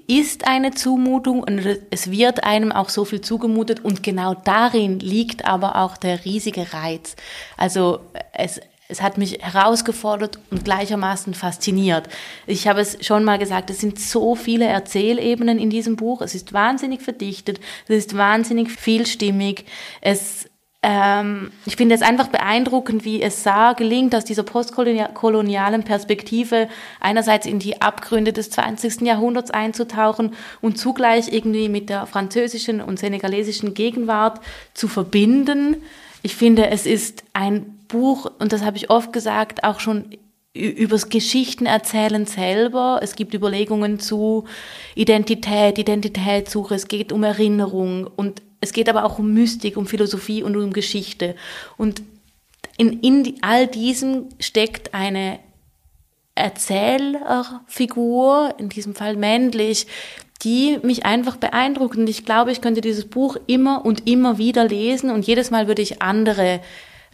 ist 0.09 0.49
eine 0.49 0.71
Zumutung 0.71 1.43
und 1.43 1.61
es 1.91 2.11
wird 2.11 2.45
einem 2.45 2.73
auch 2.73 2.89
so 2.89 3.05
viel 3.05 3.21
zugemutet 3.21 3.85
und 3.85 4.03
genau 4.03 4.33
darin 4.33 5.01
liegt 5.01 5.45
aber 5.45 5.77
auch 5.77 5.99
der 5.99 6.25
riesige 6.25 6.73
Reiz. 6.73 7.15
Also 7.59 8.01
es, 8.33 8.59
es 8.89 9.03
hat 9.03 9.19
mich 9.19 9.39
herausgefordert 9.41 10.39
und 10.51 10.65
gleichermaßen 10.65 11.35
fasziniert. 11.35 12.09
Ich 12.47 12.69
habe 12.69 12.81
es 12.81 13.05
schon 13.05 13.25
mal 13.25 13.39
gesagt, 13.39 13.71
es 13.71 13.81
sind 13.81 13.99
so 13.99 14.35
viele 14.35 14.67
Erzählebenen 14.67 15.59
in 15.59 15.71
diesem 15.71 15.97
Buch. 15.97 16.23
Es 16.23 16.35
ist 16.35 16.53
wahnsinnig 16.53 17.03
verdichtet, 17.03 17.61
es 17.89 17.97
ist 17.97 18.17
wahnsinnig 18.17 18.71
vielstimmig. 18.71 19.65
Es, 20.01 20.49
ähm, 20.83 21.51
ich 21.65 21.75
finde 21.75 21.97
es 21.97 22.03
einfach 22.03 22.29
beeindruckend, 22.29 23.05
wie 23.05 23.21
es 23.23 23.43
sah, 23.43 23.73
gelingt, 23.73 24.15
aus 24.15 24.25
dieser 24.25 24.45
postkolonialen 24.45 25.83
Perspektive 25.83 26.69
einerseits 27.01 27.47
in 27.47 27.59
die 27.59 27.83
Abgründe 27.83 28.33
des 28.33 28.51
20. 28.51 29.01
Jahrhunderts 29.01 29.51
einzutauchen 29.51 30.35
und 30.61 30.79
zugleich 30.79 31.33
irgendwie 31.33 31.69
mit 31.69 31.91
der 31.91 32.07
französischen 32.07 32.81
und 32.81 33.01
senegalesischen 33.01 33.75
Gegenwart 33.75 34.41
zu 34.75 34.87
verbinden. 34.87 35.83
Ich 36.23 36.37
finde, 36.37 36.71
es 36.71 36.87
ist 36.87 37.25
ein 37.33 37.76
Buch, 37.89 38.31
und 38.39 38.53
das 38.53 38.63
habe 38.63 38.77
ich 38.77 38.91
oft 38.91 39.13
gesagt, 39.13 39.65
auch 39.65 39.81
schon 39.81 40.11
übers 40.57 41.09
Geschichtenerzählen 41.09 42.27
selber. 42.27 42.99
Es 43.03 43.15
gibt 43.15 43.35
Überlegungen 43.35 44.01
zu 44.01 44.45
Identität, 44.95 45.79
Identitätssuche, 45.79 46.75
es 46.75 46.89
geht 46.89 47.13
um 47.13 47.23
Erinnerung 47.25 48.09
und 48.17 48.43
es 48.61 48.73
geht 48.73 48.89
aber 48.89 49.05
auch 49.05 49.19
um 49.19 49.35
Mystik, 49.35 49.77
um 49.77 49.87
Philosophie 49.87 50.43
und 50.43 50.57
um 50.57 50.73
Geschichte. 50.73 51.37
Und 51.77 52.03
in, 52.79 53.01
in 53.01 53.35
all 53.43 53.67
diesem 53.67 54.31
steckt 54.41 54.95
eine 54.95 55.39
Erzählerfigur, 56.35 58.55
in 58.59 58.69
diesem 58.69 58.95
Fall 58.95 59.17
männlich, 59.17 59.87
die 60.43 60.79
mich 60.83 61.07
einfach 61.07 61.37
beeindruckt. 61.37 61.97
Und 61.97 62.09
ich 62.09 62.25
glaube, 62.25 62.53
ich 62.53 62.61
könnte 62.61 62.81
dieses 62.81 63.07
Buch 63.07 63.37
immer 63.47 63.85
und 63.85 64.09
immer 64.09 64.39
wieder 64.39 64.67
lesen 64.67 65.11
und 65.11 65.27
jedes 65.27 65.51
Mal 65.51 65.67
würde 65.67 65.83
ich 65.83 66.03
andere 66.03 66.61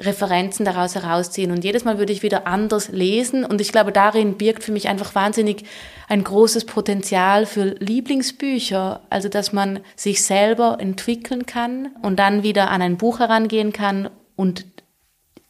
Referenzen 0.05 0.65
daraus 0.65 0.95
herausziehen. 0.95 1.51
Und 1.51 1.65
jedes 1.65 1.85
Mal 1.85 1.99
würde 1.99 2.13
ich 2.13 2.23
wieder 2.23 2.47
anders 2.47 2.89
lesen. 2.89 3.45
Und 3.45 3.61
ich 3.61 3.73
glaube, 3.73 3.93
darin 3.93 4.37
birgt 4.37 4.65
für 4.65 4.73
mich 4.73 4.89
einfach 4.89 5.15
wahnsinnig 5.15 5.65
ein 6.09 6.25
großes 6.25 6.65
Potenzial 6.65 7.47
für 7.47 7.77
Lieblingsbücher. 7.79 9.03
Also, 9.11 9.29
dass 9.29 9.53
man 9.53 9.81
sich 9.97 10.23
selber 10.23 10.79
entwickeln 10.81 11.47
kann 11.47 11.91
und 12.03 12.19
dann 12.19 12.43
wieder 12.43 12.71
an 12.71 12.83
ein 12.83 12.97
Buch 12.97 13.21
herangehen 13.21 13.73
kann 13.73 14.11
und 14.37 14.67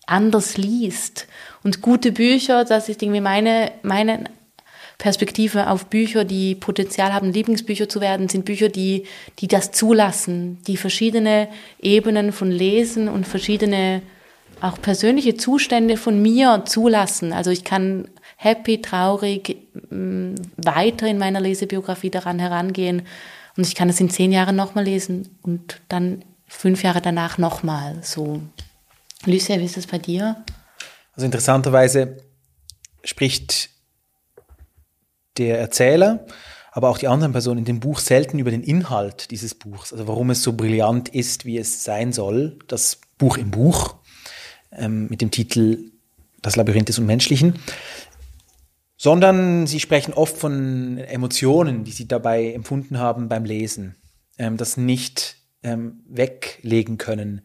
anders 0.07 0.57
liest. 0.57 1.27
Und 1.63 1.81
gute 1.83 2.13
Bücher, 2.13 2.65
das 2.65 2.89
ist 2.89 3.03
irgendwie 3.03 3.21
meine, 3.21 3.73
meine 3.83 4.25
Perspektive 4.99 5.69
auf 5.69 5.87
Bücher, 5.87 6.25
die 6.25 6.55
Potenzial 6.55 7.13
haben, 7.13 7.33
Lieblingsbücher 7.33 7.89
zu 7.89 8.01
werden, 8.01 8.29
sind 8.29 8.45
Bücher, 8.45 8.69
die, 8.69 9.05
die 9.41 9.49
das 9.49 9.73
zulassen, 9.73 10.59
die 10.67 10.77
verschiedene 10.77 11.49
Ebenen 11.81 12.33
von 12.33 12.51
Lesen 12.51 13.09
und 13.09 13.27
verschiedene 13.27 14.03
auch 14.63 14.81
persönliche 14.81 15.37
Zustände 15.37 15.97
von 15.97 16.23
mir 16.23 16.63
zulassen. 16.65 17.33
Also 17.33 17.51
ich 17.51 17.65
kann 17.65 18.09
happy, 18.37 18.81
traurig 18.81 19.57
mm, 19.91 20.35
weiter 20.57 21.09
in 21.09 21.19
meiner 21.19 21.41
Lesebiografie 21.41 22.11
daran 22.11 22.39
herangehen 22.39 23.03
und 23.57 23.67
ich 23.67 23.75
kann 23.75 23.89
es 23.89 24.01
in 24.01 24.09
zehn 24.09 24.33
Jahren 24.33 24.57
nochmal 24.57 24.85
lesen 24.85 25.37
und 25.43 25.81
dann 25.89 26.25
fünf 26.47 26.83
Jahre 26.83 27.01
danach 27.01 27.39
nochmal. 27.39 27.99
So, 28.03 28.41
Lucia, 29.25 29.59
wie 29.59 29.65
ist 29.65 29.77
das 29.77 29.87
bei 29.87 29.99
dir? 29.99 30.45
Also 31.15 31.27
interessanterweise 31.27 32.19
spricht 33.05 33.69
der 35.39 35.59
Erzähler, 35.59 36.27
aber 36.71 36.89
auch 36.89 36.99
die 36.99 37.09
anderen 37.09 37.33
Personen 37.33 37.59
in 37.59 37.65
dem 37.65 37.81
Buch 37.81 37.99
selten 37.99 38.39
über 38.39 38.51
den 38.51 38.63
Inhalt 38.63 39.31
dieses 39.31 39.55
Buchs, 39.55 39.93
also 39.93 40.07
warum 40.07 40.31
es 40.31 40.43
so 40.43 40.53
brillant 40.53 41.09
ist, 41.09 41.45
wie 41.45 41.59
es 41.59 41.85
sein 41.85 42.13
soll, 42.13 42.59
das 42.69 43.01
Buch 43.19 43.37
im 43.37 43.51
Buch 43.51 43.97
ähm, 44.77 45.09
mit 45.09 45.21
dem 45.21 45.31
Titel 45.31 45.91
Das 46.41 46.57
Labyrinth 46.57 46.89
des 46.89 46.99
Unmenschlichen, 46.99 47.55
sondern 48.97 49.67
sie 49.67 49.81
sprechen 49.81 50.15
oft 50.15 50.37
von 50.37 50.99
Emotionen, 50.99 51.85
die 51.85 51.93
sie 51.93 52.07
dabei 52.07 52.53
empfunden 52.53 52.99
haben 52.99 53.29
beim 53.29 53.45
Lesen, 53.45 53.97
ähm, 54.39 54.57
das 54.57 54.77
nicht 54.77 55.37
ähm, 55.63 56.01
weglegen 56.09 56.99
können, 56.99 57.43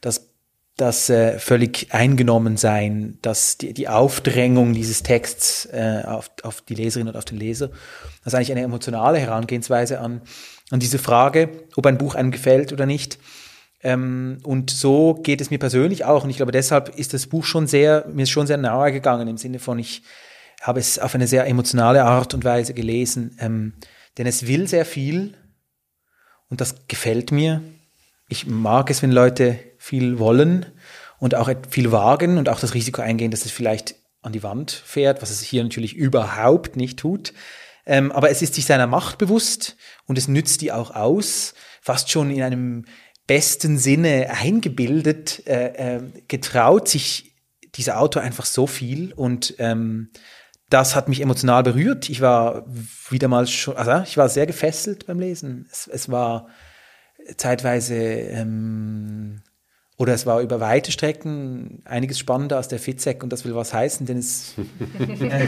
das 0.00 0.30
das 0.80 1.10
äh, 1.10 1.38
völlig 1.38 1.88
eingenommen 1.90 2.56
sein, 2.56 3.18
dass 3.20 3.58
die, 3.58 3.74
die 3.74 3.88
Aufdrängung 3.88 4.72
dieses 4.72 5.02
Texts 5.02 5.66
äh, 5.66 6.02
auf, 6.06 6.30
auf 6.42 6.62
die 6.62 6.74
Leserin 6.74 7.08
und 7.08 7.16
auf 7.16 7.26
den 7.26 7.36
Leser, 7.38 7.68
das 8.24 8.32
ist 8.32 8.34
eigentlich 8.34 8.52
eine 8.52 8.62
emotionale 8.62 9.18
Herangehensweise 9.18 10.00
an, 10.00 10.22
an 10.70 10.80
diese 10.80 10.98
Frage, 10.98 11.50
ob 11.76 11.84
ein 11.84 11.98
Buch 11.98 12.14
einem 12.14 12.30
gefällt 12.30 12.72
oder 12.72 12.86
nicht. 12.86 13.18
Ähm, 13.82 14.38
und 14.42 14.70
so 14.70 15.14
geht 15.14 15.40
es 15.40 15.50
mir 15.50 15.58
persönlich 15.58 16.04
auch. 16.04 16.24
Und 16.24 16.30
ich 16.30 16.36
glaube, 16.36 16.52
deshalb 16.52 16.90
ist 16.98 17.14
das 17.14 17.26
Buch 17.26 17.44
schon 17.44 17.66
sehr, 17.66 18.06
mir 18.12 18.24
ist 18.24 18.30
schon 18.30 18.46
sehr 18.46 18.58
nahe 18.58 18.92
gegangen 18.92 19.28
im 19.28 19.38
Sinne 19.38 19.58
von, 19.58 19.78
ich 19.78 20.02
habe 20.60 20.80
es 20.80 20.98
auf 20.98 21.14
eine 21.14 21.26
sehr 21.26 21.46
emotionale 21.46 22.04
Art 22.04 22.34
und 22.34 22.44
Weise 22.44 22.74
gelesen. 22.74 23.36
Ähm, 23.40 23.74
denn 24.18 24.26
es 24.26 24.46
will 24.46 24.68
sehr 24.68 24.84
viel 24.84 25.34
und 26.48 26.60
das 26.60 26.86
gefällt 26.88 27.32
mir. 27.32 27.62
Ich 28.28 28.46
mag 28.46 28.90
es, 28.90 29.02
wenn 29.02 29.12
Leute 29.12 29.58
viel 29.78 30.18
wollen 30.18 30.66
und 31.18 31.34
auch 31.34 31.50
viel 31.70 31.90
wagen 31.90 32.36
und 32.36 32.48
auch 32.48 32.60
das 32.60 32.74
Risiko 32.74 33.00
eingehen, 33.02 33.30
dass 33.30 33.44
es 33.44 33.50
vielleicht 33.50 33.94
an 34.22 34.32
die 34.32 34.42
Wand 34.42 34.70
fährt, 34.70 35.22
was 35.22 35.30
es 35.30 35.40
hier 35.40 35.62
natürlich 35.62 35.96
überhaupt 35.96 36.76
nicht 36.76 36.98
tut. 36.98 37.32
Ähm, 37.86 38.12
aber 38.12 38.30
es 38.30 38.42
ist 38.42 38.54
sich 38.54 38.66
seiner 38.66 38.86
Macht 38.86 39.16
bewusst 39.16 39.76
und 40.06 40.18
es 40.18 40.28
nützt 40.28 40.60
die 40.60 40.70
auch 40.70 40.94
aus, 40.94 41.54
fast 41.80 42.10
schon 42.10 42.30
in 42.30 42.42
einem 42.42 42.84
besten 43.30 43.78
Sinne 43.78 44.28
eingebildet, 44.30 45.46
äh, 45.46 45.98
äh, 45.98 46.02
getraut 46.26 46.88
sich 46.88 47.36
dieser 47.76 48.00
Autor 48.00 48.22
einfach 48.22 48.44
so 48.44 48.66
viel 48.66 49.12
und 49.12 49.54
ähm, 49.60 50.10
das 50.68 50.96
hat 50.96 51.08
mich 51.08 51.20
emotional 51.20 51.62
berührt. 51.62 52.10
Ich 52.10 52.20
war 52.20 52.66
wieder 53.08 53.28
mal 53.28 53.46
schon, 53.46 53.76
also 53.76 54.02
ich 54.02 54.16
war 54.16 54.28
sehr 54.28 54.46
gefesselt 54.46 55.06
beim 55.06 55.20
Lesen. 55.20 55.68
Es, 55.70 55.86
es 55.86 56.10
war 56.10 56.48
zeitweise 57.36 57.94
ähm, 57.94 59.42
oder 59.96 60.12
es 60.12 60.26
war 60.26 60.40
über 60.40 60.58
weite 60.58 60.90
Strecken 60.90 61.82
einiges 61.84 62.18
spannender 62.18 62.56
als 62.56 62.66
der 62.66 62.80
Fitzek 62.80 63.22
und 63.22 63.32
das 63.32 63.44
will 63.44 63.54
was 63.54 63.72
heißen, 63.72 64.06
denn 64.06 64.18
es 64.18 64.54
äh, 64.98 65.46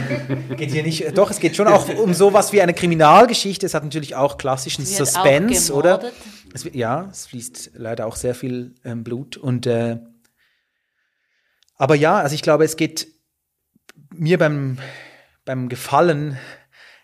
geht 0.55 0.71
hier 0.71 0.83
nicht, 0.83 1.17
doch, 1.17 1.31
es 1.31 1.41
geht 1.41 1.57
schon 1.57 1.67
auch 1.67 1.89
um 1.97 2.13
sowas 2.13 2.53
wie 2.53 2.61
eine 2.61 2.73
Kriminalgeschichte. 2.73 3.65
Es 3.65 3.73
hat 3.73 3.83
natürlich 3.83 4.15
auch 4.15 4.37
klassischen 4.37 4.85
Suspense, 4.85 5.73
oder? 5.73 5.99
Es, 6.53 6.67
ja, 6.71 7.07
es 7.11 7.27
fließt 7.27 7.71
leider 7.75 8.05
auch 8.05 8.15
sehr 8.15 8.35
viel 8.35 8.75
ähm, 8.83 9.03
Blut. 9.03 9.37
Und 9.37 9.65
äh, 9.65 9.99
aber 11.75 11.95
ja, 11.95 12.17
also 12.17 12.35
ich 12.35 12.41
glaube, 12.41 12.63
es 12.63 12.77
geht 12.77 13.07
mir 14.13 14.37
beim, 14.37 14.77
beim 15.45 15.69
Gefallen 15.69 16.37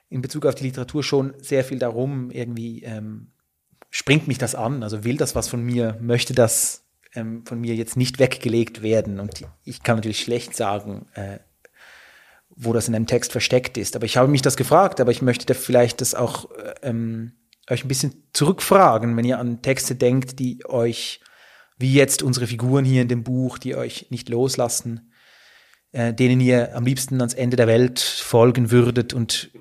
in 0.09 0.21
Bezug 0.21 0.45
auf 0.45 0.55
die 0.55 0.63
Literatur 0.63 1.03
schon 1.03 1.33
sehr 1.39 1.63
viel 1.63 1.79
darum, 1.79 2.31
irgendwie 2.31 2.83
ähm, 2.83 3.31
springt 3.89 4.27
mich 4.27 4.37
das 4.37 4.55
an, 4.55 4.83
also 4.83 5.03
will 5.03 5.17
das 5.17 5.35
was 5.35 5.47
von 5.47 5.63
mir, 5.63 5.97
möchte 6.01 6.33
das 6.33 6.83
ähm, 7.13 7.45
von 7.45 7.59
mir 7.59 7.75
jetzt 7.75 7.97
nicht 7.97 8.19
weggelegt 8.19 8.81
werden. 8.81 9.19
Und 9.19 9.43
ich 9.63 9.83
kann 9.83 9.97
natürlich 9.97 10.21
schlecht 10.21 10.55
sagen, 10.55 11.07
äh, 11.13 11.39
wo 12.49 12.73
das 12.73 12.87
in 12.87 12.95
einem 12.95 13.07
Text 13.07 13.31
versteckt 13.31 13.77
ist. 13.77 13.95
Aber 13.95 14.05
ich 14.05 14.17
habe 14.17 14.27
mich 14.27 14.41
das 14.41 14.57
gefragt, 14.57 14.99
aber 14.99 15.11
ich 15.11 15.21
möchte 15.21 15.45
da 15.45 15.53
vielleicht 15.53 16.01
das 16.01 16.13
auch 16.15 16.51
äh, 16.51 16.73
ähm, 16.83 17.33
euch 17.69 17.83
ein 17.83 17.87
bisschen 17.87 18.23
zurückfragen, 18.33 19.15
wenn 19.15 19.25
ihr 19.25 19.39
an 19.39 19.61
Texte 19.61 19.95
denkt, 19.95 20.39
die 20.39 20.65
euch, 20.65 21.21
wie 21.77 21.93
jetzt 21.93 22.23
unsere 22.23 22.47
Figuren 22.47 22.85
hier 22.85 23.01
in 23.01 23.07
dem 23.07 23.23
Buch, 23.23 23.57
die 23.57 23.75
euch 23.75 24.07
nicht 24.09 24.29
loslassen, 24.29 25.11
äh, 25.91 26.13
denen 26.13 26.39
ihr 26.41 26.75
am 26.75 26.85
liebsten 26.85 27.19
ans 27.19 27.33
Ende 27.33 27.57
der 27.57 27.67
Welt 27.67 27.99
folgen 27.99 28.71
würdet 28.71 29.13
und 29.13 29.51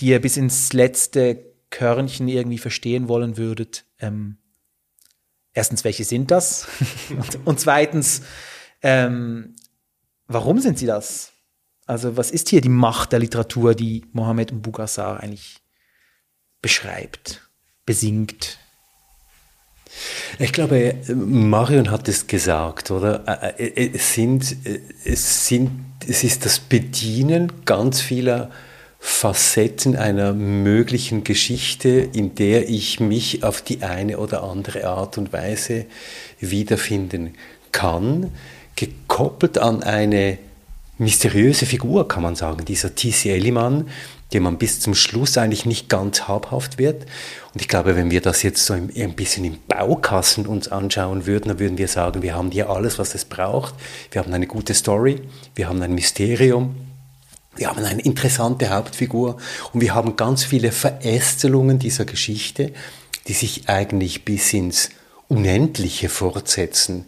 die 0.00 0.06
ihr 0.06 0.20
bis 0.20 0.36
ins 0.36 0.72
letzte 0.72 1.52
Körnchen 1.70 2.28
irgendwie 2.28 2.58
verstehen 2.58 3.08
wollen 3.08 3.36
würdet. 3.36 3.84
Ähm, 3.98 4.38
erstens, 5.52 5.84
welche 5.84 6.04
sind 6.04 6.30
das? 6.30 6.68
und, 7.10 7.46
und, 7.46 7.60
zweitens, 7.60 8.22
ähm, 8.82 9.56
warum 10.26 10.58
sind 10.60 10.78
sie 10.78 10.86
das? 10.86 11.32
Also 11.86 12.16
was 12.16 12.30
ist 12.30 12.48
hier 12.48 12.60
die 12.60 12.68
Macht 12.68 13.12
der 13.12 13.18
Literatur, 13.18 13.74
die 13.74 14.04
Mohammed 14.12 14.52
Mbugassar 14.52 15.20
eigentlich 15.20 15.61
beschreibt, 16.62 17.42
besingt? 17.84 18.58
Ich 20.38 20.52
glaube, 20.52 20.94
Marion 21.14 21.90
hat 21.90 22.08
es 22.08 22.26
gesagt, 22.26 22.90
oder? 22.90 23.54
Äh, 23.58 23.66
äh, 23.66 23.90
es, 23.94 24.14
sind, 24.14 24.56
es, 25.04 25.46
sind, 25.46 25.70
es 26.08 26.24
ist 26.24 26.46
das 26.46 26.60
Bedienen 26.60 27.52
ganz 27.64 28.00
vieler 28.00 28.50
Facetten 28.98 29.96
einer 29.96 30.32
möglichen 30.32 31.24
Geschichte, 31.24 31.88
in 31.88 32.36
der 32.36 32.68
ich 32.68 33.00
mich 33.00 33.42
auf 33.42 33.60
die 33.60 33.82
eine 33.82 34.18
oder 34.18 34.44
andere 34.44 34.86
Art 34.86 35.18
und 35.18 35.32
Weise 35.32 35.86
wiederfinden 36.38 37.34
kann, 37.72 38.30
gekoppelt 38.76 39.58
an 39.58 39.82
eine 39.82 40.38
mysteriöse 40.98 41.66
Figur, 41.66 42.06
kann 42.06 42.22
man 42.22 42.36
sagen, 42.36 42.64
dieser 42.64 42.94
T.C. 42.94 43.30
Elliman, 43.30 43.88
dem 44.32 44.44
man 44.44 44.58
bis 44.58 44.80
zum 44.80 44.94
Schluss 44.94 45.38
eigentlich 45.38 45.66
nicht 45.66 45.88
ganz 45.88 46.28
habhaft 46.28 46.78
wird. 46.78 47.04
Und 47.52 47.60
ich 47.60 47.68
glaube, 47.68 47.96
wenn 47.96 48.10
wir 48.10 48.20
das 48.20 48.42
jetzt 48.42 48.64
so 48.64 48.74
ein 48.74 48.88
bisschen 49.14 49.44
im 49.44 49.58
Baukassen 49.68 50.46
uns 50.46 50.68
anschauen 50.68 51.26
würden, 51.26 51.48
dann 51.48 51.58
würden 51.58 51.78
wir 51.78 51.88
sagen, 51.88 52.22
wir 52.22 52.34
haben 52.34 52.50
hier 52.50 52.70
alles, 52.70 52.98
was 52.98 53.14
es 53.14 53.24
braucht. 53.24 53.74
Wir 54.10 54.22
haben 54.22 54.32
eine 54.32 54.46
gute 54.46 54.74
Story, 54.74 55.20
wir 55.54 55.68
haben 55.68 55.82
ein 55.82 55.94
Mysterium, 55.94 56.74
wir 57.54 57.68
haben 57.68 57.84
eine 57.84 58.00
interessante 58.00 58.70
Hauptfigur 58.70 59.36
und 59.72 59.80
wir 59.80 59.94
haben 59.94 60.16
ganz 60.16 60.44
viele 60.44 60.72
Verästelungen 60.72 61.78
dieser 61.78 62.06
Geschichte, 62.06 62.72
die 63.28 63.34
sich 63.34 63.68
eigentlich 63.68 64.24
bis 64.24 64.52
ins 64.52 64.90
Unendliche 65.28 66.08
fortsetzen 66.08 67.06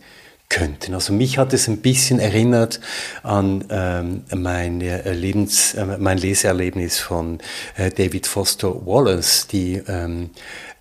könnten. 0.54 0.94
Also 0.94 1.12
mich 1.12 1.36
hat 1.36 1.52
es 1.52 1.66
ein 1.66 1.78
bisschen 1.78 2.20
erinnert 2.20 2.80
an 3.24 3.64
ähm, 3.70 4.22
mein, 4.32 4.80
Lebens, 4.80 5.74
äh, 5.74 5.84
mein 5.98 6.16
Leseerlebnis 6.18 7.00
von 7.00 7.40
äh, 7.76 7.90
David 7.90 8.28
Foster 8.28 8.86
Wallace, 8.86 9.48
die 9.48 9.82
ähm, 9.88 10.30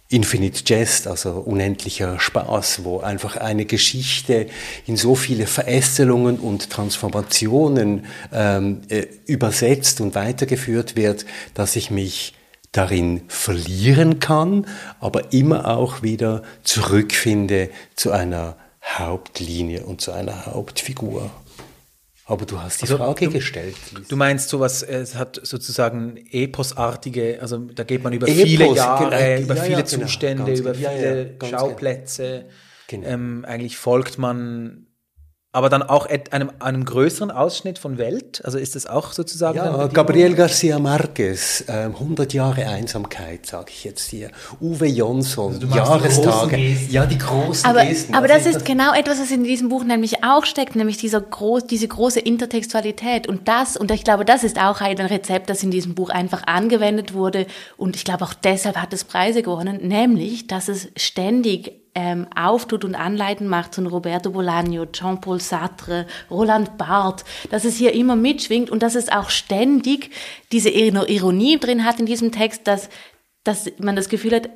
Infinite 0.09 0.61
Jest, 0.67 1.07
also 1.07 1.31
unendlicher 1.31 2.19
Spaß, 2.19 2.83
wo 2.83 2.99
einfach 2.99 3.37
eine 3.37 3.65
Geschichte 3.65 4.45
in 4.85 4.95
so 4.95 5.15
viele 5.15 5.47
Verästelungen 5.47 6.37
und 6.37 6.69
Transformationen 6.69 8.05
ähm, 8.31 8.81
äh, 8.89 9.07
übersetzt 9.25 10.01
und 10.01 10.13
weitergeführt 10.13 10.95
wird, 10.95 11.25
dass 11.55 11.75
ich 11.75 11.89
mich 11.89 12.35
darin 12.73 13.21
verlieren 13.27 14.19
kann, 14.19 14.67
aber 14.99 15.33
immer 15.33 15.67
auch 15.67 16.03
wieder 16.03 16.43
zurückfinde 16.63 17.71
zu 17.95 18.11
einer 18.11 18.55
Hauptlinie 18.83 19.85
und 19.85 20.01
zu 20.01 20.11
einer 20.11 20.45
Hauptfigur. 20.45 21.31
Aber 22.25 22.45
du 22.45 22.61
hast 22.61 22.79
die 22.79 22.83
also, 22.83 22.97
Frage 22.97 23.25
du, 23.25 23.31
gestellt. 23.31 23.75
Du 24.07 24.15
meinst 24.15 24.49
sowas, 24.49 24.81
es 24.81 25.15
hat 25.15 25.41
sozusagen 25.43 26.17
eposartige, 26.31 27.39
also 27.41 27.57
da 27.57 27.83
geht 27.83 28.03
man 28.03 28.13
über 28.13 28.27
Epos, 28.27 28.43
viele 28.43 28.73
Jahre, 28.73 29.09
genau, 29.09 29.43
über 29.43 29.55
ja, 29.55 29.63
viele 29.63 29.77
ja, 29.79 29.81
genau, 29.81 30.05
Zustände, 30.05 30.45
ganz, 30.45 30.59
über 30.59 30.73
viele 30.73 31.35
ja, 31.41 31.49
Schauplätze. 31.49 32.45
Genau. 32.87 33.07
Ähm, 33.07 33.45
eigentlich 33.45 33.77
folgt 33.77 34.17
man 34.17 34.87
aber 35.53 35.69
dann 35.69 35.83
auch 35.83 36.07
einem, 36.31 36.51
einem 36.59 36.83
größeren 36.83 37.29
Ausschnitt 37.29 37.77
von 37.77 37.99
Welt? 37.99 38.41
Also 38.43 38.57
ist 38.57 38.75
das 38.75 38.87
auch 38.87 39.13
sozusagen? 39.13 39.57
Ja, 39.57 39.85
Gabriel 39.87 40.33
Garcia 40.33 40.79
Marquez, 40.79 41.63
äh, 41.67 41.85
100 41.85 42.33
Jahre 42.33 42.65
Einsamkeit, 42.67 43.45
sage 43.45 43.67
ich 43.69 43.83
jetzt 43.83 44.09
hier. 44.09 44.31
Uwe 44.59 44.87
Jonsson, 44.87 45.53
also 45.53 45.67
Jahrestage. 45.67 46.57
Ja, 46.89 47.05
die 47.05 47.19
großen 47.19 47.69
aber, 47.69 47.85
Gesten. 47.85 48.15
Aber 48.15 48.27
das 48.27 48.47
ist 48.47 48.55
das 48.55 48.63
genau 48.63 48.95
etwas, 48.95 49.21
was 49.21 49.29
in 49.29 49.43
diesem 49.43 49.69
Buch 49.69 49.83
nämlich 49.83 50.23
auch 50.23 50.43
steckt, 50.43 50.75
nämlich 50.75 50.97
dieser 50.97 51.21
groß, 51.21 51.67
diese 51.67 51.87
große 51.87 52.19
Intertextualität. 52.19 53.27
Und 53.27 53.47
das, 53.47 53.77
und 53.77 53.91
ich 53.91 54.03
glaube, 54.03 54.25
das 54.25 54.43
ist 54.43 54.59
auch 54.59 54.81
ein 54.81 54.97
Rezept, 54.97 55.51
das 55.51 55.61
in 55.61 55.69
diesem 55.69 55.93
Buch 55.93 56.09
einfach 56.09 56.47
angewendet 56.47 57.13
wurde. 57.13 57.45
Und 57.77 57.95
ich 57.95 58.03
glaube, 58.03 58.25
auch 58.25 58.33
deshalb 58.33 58.77
hat 58.77 58.91
es 58.91 59.03
Preise 59.03 59.43
gewonnen, 59.43 59.87
nämlich, 59.87 60.47
dass 60.47 60.67
es 60.67 60.87
ständig 60.97 61.82
ähm, 61.95 62.27
auftut 62.35 62.83
und 62.85 62.95
anleiten 62.95 63.47
macht 63.47 63.75
von 63.75 63.87
Roberto 63.87 64.29
Bolaño, 64.29 64.91
Jean-Paul 64.91 65.39
Sartre, 65.39 66.07
Roland 66.29 66.77
Barthes, 66.77 67.25
dass 67.49 67.65
es 67.65 67.77
hier 67.77 67.93
immer 67.93 68.15
mitschwingt 68.15 68.69
und 68.69 68.83
dass 68.83 68.95
es 68.95 69.09
auch 69.09 69.29
ständig 69.29 70.11
diese 70.51 70.69
Ironie 70.69 71.59
drin 71.59 71.85
hat 71.85 71.99
in 71.99 72.05
diesem 72.05 72.31
Text, 72.31 72.67
dass, 72.67 72.89
dass 73.43 73.71
man 73.77 73.95
das 73.95 74.09
Gefühl 74.09 74.35
hat, 74.35 74.49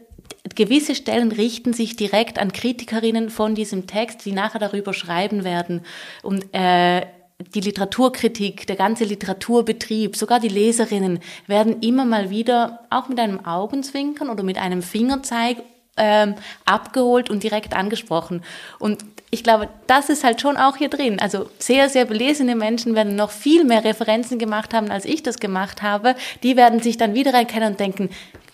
gewisse 0.55 0.95
Stellen 0.95 1.31
richten 1.31 1.73
sich 1.73 1.95
direkt 1.95 2.39
an 2.39 2.51
Kritikerinnen 2.51 3.29
von 3.29 3.55
diesem 3.55 3.87
Text, 3.87 4.25
die 4.25 4.31
nachher 4.31 4.59
darüber 4.59 4.93
schreiben 4.93 5.43
werden. 5.43 5.81
Und 6.23 6.53
äh, 6.53 7.05
die 7.53 7.61
Literaturkritik, 7.61 8.65
der 8.65 8.75
ganze 8.75 9.03
Literaturbetrieb, 9.03 10.15
sogar 10.15 10.39
die 10.39 10.47
Leserinnen 10.47 11.19
werden 11.45 11.81
immer 11.81 12.05
mal 12.05 12.29
wieder 12.31 12.87
auch 12.89 13.09
mit 13.09 13.19
einem 13.19 13.45
Augenzwinkern 13.45 14.29
oder 14.29 14.43
mit 14.43 14.57
einem 14.57 14.81
Fingerzeig 14.81 15.57
ähm, 15.97 16.35
abgeholt 16.65 17.29
und 17.29 17.43
direkt 17.43 17.75
angesprochen. 17.75 18.43
Und 18.79 19.03
ich 19.29 19.43
glaube, 19.43 19.67
das 19.87 20.09
ist 20.09 20.23
halt 20.23 20.39
schon 20.39 20.55
auch 20.57 20.77
hier 20.77 20.89
drin. 20.89 21.19
Also 21.19 21.49
sehr, 21.59 21.89
sehr 21.89 22.05
belesene 22.05 22.55
Menschen 22.55 22.95
werden 22.95 23.15
noch 23.15 23.31
viel 23.31 23.65
mehr 23.65 23.83
Referenzen 23.83 24.39
gemacht 24.39 24.73
haben, 24.73 24.89
als 24.89 25.05
ich 25.05 25.21
das 25.21 25.39
gemacht 25.39 25.81
habe. 25.81 26.15
Die 26.43 26.55
werden 26.55 26.81
sich 26.81 26.97
dann 26.97 27.13
wieder 27.13 27.33
erkennen 27.33 27.73
und 27.73 27.79
denken, 27.79 28.09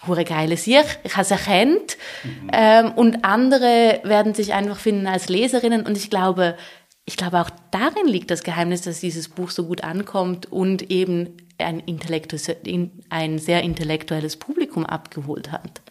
hure 0.08 0.25
geile 0.25 0.58
Sicht, 0.58 0.99
ich 1.03 1.13
habe 1.13 1.21
es 1.21 1.32
erkannt. 1.32 1.97
Mhm. 2.23 2.49
Ähm, 2.51 2.91
und 2.93 3.23
andere 3.23 3.99
werden 4.03 4.34
sich 4.34 4.53
einfach 4.53 4.79
finden 4.79 5.06
als 5.06 5.29
Leserinnen. 5.29 5.86
Und 5.86 5.95
ich 5.95 6.10
glaube, 6.10 6.58
ich 7.06 7.17
glaube 7.17 7.39
auch 7.39 7.49
darin 7.69 8.08
liegt 8.08 8.32
das 8.32 8.43
Geheimnis, 8.43 8.82
dass 8.82 8.99
dieses 8.99 9.29
Buch 9.29 9.51
so 9.51 9.65
gut 9.65 9.84
ankommt 9.84 10.51
und 10.51 10.89
eben 10.89 11.38
ein, 11.60 11.84
ein 13.10 13.39
sehr 13.39 13.62
intellektuelles 13.62 14.38
Publikum 14.38 14.86
abgeholt 14.86 15.51
hat 15.51 15.83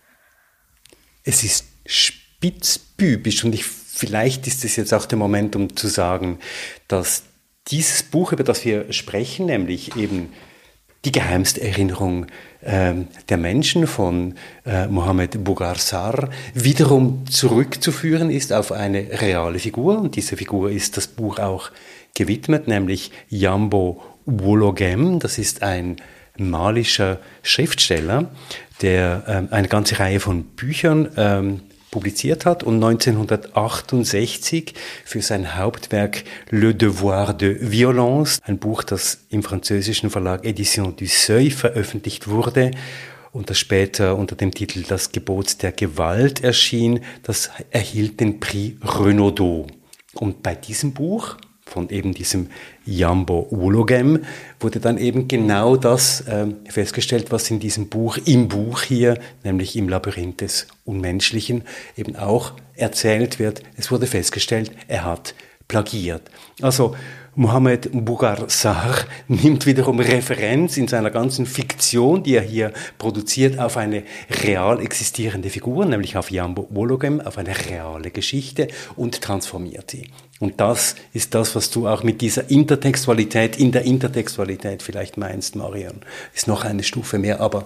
es 1.25 1.45
ist 1.45 1.67
spitzbübisch 1.87 3.45
und 3.45 3.55
ich, 3.55 3.65
vielleicht 3.65 4.47
ist 4.47 4.65
es 4.65 4.77
jetzt 4.77 4.93
auch 4.95 5.07
der 5.07 5.19
Moment, 5.19 5.57
um 5.57 5.77
zu 5.77 5.89
sagen, 5.89 6.39
dass 6.89 7.25
dieses 7.69 8.03
Buch, 8.03 8.33
über 8.33 8.45
das 8.45 8.65
wir 8.65 8.93
sprechen, 8.93 9.47
nämlich 9.47 9.97
eben 9.97 10.31
die 11.05 11.13
geheimste 11.13 11.61
Erinnerung 11.61 12.27
äh, 12.61 12.95
der 13.29 13.37
Menschen 13.37 13.87
von 13.87 14.35
äh, 14.65 14.87
Mohammed 14.87 15.43
Bougarsar 15.43 16.31
wiederum 16.55 17.27
zurückzuführen 17.29 18.31
ist 18.31 18.53
auf 18.53 18.71
eine 18.71 19.21
reale 19.21 19.59
Figur. 19.59 19.99
Und 19.99 20.15
diese 20.15 20.37
Figur 20.37 20.71
ist 20.71 20.97
das 20.97 21.09
Buch 21.09 21.39
auch 21.39 21.71
gewidmet, 22.15 22.69
nämlich 22.69 23.11
Jambo 23.29 24.03
Wologem. 24.27 25.19
Das 25.19 25.39
ist 25.39 25.63
ein 25.63 25.97
malischer 26.37 27.19
Schriftsteller, 27.43 28.31
der 28.83 29.25
ähm, 29.27 29.49
eine 29.51 29.69
ganze 29.69 29.99
Reihe 29.99 30.21
von 30.21 30.45
Büchern 30.45 31.09
ähm, 31.17 31.61
publiziert 31.91 32.47
hat 32.47 32.65
und 32.65 32.83
1968 32.83 34.75
für 35.05 35.23
sein 35.23 35.57
Hauptwerk 35.57 36.25
Le 36.51 36.75
Devoir 36.75 37.35
de 37.35 37.71
Violence, 37.71 38.41
ein 38.45 38.59
Buch, 38.59 38.83
das 38.83 39.27
im 39.29 39.43
französischen 39.43 40.11
Verlag 40.11 40.45
Edition 40.45 40.97
du 40.97 41.07
Seuil 41.07 41.51
veröffentlicht 41.51 42.29
wurde 42.29 42.73
und 43.31 43.51
das 43.51 43.59
später 43.59 44.17
unter 44.17 44.37
dem 44.37 44.53
Titel 44.53 44.83
Das 44.89 45.13
Gebot 45.13 45.63
der 45.63 45.73
Gewalt 45.73 46.43
erschien, 46.43 47.01
das 47.23 47.51
erhielt 47.71 48.21
den 48.21 48.41
Prix 48.41 48.77
Renaudot. 48.83 49.71
Und 50.15 50.43
bei 50.43 50.55
diesem 50.55 50.93
Buch 50.93 51.37
von 51.65 51.89
eben 51.91 52.13
diesem 52.13 52.49
Jambo 52.85 53.47
Ulogem 53.51 54.25
wurde 54.61 54.81
dann 54.81 54.99
eben 54.99 55.29
genau 55.29 55.77
das 55.77 56.23
äh, 56.23 56.47
festgestellt, 56.69 57.31
was 57.31 57.51
in 57.51 57.61
diesem 57.61 57.89
Buch, 57.89 58.19
im 58.25 58.49
Buch 58.49 58.83
hier, 58.83 59.19
nämlich 59.45 59.77
im 59.77 59.89
Labyrinth 59.89 60.41
des 60.41 60.67
Unmenschlichen, 60.85 61.63
eben 61.97 62.17
auch 62.17 62.53
erzählt 62.75 63.39
wird. 63.39 63.63
Es 63.77 63.91
wurde 63.91 64.07
festgestellt, 64.07 64.73
er 64.89 65.05
hat 65.05 65.35
plagiert. 65.69 66.23
Also 66.61 66.95
Mohammed 67.35 67.89
Bugar 68.05 68.51
Sar 68.51 68.95
nimmt 69.27 69.65
wiederum 69.65 70.01
Referenz 70.01 70.77
in 70.77 70.87
seiner 70.87 71.11
ganzen 71.11 71.47
Fiktion, 71.47 72.23
die 72.23 72.35
er 72.35 72.43
hier 72.43 72.75
produziert, 72.99 73.59
auf 73.59 73.79
eine 73.79 74.03
real 74.45 74.83
existierende 74.83 75.49
Figur, 75.49 75.87
nämlich 75.87 76.19
auf 76.19 76.31
Jan 76.31 76.55
Wologem, 76.69 77.23
auf 77.23 77.39
eine 77.39 77.55
reale 77.71 78.11
Geschichte 78.11 78.69
und 78.97 79.23
transformiert 79.23 79.93
sie. 79.93 80.09
Und 80.41 80.61
das 80.61 80.95
ist 81.15 81.35
das, 81.35 81.57
was 81.57 81.71
du 81.71 81.89
auch 81.89 82.03
mit 82.03 82.21
dieser 82.21 82.51
Intertextualität, 82.51 83.57
in 83.57 83.73
der 83.73 83.85
Intertextualität 83.85 84.83
vielleicht 84.83 85.17
meinst, 85.17 85.57
Marion. 85.57 86.03
Ist 86.35 86.49
noch 86.49 86.65
eine 86.65 86.83
Stufe 86.83 87.19
mehr. 87.19 87.41
Aber 87.41 87.65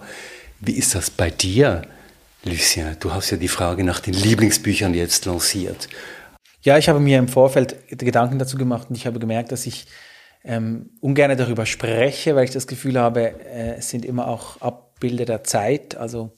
wie 0.61 0.75
ist 0.75 0.95
das 0.95 1.11
bei 1.11 1.31
dir, 1.31 1.83
Lucien? 2.45 2.97
Du 3.01 3.13
hast 3.13 3.31
ja 3.31 3.37
die 3.37 3.49
Frage 3.49 3.83
nach 3.83 3.99
den 3.99 4.15
Lieblingsbüchern 4.15 4.95
jetzt 4.95 5.25
lanciert. 5.25 5.89
Ja, 6.67 6.77
ich 6.77 6.89
habe 6.89 6.99
mir 6.99 7.21
im 7.21 7.29
Vorfeld 7.29 7.77
Gedanken 7.97 8.41
dazu 8.41 8.59
gemacht 8.59 8.91
und 8.91 8.97
ich 8.97 9.07
habe 9.07 9.21
gemerkt, 9.21 9.53
dass 9.53 9.67
ich 9.67 9.87
ähm, 10.43 10.91
ungern 11.01 11.39
darüber 11.39 11.65
spreche, 11.65 12.35
weil 12.35 12.43
ich 12.43 12.51
das 12.51 12.67
Gefühl 12.67 12.99
habe, 12.99 13.41
äh, 13.45 13.77
es 13.77 13.89
sind 13.89 14.05
immer 14.05 14.27
auch 14.27 14.61
Abbilder 14.61 15.27
der 15.27 15.45
Zeit. 15.45 15.97
Also 15.97 16.33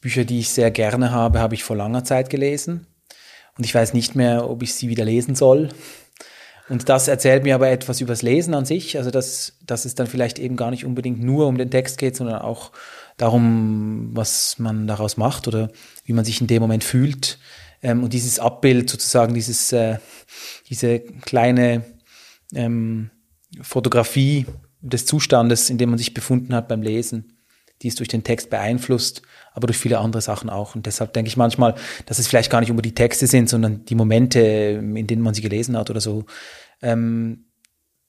Bücher, 0.00 0.24
die 0.24 0.38
ich 0.38 0.50
sehr 0.50 0.70
gerne 0.70 1.10
habe, 1.10 1.40
habe 1.40 1.56
ich 1.56 1.64
vor 1.64 1.74
langer 1.74 2.04
Zeit 2.04 2.30
gelesen. 2.30 2.86
Und 3.56 3.64
ich 3.64 3.74
weiß 3.74 3.94
nicht 3.94 4.14
mehr, 4.14 4.48
ob 4.48 4.62
ich 4.62 4.74
sie 4.74 4.88
wieder 4.88 5.04
lesen 5.04 5.34
soll. 5.34 5.70
Und 6.68 6.88
das 6.88 7.08
erzählt 7.08 7.42
mir 7.42 7.56
aber 7.56 7.68
etwas 7.68 8.00
über 8.00 8.12
das 8.12 8.22
Lesen 8.22 8.54
an 8.54 8.64
sich. 8.64 8.96
Also, 8.96 9.10
dass, 9.10 9.58
dass 9.66 9.84
es 9.84 9.96
dann 9.96 10.06
vielleicht 10.06 10.38
eben 10.38 10.54
gar 10.54 10.70
nicht 10.70 10.84
unbedingt 10.84 11.20
nur 11.20 11.48
um 11.48 11.58
den 11.58 11.72
Text 11.72 11.98
geht, 11.98 12.14
sondern 12.14 12.42
auch 12.42 12.70
darum, 13.16 14.10
was 14.12 14.60
man 14.60 14.86
daraus 14.86 15.16
macht 15.16 15.48
oder 15.48 15.68
wie 16.04 16.12
man 16.12 16.24
sich 16.24 16.40
in 16.40 16.46
dem 16.46 16.62
Moment 16.62 16.84
fühlt. 16.84 17.40
Ähm, 17.82 18.04
und 18.04 18.12
dieses 18.12 18.38
Abbild 18.38 18.90
sozusagen, 18.90 19.34
dieses, 19.34 19.72
äh, 19.72 19.98
diese 20.68 21.00
kleine 21.00 21.84
ähm, 22.54 23.10
Fotografie 23.62 24.46
des 24.80 25.06
Zustandes, 25.06 25.70
in 25.70 25.78
dem 25.78 25.90
man 25.90 25.98
sich 25.98 26.14
befunden 26.14 26.54
hat 26.54 26.68
beim 26.68 26.82
Lesen, 26.82 27.38
die 27.82 27.88
ist 27.88 27.98
durch 28.00 28.08
den 28.08 28.24
Text 28.24 28.50
beeinflusst, 28.50 29.22
aber 29.52 29.66
durch 29.66 29.78
viele 29.78 29.98
andere 29.98 30.22
Sachen 30.22 30.50
auch. 30.50 30.74
Und 30.74 30.86
deshalb 30.86 31.12
denke 31.12 31.28
ich 31.28 31.36
manchmal, 31.36 31.74
dass 32.06 32.18
es 32.18 32.26
vielleicht 32.26 32.50
gar 32.50 32.60
nicht 32.60 32.70
über 32.70 32.82
die 32.82 32.94
Texte 32.94 33.26
sind, 33.26 33.48
sondern 33.48 33.84
die 33.84 33.94
Momente, 33.94 34.40
in 34.40 35.06
denen 35.06 35.22
man 35.22 35.34
sie 35.34 35.42
gelesen 35.42 35.76
hat 35.76 35.90
oder 35.90 36.00
so. 36.00 36.24
Ähm, 36.82 37.46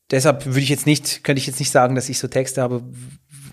deshalb 0.10 0.46
würde 0.46 0.60
ich 0.60 0.70
jetzt 0.70 0.86
nicht, 0.86 1.24
könnte 1.24 1.40
ich 1.40 1.48
jetzt 1.48 1.60
nicht 1.60 1.72
sagen, 1.72 1.96
dass 1.96 2.10
ich 2.10 2.18
so 2.18 2.28
Texte 2.28 2.62
habe, 2.62 2.84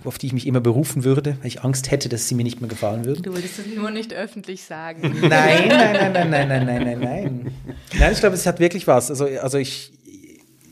auf 0.07 0.19
die 0.19 0.27
ich 0.27 0.33
mich 0.33 0.47
immer 0.47 0.61
berufen 0.61 1.05
würde, 1.05 1.37
weil 1.41 1.49
ich 1.49 1.63
Angst 1.63 1.91
hätte, 1.91 2.09
dass 2.09 2.29
sie 2.29 2.35
mir 2.35 2.45
nicht 2.45 2.61
mehr 2.61 2.69
gefallen 2.69 3.05
würden. 3.05 3.23
Du 3.23 3.35
würdest 3.35 3.59
es 3.59 3.67
nur 3.67 3.91
nicht 3.91 4.13
öffentlich 4.13 4.65
sagen. 4.65 5.03
Nein, 5.21 5.69
nein, 5.69 5.69
nein, 5.69 6.13
nein, 6.13 6.31
nein, 6.31 6.49
nein, 6.49 6.67
nein, 6.67 6.85
nein, 6.85 7.01
nein. 7.01 7.55
Nein, 7.99 8.13
ich 8.13 8.21
glaube, 8.21 8.35
es 8.35 8.47
hat 8.47 8.61
wirklich 8.61 8.87
was. 8.87 9.11
Also, 9.11 9.27
also 9.27 9.59
ich, 9.59 9.93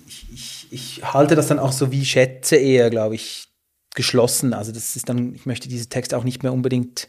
ich, 0.07 0.27
ich, 0.33 0.67
ich 0.71 1.13
halte 1.13 1.35
das 1.35 1.49
dann 1.49 1.59
auch 1.59 1.73
so 1.73 1.91
wie 1.93 2.05
Schätze 2.05 2.57
eher, 2.57 2.91
glaube 2.91 3.15
ich, 3.15 3.49
geschlossen. 3.95 4.53
Also 4.53 4.73
das 4.73 4.97
ist 4.97 5.09
dann, 5.09 5.35
ich 5.35 5.47
möchte 5.47 5.69
diese 5.69 5.89
Texte 5.89 6.17
auch 6.19 6.25
nicht 6.25 6.43
mehr 6.43 6.53
unbedingt 6.53 7.09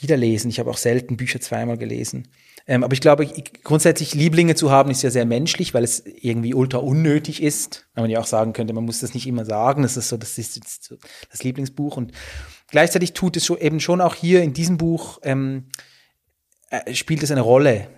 wiederlesen. 0.00 0.50
Ich 0.50 0.58
habe 0.58 0.70
auch 0.70 0.76
selten 0.76 1.16
Bücher 1.16 1.40
zweimal 1.40 1.78
gelesen. 1.78 2.28
Ähm, 2.66 2.84
aber 2.84 2.92
ich 2.92 3.00
glaube, 3.00 3.26
grundsätzlich 3.64 4.14
Lieblinge 4.14 4.54
zu 4.54 4.70
haben, 4.70 4.90
ist 4.90 5.02
ja 5.02 5.10
sehr 5.10 5.24
menschlich, 5.24 5.74
weil 5.74 5.84
es 5.84 6.04
irgendwie 6.04 6.54
ultra 6.54 6.78
unnötig 6.78 7.42
ist. 7.42 7.88
Weil 7.94 8.04
man 8.04 8.10
ja 8.10 8.20
auch 8.20 8.26
sagen 8.26 8.52
könnte, 8.52 8.72
man 8.72 8.84
muss 8.84 9.00
das 9.00 9.14
nicht 9.14 9.26
immer 9.26 9.44
sagen. 9.44 9.82
Das 9.82 9.96
ist 9.96 10.08
so, 10.08 10.16
das 10.16 10.38
ist 10.38 10.84
so 10.84 10.96
das 11.30 11.42
Lieblingsbuch. 11.42 11.96
Und 11.96 12.12
gleichzeitig 12.68 13.12
tut 13.12 13.36
es 13.36 13.46
schon, 13.46 13.58
eben 13.58 13.80
schon 13.80 14.00
auch 14.00 14.14
hier 14.14 14.42
in 14.42 14.52
diesem 14.52 14.78
Buch, 14.78 15.18
ähm, 15.22 15.68
äh, 16.70 16.94
spielt 16.94 17.22
es 17.22 17.30
eine 17.30 17.40
Rolle. 17.40 17.88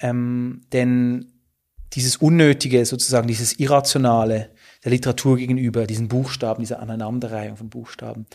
Ähm, 0.00 0.62
denn 0.72 1.32
dieses 1.94 2.16
Unnötige, 2.16 2.84
sozusagen 2.84 3.28
dieses 3.28 3.58
Irrationale 3.58 4.50
der 4.84 4.90
Literatur 4.90 5.36
gegenüber, 5.36 5.86
diesen 5.86 6.08
Buchstaben, 6.08 6.62
dieser 6.62 6.80
Aneinanderreihung 6.80 7.56
von 7.56 7.70
Buchstaben, 7.70 8.26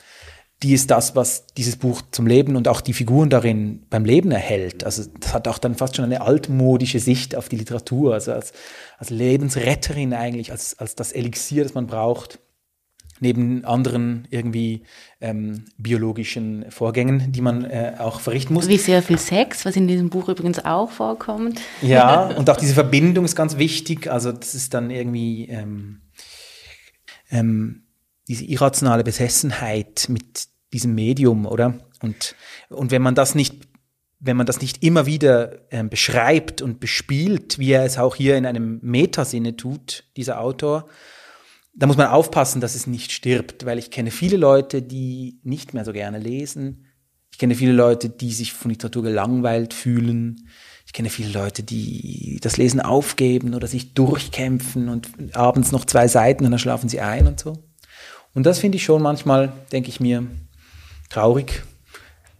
die 0.63 0.73
ist 0.73 0.89
das, 0.89 1.15
was 1.15 1.45
dieses 1.47 1.75
Buch 1.75 2.01
zum 2.11 2.25
Leben 2.25 2.55
und 2.55 2.67
auch 2.67 2.81
die 2.81 2.93
Figuren 2.93 3.29
darin 3.29 3.85
beim 3.89 4.05
Leben 4.05 4.31
erhält. 4.31 4.83
Also 4.83 5.03
das 5.19 5.33
hat 5.33 5.47
auch 5.47 5.59
dann 5.59 5.75
fast 5.75 5.95
schon 5.95 6.05
eine 6.05 6.21
altmodische 6.21 6.99
Sicht 6.99 7.35
auf 7.35 7.47
die 7.47 7.57
Literatur, 7.57 8.15
also 8.15 8.31
als, 8.31 8.53
als 8.97 9.11
Lebensretterin 9.11 10.13
eigentlich, 10.13 10.51
als, 10.51 10.79
als 10.79 10.95
das 10.95 11.11
Elixier, 11.11 11.61
das 11.61 11.75
man 11.75 11.85
braucht, 11.85 12.39
neben 13.19 13.65
anderen 13.65 14.27
irgendwie 14.31 14.83
ähm, 15.21 15.65
biologischen 15.77 16.65
Vorgängen, 16.71 17.31
die 17.31 17.41
man 17.41 17.63
äh, 17.65 17.93
auch 17.99 18.19
verrichten 18.19 18.53
muss. 18.53 18.67
Wie 18.67 18.77
sehr 18.77 19.03
viel 19.03 19.19
Sex, 19.19 19.63
was 19.63 19.75
in 19.75 19.87
diesem 19.87 20.09
Buch 20.09 20.27
übrigens 20.27 20.65
auch 20.65 20.89
vorkommt. 20.89 21.61
Ja, 21.83 22.25
und 22.37 22.49
auch 22.49 22.57
diese 22.57 22.73
Verbindung 22.73 23.25
ist 23.25 23.35
ganz 23.35 23.57
wichtig. 23.57 24.11
Also 24.11 24.31
das 24.31 24.55
ist 24.55 24.73
dann 24.73 24.89
irgendwie 24.89 25.47
ähm, 25.49 26.01
ähm, 27.29 27.86
diese 28.27 28.45
irrationale 28.45 29.03
Besessenheit 29.03 30.07
mit 30.09 30.47
diesem 30.73 30.95
Medium, 30.95 31.45
oder? 31.45 31.79
Und, 32.01 32.35
und 32.69 32.91
wenn 32.91 33.01
man 33.01 33.15
das 33.15 33.35
nicht, 33.35 33.67
wenn 34.19 34.37
man 34.37 34.45
das 34.45 34.61
nicht 34.61 34.83
immer 34.83 35.05
wieder 35.05 35.71
ähm, 35.71 35.89
beschreibt 35.89 36.61
und 36.61 36.79
bespielt, 36.79 37.59
wie 37.59 37.71
er 37.71 37.85
es 37.85 37.97
auch 37.97 38.15
hier 38.15 38.37
in 38.37 38.45
einem 38.45 38.79
Metasinne 38.81 39.55
tut, 39.55 40.05
dieser 40.17 40.41
Autor, 40.41 40.87
da 41.73 41.85
muss 41.85 41.97
man 41.97 42.07
aufpassen, 42.07 42.59
dass 42.59 42.75
es 42.75 42.87
nicht 42.87 43.11
stirbt, 43.11 43.65
weil 43.65 43.77
ich 43.77 43.91
kenne 43.91 44.09
viele 44.09 44.37
Leute, 44.37 44.81
die 44.81 45.39
nicht 45.43 45.73
mehr 45.73 45.85
so 45.85 45.93
gerne 45.93 46.17
lesen. 46.17 46.85
Ich 47.31 47.37
kenne 47.37 47.53
viele 47.53 47.73
Leute, 47.73 48.09
die 48.09 48.33
sich 48.33 48.53
von 48.53 48.71
Literatur 48.71 49.03
gelangweilt 49.03 49.75
fühlen. 49.75 50.49
Ich 50.87 50.93
kenne 50.93 51.11
viele 51.11 51.29
Leute, 51.29 51.61
die 51.61 52.39
das 52.41 52.57
Lesen 52.57 52.81
aufgeben 52.81 53.53
oder 53.53 53.67
sich 53.67 53.93
durchkämpfen 53.93 54.89
und 54.89 55.35
abends 55.35 55.71
noch 55.71 55.85
zwei 55.85 56.07
Seiten 56.07 56.45
und 56.45 56.51
dann 56.51 56.59
schlafen 56.59 56.89
sie 56.89 56.99
ein 56.99 57.27
und 57.27 57.39
so. 57.39 57.66
Und 58.37 58.43
das 58.45 58.59
finde 58.59 58.75
ich 58.75 58.83
schon 58.83 59.01
manchmal, 59.01 59.51
denke 59.71 59.89
ich 59.89 59.99
mir, 59.99 60.23
traurig. 61.09 61.63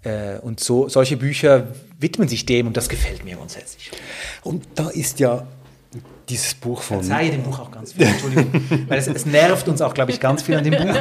Äh, 0.04 0.38
und 0.42 0.60
so, 0.60 0.88
solche 0.90 1.18
Bücher 1.18 1.70
widmen 2.00 2.28
sich 2.28 2.46
dem 2.46 2.68
und 2.68 2.78
das 2.78 2.88
gefällt 2.88 3.26
mir 3.26 3.36
grundsätzlich. 3.36 3.90
Und 4.44 4.68
da 4.76 4.90
ist 4.90 5.20
ja 5.20 5.48
dieses 6.30 6.54
Buch 6.54 6.84
von. 6.84 7.04
Verzeih 7.04 7.32
dem 7.32 7.42
Buch 7.42 7.58
auch 7.58 7.72
ganz 7.72 7.94
viel, 7.94 8.06
Entschuldigung. 8.06 8.62
weil 8.88 9.00
es, 9.00 9.08
es, 9.08 9.26
nervt 9.26 9.68
uns 9.70 9.82
auch, 9.82 9.96
glaube 9.96 10.12
ich, 10.12 10.20
ganz 10.20 10.44
viel 10.44 10.54
an 10.54 10.66
dem 10.66 10.76
Buch. 10.76 10.96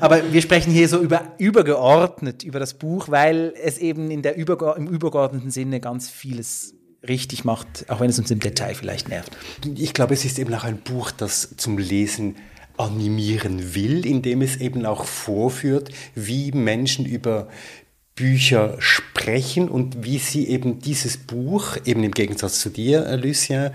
Aber 0.00 0.20
wir 0.34 0.42
sprechen 0.42 0.70
hier 0.70 0.86
so 0.86 0.98
über 0.98 1.32
übergeordnet 1.38 2.42
über 2.42 2.60
das 2.60 2.74
Buch, 2.74 3.08
weil 3.08 3.54
es 3.58 3.78
eben 3.78 4.10
in 4.10 4.20
der 4.20 4.36
Überge 4.36 4.74
im 4.76 4.86
übergeordneten 4.86 5.50
Sinne 5.50 5.80
ganz 5.80 6.10
vieles 6.10 6.74
richtig 7.08 7.46
macht, 7.46 7.86
auch 7.88 8.00
wenn 8.00 8.10
es 8.10 8.18
uns 8.18 8.30
im 8.30 8.40
Detail 8.40 8.74
vielleicht 8.74 9.08
nervt. 9.08 9.34
Ich 9.76 9.94
glaube, 9.94 10.12
es 10.12 10.26
ist 10.26 10.38
eben 10.38 10.52
auch 10.52 10.64
ein 10.64 10.76
Buch, 10.76 11.10
das 11.10 11.56
zum 11.56 11.78
Lesen 11.78 12.36
animieren 12.76 13.74
will, 13.74 14.06
indem 14.06 14.42
es 14.42 14.56
eben 14.56 14.86
auch 14.86 15.04
vorführt, 15.04 15.90
wie 16.14 16.52
Menschen 16.52 17.06
über 17.06 17.48
Bücher 18.14 18.76
sprechen 18.78 19.68
und 19.68 20.04
wie 20.04 20.18
sie 20.18 20.48
eben 20.48 20.80
dieses 20.80 21.16
Buch, 21.16 21.76
eben 21.84 22.04
im 22.04 22.12
Gegensatz 22.12 22.60
zu 22.60 22.68
dir, 22.68 23.06
äh, 23.06 23.16
Lucien, 23.16 23.70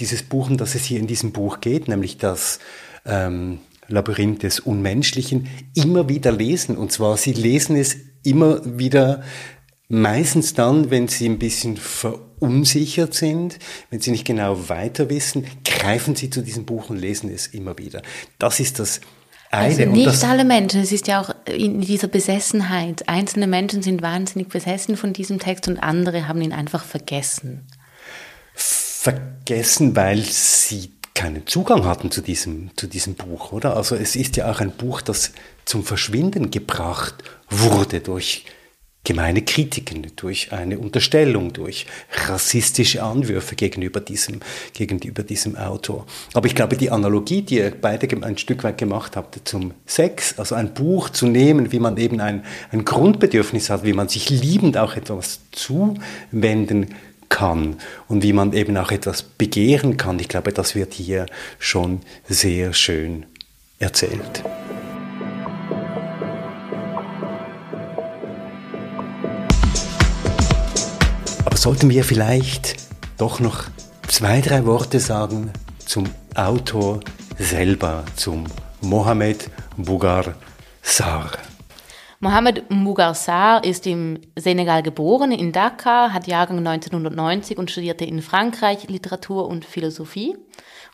dieses 0.00 0.22
Buch, 0.22 0.48
um 0.48 0.56
das 0.56 0.74
es 0.74 0.84
hier 0.84 0.98
in 0.98 1.06
diesem 1.06 1.32
Buch 1.32 1.60
geht, 1.60 1.88
nämlich 1.88 2.18
das 2.18 2.58
ähm, 3.04 3.60
Labyrinth 3.86 4.42
des 4.42 4.60
Unmenschlichen, 4.60 5.48
immer 5.74 6.08
wieder 6.08 6.32
lesen. 6.32 6.76
Und 6.76 6.90
zwar, 6.90 7.16
sie 7.16 7.32
lesen 7.32 7.76
es 7.76 7.96
immer 8.22 8.60
wieder 8.78 9.22
Meistens 9.88 10.54
dann, 10.54 10.90
wenn 10.90 11.08
sie 11.08 11.28
ein 11.28 11.38
bisschen 11.38 11.76
verunsichert 11.76 12.33
sind, 13.14 13.58
wenn 13.90 14.00
sie 14.00 14.10
nicht 14.10 14.24
genau 14.24 14.68
weiter 14.68 15.10
wissen, 15.10 15.46
greifen 15.64 16.16
sie 16.16 16.30
zu 16.30 16.42
diesem 16.42 16.64
Buch 16.64 16.90
und 16.90 16.96
lesen 16.96 17.30
es 17.32 17.46
immer 17.48 17.78
wieder. 17.78 18.02
Das 18.38 18.60
ist 18.60 18.78
das 18.78 19.00
eine. 19.50 19.66
Also 19.66 19.84
nicht 19.86 20.24
alle 20.24 20.44
Menschen, 20.44 20.80
es 20.80 20.92
ist 20.92 21.06
ja 21.06 21.20
auch 21.20 21.30
in 21.46 21.80
dieser 21.80 22.08
Besessenheit. 22.08 23.08
Einzelne 23.08 23.46
Menschen 23.46 23.82
sind 23.82 24.02
wahnsinnig 24.02 24.48
besessen 24.48 24.96
von 24.96 25.12
diesem 25.12 25.38
Text 25.38 25.68
und 25.68 25.78
andere 25.78 26.28
haben 26.28 26.42
ihn 26.42 26.52
einfach 26.52 26.84
vergessen. 26.84 27.66
Vergessen, 28.54 29.94
weil 29.96 30.22
sie 30.22 30.90
keinen 31.14 31.46
Zugang 31.46 31.84
hatten 31.84 32.10
zu 32.10 32.20
diesem, 32.20 32.70
zu 32.76 32.86
diesem 32.86 33.14
Buch, 33.14 33.52
oder? 33.52 33.76
Also 33.76 33.94
es 33.94 34.16
ist 34.16 34.36
ja 34.36 34.50
auch 34.50 34.60
ein 34.60 34.72
Buch, 34.72 35.00
das 35.00 35.32
zum 35.64 35.84
Verschwinden 35.84 36.50
gebracht 36.50 37.22
wurde 37.48 38.00
durch 38.00 38.44
gemeine 39.04 39.42
Kritiken, 39.42 40.06
durch 40.16 40.52
eine 40.52 40.78
Unterstellung, 40.78 41.52
durch 41.52 41.86
rassistische 42.26 43.02
Anwürfe 43.02 43.54
gegenüber 43.54 44.00
diesem, 44.00 44.40
gegenüber 44.72 45.22
diesem 45.22 45.56
Autor. 45.56 46.06
Aber 46.32 46.46
ich 46.46 46.54
glaube, 46.54 46.76
die 46.76 46.90
Analogie, 46.90 47.42
die 47.42 47.56
ihr 47.56 47.70
beide 47.78 48.08
ein 48.22 48.38
Stück 48.38 48.64
weit 48.64 48.78
gemacht 48.78 49.16
habt 49.16 49.46
zum 49.46 49.74
Sex, 49.86 50.38
also 50.38 50.54
ein 50.54 50.72
Buch 50.72 51.10
zu 51.10 51.26
nehmen, 51.26 51.70
wie 51.70 51.80
man 51.80 51.98
eben 51.98 52.20
ein, 52.20 52.44
ein 52.72 52.84
Grundbedürfnis 52.84 53.68
hat, 53.68 53.84
wie 53.84 53.92
man 53.92 54.08
sich 54.08 54.30
liebend 54.30 54.78
auch 54.78 54.96
etwas 54.96 55.40
zuwenden 55.52 56.94
kann 57.28 57.76
und 58.08 58.22
wie 58.22 58.32
man 58.32 58.52
eben 58.52 58.76
auch 58.76 58.90
etwas 58.90 59.22
begehren 59.22 59.96
kann, 59.96 60.18
ich 60.18 60.28
glaube, 60.28 60.52
das 60.52 60.74
wird 60.74 60.94
hier 60.94 61.26
schon 61.58 62.00
sehr 62.28 62.72
schön 62.72 63.26
erzählt. 63.78 64.44
Sollten 71.64 71.88
wir 71.88 72.04
vielleicht 72.04 72.76
doch 73.16 73.40
noch 73.40 73.64
zwei, 74.06 74.42
drei 74.42 74.66
Worte 74.66 75.00
sagen 75.00 75.50
zum 75.78 76.04
Autor 76.34 77.00
selber, 77.38 78.04
zum 78.16 78.44
Mohamed 78.82 79.48
Bougar 79.78 80.34
Sarr. 80.82 81.30
Mohamed 82.20 82.70
Mbougar 82.70 83.14
Sarr 83.14 83.64
ist 83.64 83.86
im 83.86 84.18
Senegal 84.36 84.82
geboren, 84.82 85.32
in 85.32 85.52
Dakar, 85.52 86.12
hat 86.12 86.26
Jahrgang 86.26 86.58
1990 86.58 87.56
und 87.56 87.70
studierte 87.70 88.04
in 88.04 88.20
Frankreich 88.20 88.86
Literatur 88.90 89.48
und 89.48 89.64
Philosophie. 89.64 90.36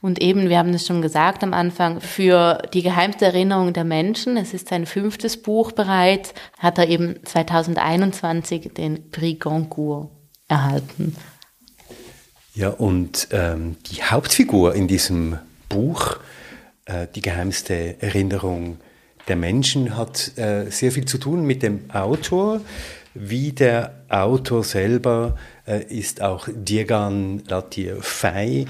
Und 0.00 0.22
eben, 0.22 0.48
wir 0.48 0.58
haben 0.58 0.72
es 0.72 0.86
schon 0.86 1.02
gesagt 1.02 1.42
am 1.42 1.52
Anfang, 1.52 2.00
für 2.00 2.62
die 2.72 2.82
geheimste 2.82 3.24
Erinnerung 3.24 3.72
der 3.72 3.82
Menschen, 3.82 4.36
es 4.36 4.54
ist 4.54 4.68
sein 4.68 4.86
fünftes 4.86 5.42
Buch 5.42 5.72
bereits, 5.72 6.32
hat 6.60 6.78
er 6.78 6.88
eben 6.88 7.16
2021 7.24 8.72
den 8.72 9.10
Prix 9.10 9.40
Goncourt 9.40 10.10
erhalten. 10.50 11.16
Ja, 12.54 12.68
und 12.68 13.28
ähm, 13.30 13.76
die 13.90 14.02
Hauptfigur 14.02 14.74
in 14.74 14.88
diesem 14.88 15.38
Buch, 15.68 16.18
äh, 16.84 17.06
die 17.14 17.22
geheimste 17.22 18.02
Erinnerung 18.02 18.78
der 19.28 19.36
Menschen, 19.36 19.96
hat 19.96 20.36
äh, 20.36 20.68
sehr 20.70 20.90
viel 20.92 21.04
zu 21.04 21.18
tun 21.18 21.46
mit 21.46 21.62
dem 21.62 21.90
Autor, 21.90 22.60
wie 23.14 23.52
der 23.52 23.94
Autor 24.08 24.62
selber 24.62 25.36
äh, 25.66 25.82
ist 25.84 26.22
auch 26.22 26.48
Diegan 26.52 27.42
Latier 27.48 27.98
Fay 28.00 28.66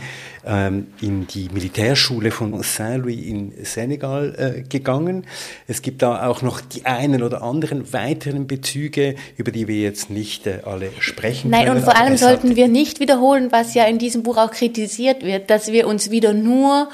ähm, 0.47 0.89
in 1.01 1.27
die 1.27 1.49
Militärschule 1.53 2.31
von 2.31 2.63
Saint-Louis 2.63 3.27
in 3.27 3.53
Senegal 3.65 4.35
äh, 4.37 4.63
gegangen. 4.63 5.27
Es 5.67 5.83
gibt 5.83 6.03
da 6.03 6.27
auch 6.27 6.43
noch 6.43 6.61
die 6.61 6.87
einen 6.87 7.23
oder 7.23 7.43
anderen 7.43 7.93
weiteren 7.93 8.47
Bezüge, 8.47 9.15
über 9.37 9.51
die 9.51 9.69
wir 9.69 9.81
jetzt 9.81 10.11
nicht 10.11 10.47
äh, 10.47 10.61
alle 10.65 10.91
sprechen 11.01 11.51
Nein, 11.51 11.67
können. 11.67 11.77
und 11.79 11.85
vor 11.85 11.97
allem 11.97 12.17
sollten 12.17 12.57
wir 12.57 12.69
nicht 12.69 13.01
wiederholen, 13.01 13.53
was 13.53 13.75
ja 13.75 13.85
in 13.85 13.99
diesem 13.99 14.23
Buch 14.23 14.39
auch 14.39 14.51
kritisiert 14.51 15.23
wird, 15.23 15.51
dass 15.51 15.71
wir 15.71 15.87
uns 15.87 16.11
wieder 16.11 16.33
nur 16.33 16.89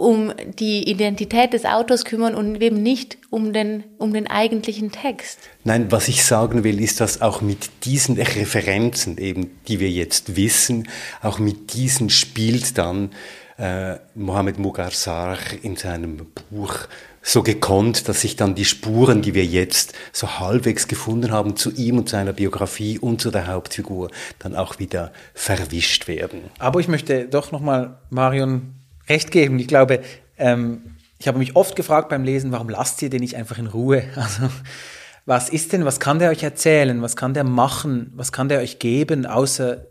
um 0.00 0.32
die 0.58 0.88
Identität 0.88 1.52
des 1.52 1.64
Autors 1.64 2.04
kümmern 2.04 2.34
und 2.34 2.60
eben 2.62 2.82
nicht 2.82 3.18
um 3.28 3.52
den, 3.52 3.84
um 3.98 4.12
den 4.14 4.26
eigentlichen 4.26 4.90
Text. 4.90 5.38
Nein, 5.62 5.92
was 5.92 6.08
ich 6.08 6.24
sagen 6.24 6.64
will, 6.64 6.80
ist, 6.80 7.00
dass 7.00 7.20
auch 7.20 7.42
mit 7.42 7.84
diesen 7.84 8.16
Referenzen, 8.16 9.18
eben, 9.18 9.50
die 9.68 9.78
wir 9.78 9.90
jetzt 9.90 10.36
wissen, 10.36 10.88
auch 11.22 11.38
mit 11.38 11.74
diesen 11.74 12.08
spielt 12.08 12.78
dann 12.78 13.10
äh, 13.58 13.96
Mohamed 14.14 14.58
Mughar 14.58 14.90
Sarr 14.90 15.38
in 15.62 15.76
seinem 15.76 16.26
Buch 16.50 16.74
so 17.22 17.42
gekonnt, 17.42 18.08
dass 18.08 18.22
sich 18.22 18.36
dann 18.36 18.54
die 18.54 18.64
Spuren, 18.64 19.20
die 19.20 19.34
wir 19.34 19.44
jetzt 19.44 19.92
so 20.12 20.40
halbwegs 20.40 20.88
gefunden 20.88 21.30
haben, 21.30 21.56
zu 21.56 21.70
ihm 21.72 21.98
und 21.98 22.08
seiner 22.08 22.32
Biografie 22.32 22.98
und 22.98 23.20
zu 23.20 23.30
der 23.30 23.48
Hauptfigur, 23.48 24.10
dann 24.38 24.56
auch 24.56 24.78
wieder 24.78 25.12
verwischt 25.34 26.08
werden. 26.08 26.40
Aber 26.58 26.80
ich 26.80 26.88
möchte 26.88 27.26
doch 27.26 27.52
nochmal 27.52 27.98
Marion 28.08 28.79
recht 29.08 29.30
geben. 29.30 29.58
Ich 29.58 29.68
glaube, 29.68 30.00
ähm, 30.38 30.96
ich 31.18 31.28
habe 31.28 31.38
mich 31.38 31.54
oft 31.56 31.76
gefragt 31.76 32.08
beim 32.08 32.24
Lesen, 32.24 32.52
warum 32.52 32.68
lasst 32.68 33.02
ihr 33.02 33.10
den 33.10 33.20
nicht 33.20 33.36
einfach 33.36 33.58
in 33.58 33.66
Ruhe? 33.66 34.04
Also, 34.16 34.48
was 35.26 35.50
ist 35.50 35.72
denn, 35.72 35.84
was 35.84 36.00
kann 36.00 36.18
der 36.18 36.30
euch 36.30 36.42
erzählen? 36.42 37.02
Was 37.02 37.14
kann 37.14 37.34
der 37.34 37.44
machen? 37.44 38.10
Was 38.16 38.32
kann 38.32 38.48
der 38.48 38.60
euch 38.60 38.78
geben, 38.78 39.26
außer 39.26 39.86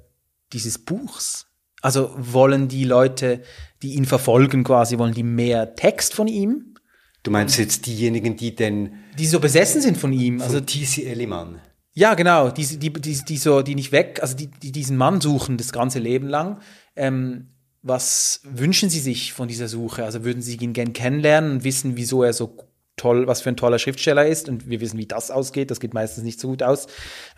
dieses 0.51 0.79
Buchs? 0.79 1.45
Also 1.81 2.11
wollen 2.17 2.67
die 2.67 2.83
Leute, 2.83 3.41
die 3.81 3.93
ihn 3.93 4.05
verfolgen 4.05 4.63
quasi, 4.63 4.97
wollen 4.97 5.13
die 5.13 5.23
mehr 5.23 5.75
Text 5.75 6.13
von 6.13 6.27
ihm? 6.27 6.75
Du 7.23 7.31
meinst 7.31 7.57
jetzt 7.57 7.85
diejenigen, 7.85 8.35
die 8.35 8.55
den 8.55 8.93
Die 9.17 9.27
so 9.27 9.39
besessen 9.39 9.81
sind 9.81 9.97
von 9.97 10.11
ihm? 10.11 10.41
also 10.41 10.55
Also 10.55 10.65
T.C. 10.65 11.05
Elliman 11.05 11.61
Ja, 11.93 12.15
genau, 12.15 12.49
die, 12.49 12.65
die, 12.65 12.91
die, 12.91 13.23
die 13.23 13.37
so, 13.37 13.61
die 13.61 13.75
nicht 13.75 13.91
weg, 13.91 14.19
also 14.21 14.35
die, 14.35 14.47
die 14.47 14.71
diesen 14.71 14.97
Mann 14.97 15.21
suchen 15.21 15.57
das 15.57 15.71
ganze 15.71 15.99
Leben 15.99 16.27
lang. 16.27 16.59
Ähm, 16.95 17.49
was 17.81 18.41
wünschen 18.43 18.89
Sie 18.89 18.99
sich 18.99 19.33
von 19.33 19.47
dieser 19.47 19.67
Suche? 19.67 20.03
Also 20.03 20.23
würden 20.23 20.41
Sie 20.41 20.57
ihn 20.57 20.73
gern 20.73 20.93
kennenlernen 20.93 21.51
und 21.51 21.63
wissen, 21.63 21.95
wieso 21.95 22.23
er 22.23 22.33
so 22.33 22.57
toll, 22.97 23.27
was 23.27 23.41
für 23.41 23.49
ein 23.49 23.57
toller 23.57 23.79
Schriftsteller 23.79 24.27
ist? 24.27 24.49
Und 24.49 24.69
wir 24.69 24.81
wissen, 24.81 24.97
wie 24.97 25.05
das 25.05 25.31
ausgeht. 25.31 25.71
Das 25.71 25.79
geht 25.79 25.93
meistens 25.93 26.23
nicht 26.23 26.39
so 26.39 26.49
gut 26.49 26.61
aus, 26.61 26.87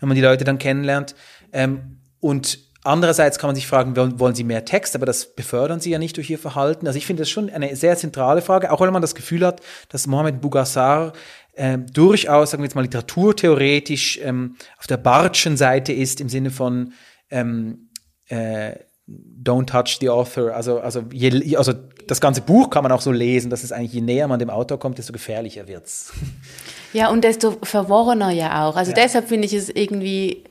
wenn 0.00 0.08
man 0.08 0.16
die 0.16 0.22
Leute 0.22 0.44
dann 0.44 0.58
kennenlernt. 0.58 1.14
Ähm, 1.52 2.00
und 2.18 2.58
andererseits 2.82 3.38
kann 3.38 3.48
man 3.48 3.54
sich 3.54 3.68
fragen, 3.68 3.96
wollen, 3.96 4.34
Sie 4.34 4.42
mehr 4.42 4.64
Text? 4.64 4.96
Aber 4.96 5.06
das 5.06 5.34
befördern 5.34 5.78
Sie 5.78 5.90
ja 5.90 5.98
nicht 5.98 6.16
durch 6.16 6.28
Ihr 6.28 6.38
Verhalten. 6.38 6.88
Also 6.88 6.96
ich 6.96 7.06
finde 7.06 7.22
das 7.22 7.30
schon 7.30 7.48
eine 7.48 7.76
sehr 7.76 7.96
zentrale 7.96 8.42
Frage, 8.42 8.72
auch 8.72 8.80
wenn 8.80 8.92
man 8.92 9.02
das 9.02 9.14
Gefühl 9.14 9.46
hat, 9.46 9.60
dass 9.88 10.08
Mohamed 10.08 10.40
Bougassar 10.40 11.12
ähm, 11.54 11.86
durchaus, 11.92 12.50
sagen 12.50 12.62
wir 12.62 12.66
jetzt 12.66 12.74
mal, 12.74 12.82
literaturtheoretisch 12.82 14.18
ähm, 14.22 14.56
auf 14.78 14.88
der 14.88 14.96
Bartschen 14.96 15.56
Seite 15.56 15.92
ist, 15.92 16.20
im 16.20 16.28
Sinne 16.28 16.50
von 16.50 16.94
ähm, 17.30 17.90
äh, 18.28 18.72
Don't 19.42 19.66
touch 19.66 19.98
the 20.00 20.08
author. 20.08 20.54
Also, 20.54 20.78
also, 20.78 21.02
je, 21.12 21.56
also 21.56 21.72
das 22.06 22.20
ganze 22.20 22.42
Buch 22.42 22.70
kann 22.70 22.82
man 22.82 22.92
auch 22.92 23.00
so 23.00 23.10
lesen, 23.10 23.50
dass 23.50 23.64
es 23.64 23.72
eigentlich, 23.72 23.92
je 23.92 24.00
näher 24.00 24.28
man 24.28 24.38
dem 24.38 24.50
Autor 24.50 24.78
kommt, 24.78 24.98
desto 24.98 25.12
gefährlicher 25.12 25.68
wird's. 25.68 26.12
Ja, 26.94 27.08
und 27.08 27.24
desto 27.24 27.56
verworrener 27.62 28.32
ja 28.32 28.68
auch. 28.68 28.76
Also 28.76 28.92
deshalb 28.92 29.28
finde 29.28 29.46
ich 29.46 29.54
es 29.54 29.70
irgendwie, 29.70 30.44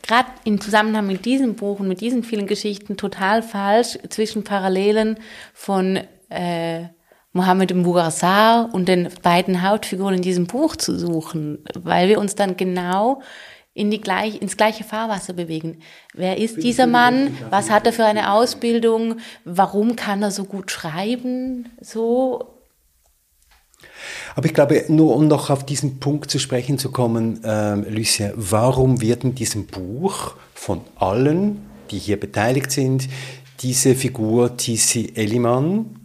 gerade 0.00 0.28
im 0.44 0.60
Zusammenhang 0.60 1.08
mit 1.08 1.24
diesem 1.24 1.56
Buch 1.56 1.80
und 1.80 1.88
mit 1.88 2.00
diesen 2.00 2.22
vielen 2.22 2.46
Geschichten, 2.46 2.96
total 2.96 3.42
falsch, 3.42 3.98
zwischen 4.08 4.44
Parallelen 4.44 5.18
von 5.52 5.98
äh, 6.28 6.84
Mohammed 7.32 7.74
Mbougassar 7.74 8.70
und 8.72 8.86
den 8.86 9.08
beiden 9.22 9.62
Hauptfiguren 9.62 10.14
in 10.14 10.22
diesem 10.22 10.46
Buch 10.46 10.76
zu 10.76 10.96
suchen, 10.96 11.58
weil 11.74 12.08
wir 12.08 12.20
uns 12.20 12.36
dann 12.36 12.56
genau 12.56 13.20
in 13.76 13.90
die 13.90 14.00
gleich, 14.00 14.40
ins 14.40 14.56
gleiche 14.56 14.84
Fahrwasser 14.84 15.34
bewegen. 15.34 15.82
Wer 16.14 16.38
ist 16.38 16.62
dieser 16.62 16.86
Mann? 16.86 17.36
Was 17.50 17.68
hat 17.68 17.84
er 17.84 17.92
für 17.92 18.06
eine 18.06 18.32
Ausbildung? 18.32 19.18
Warum 19.44 19.96
kann 19.96 20.22
er 20.22 20.30
so 20.30 20.44
gut 20.44 20.70
schreiben? 20.70 21.68
So, 21.82 22.56
Aber 24.34 24.46
ich 24.46 24.54
glaube, 24.54 24.82
nur 24.88 25.14
um 25.14 25.28
noch 25.28 25.50
auf 25.50 25.66
diesen 25.66 26.00
Punkt 26.00 26.30
zu 26.30 26.38
sprechen 26.38 26.78
zu 26.78 26.90
kommen, 26.90 27.40
ähm, 27.44 27.84
Lucien, 27.88 28.32
warum 28.34 29.02
wird 29.02 29.24
in 29.24 29.34
diesem 29.34 29.66
Buch 29.66 30.36
von 30.54 30.80
allen, 30.96 31.66
die 31.90 31.98
hier 31.98 32.18
beteiligt 32.18 32.70
sind, 32.70 33.06
diese 33.60 33.94
Figur 33.94 34.56
T.C. 34.56 35.12
Elliman 35.14 36.00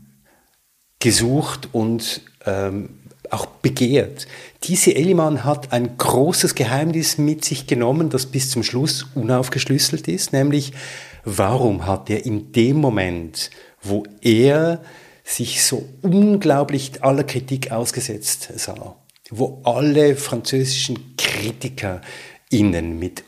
gesucht 1.00 1.70
und 1.72 2.22
ähm, 2.46 3.01
auch 3.32 3.46
begehrt. 3.46 4.28
T.C. 4.62 4.94
Elliman 4.94 5.44
hat 5.44 5.72
ein 5.72 5.98
großes 5.98 6.56
Geheimnis 6.56 7.18
mit 7.18 7.46
sich 7.46 7.68
genommen, 7.68 8.10
das 8.10 8.26
bis 8.26 8.50
zum 8.50 8.64
Schluss 8.64 9.08
unaufgeschlüsselt 9.16 10.08
ist, 10.08 10.34
nämlich 10.34 10.74
warum 11.24 11.88
hat 11.88 12.10
er 12.10 12.26
in 12.26 12.52
dem 12.52 12.78
Moment, 12.78 13.50
wo 13.82 14.04
er 14.22 14.82
sich 15.24 15.64
so 15.64 15.88
unglaublich 16.02 17.04
aller 17.04 17.24
Kritik 17.24 17.72
ausgesetzt 17.72 18.50
sah, 18.56 18.96
wo 19.30 19.62
alle 19.64 20.16
französischen 20.16 21.16
KritikerInnen 21.18 23.00
mit 23.00 23.24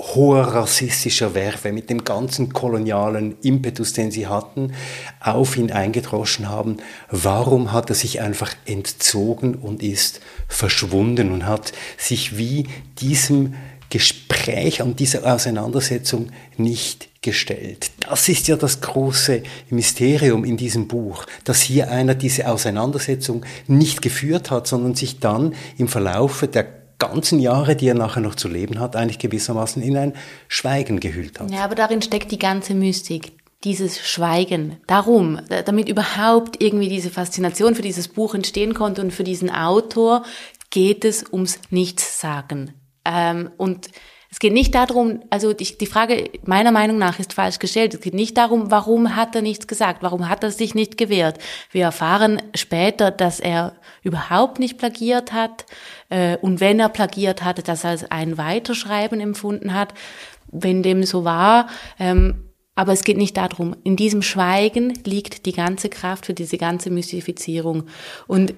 hoher 0.00 0.42
rassistischer 0.42 1.34
Werfe, 1.34 1.72
mit 1.72 1.90
dem 1.90 2.04
ganzen 2.04 2.52
kolonialen 2.52 3.36
Impetus, 3.42 3.92
den 3.92 4.12
sie 4.12 4.28
hatten, 4.28 4.72
auf 5.20 5.56
ihn 5.56 5.72
eingedroschen 5.72 6.48
haben. 6.48 6.76
Warum 7.10 7.72
hat 7.72 7.90
er 7.90 7.96
sich 7.96 8.20
einfach 8.20 8.54
entzogen 8.64 9.56
und 9.56 9.82
ist 9.82 10.20
verschwunden 10.46 11.32
und 11.32 11.46
hat 11.46 11.72
sich 11.96 12.38
wie 12.38 12.68
diesem 13.00 13.54
Gespräch 13.90 14.82
und 14.82 15.00
dieser 15.00 15.32
Auseinandersetzung 15.32 16.30
nicht 16.58 17.08
gestellt. 17.22 17.90
Das 18.00 18.28
ist 18.28 18.46
ja 18.46 18.56
das 18.56 18.80
große 18.80 19.42
Mysterium 19.70 20.44
in 20.44 20.56
diesem 20.56 20.88
Buch, 20.88 21.24
dass 21.44 21.62
hier 21.62 21.90
einer 21.90 22.14
diese 22.14 22.48
Auseinandersetzung 22.48 23.44
nicht 23.66 24.02
geführt 24.02 24.50
hat, 24.50 24.66
sondern 24.66 24.94
sich 24.94 25.20
dann 25.20 25.54
im 25.78 25.88
Verlaufe 25.88 26.48
der 26.48 26.77
ganzen 26.98 27.38
Jahre, 27.38 27.76
die 27.76 27.88
er 27.88 27.94
nachher 27.94 28.20
noch 28.20 28.34
zu 28.34 28.48
leben 28.48 28.80
hat, 28.80 28.96
eigentlich 28.96 29.18
gewissermaßen 29.18 29.82
in 29.82 29.96
ein 29.96 30.14
Schweigen 30.48 31.00
gehüllt 31.00 31.38
hat. 31.40 31.50
Ja, 31.50 31.64
aber 31.64 31.74
darin 31.74 32.02
steckt 32.02 32.30
die 32.32 32.38
ganze 32.38 32.74
Mystik. 32.74 33.32
Dieses 33.64 33.98
Schweigen. 34.06 34.76
Darum, 34.86 35.40
da- 35.48 35.62
damit 35.62 35.88
überhaupt 35.88 36.62
irgendwie 36.62 36.88
diese 36.88 37.10
Faszination 37.10 37.74
für 37.74 37.82
dieses 37.82 38.06
Buch 38.06 38.34
entstehen 38.36 38.72
konnte 38.72 39.00
und 39.02 39.10
für 39.12 39.24
diesen 39.24 39.50
Autor, 39.50 40.22
geht 40.70 41.04
es 41.04 41.24
ums 41.32 41.58
Nichtssagen. 41.70 42.74
Ähm, 43.04 43.50
und 43.56 43.88
es 44.30 44.40
geht 44.40 44.52
nicht 44.52 44.74
darum, 44.74 45.20
also 45.30 45.54
die, 45.54 45.78
die 45.78 45.86
Frage 45.86 46.30
meiner 46.44 46.70
Meinung 46.70 46.98
nach 46.98 47.18
ist 47.18 47.32
falsch 47.32 47.58
gestellt. 47.58 47.94
Es 47.94 48.00
geht 48.00 48.12
nicht 48.14 48.36
darum, 48.36 48.70
warum 48.70 49.16
hat 49.16 49.34
er 49.34 49.40
nichts 49.40 49.66
gesagt, 49.66 50.02
warum 50.02 50.28
hat 50.28 50.44
er 50.44 50.50
sich 50.50 50.74
nicht 50.74 50.98
gewehrt. 50.98 51.38
Wir 51.70 51.84
erfahren 51.84 52.42
später, 52.54 53.10
dass 53.10 53.40
er 53.40 53.76
überhaupt 54.02 54.58
nicht 54.58 54.76
plagiert 54.76 55.32
hat 55.32 55.64
äh, 56.10 56.36
und 56.38 56.60
wenn 56.60 56.78
er 56.78 56.90
plagiert 56.90 57.42
hatte, 57.42 57.62
dass 57.62 57.84
er 57.84 57.90
als 57.90 58.10
ein 58.10 58.36
Weiterschreiben 58.36 59.20
empfunden 59.20 59.72
hat. 59.72 59.94
Wenn 60.50 60.82
dem 60.82 61.04
so 61.04 61.24
war, 61.24 61.68
ähm, 61.98 62.48
aber 62.74 62.92
es 62.92 63.04
geht 63.04 63.16
nicht 63.16 63.36
darum. 63.36 63.76
In 63.82 63.96
diesem 63.96 64.22
Schweigen 64.22 64.94
liegt 65.04 65.46
die 65.46 65.52
ganze 65.52 65.88
Kraft 65.88 66.26
für 66.26 66.32
diese 66.32 66.58
ganze 66.58 66.90
Mystifizierung. 66.90 67.84
Und 68.26 68.54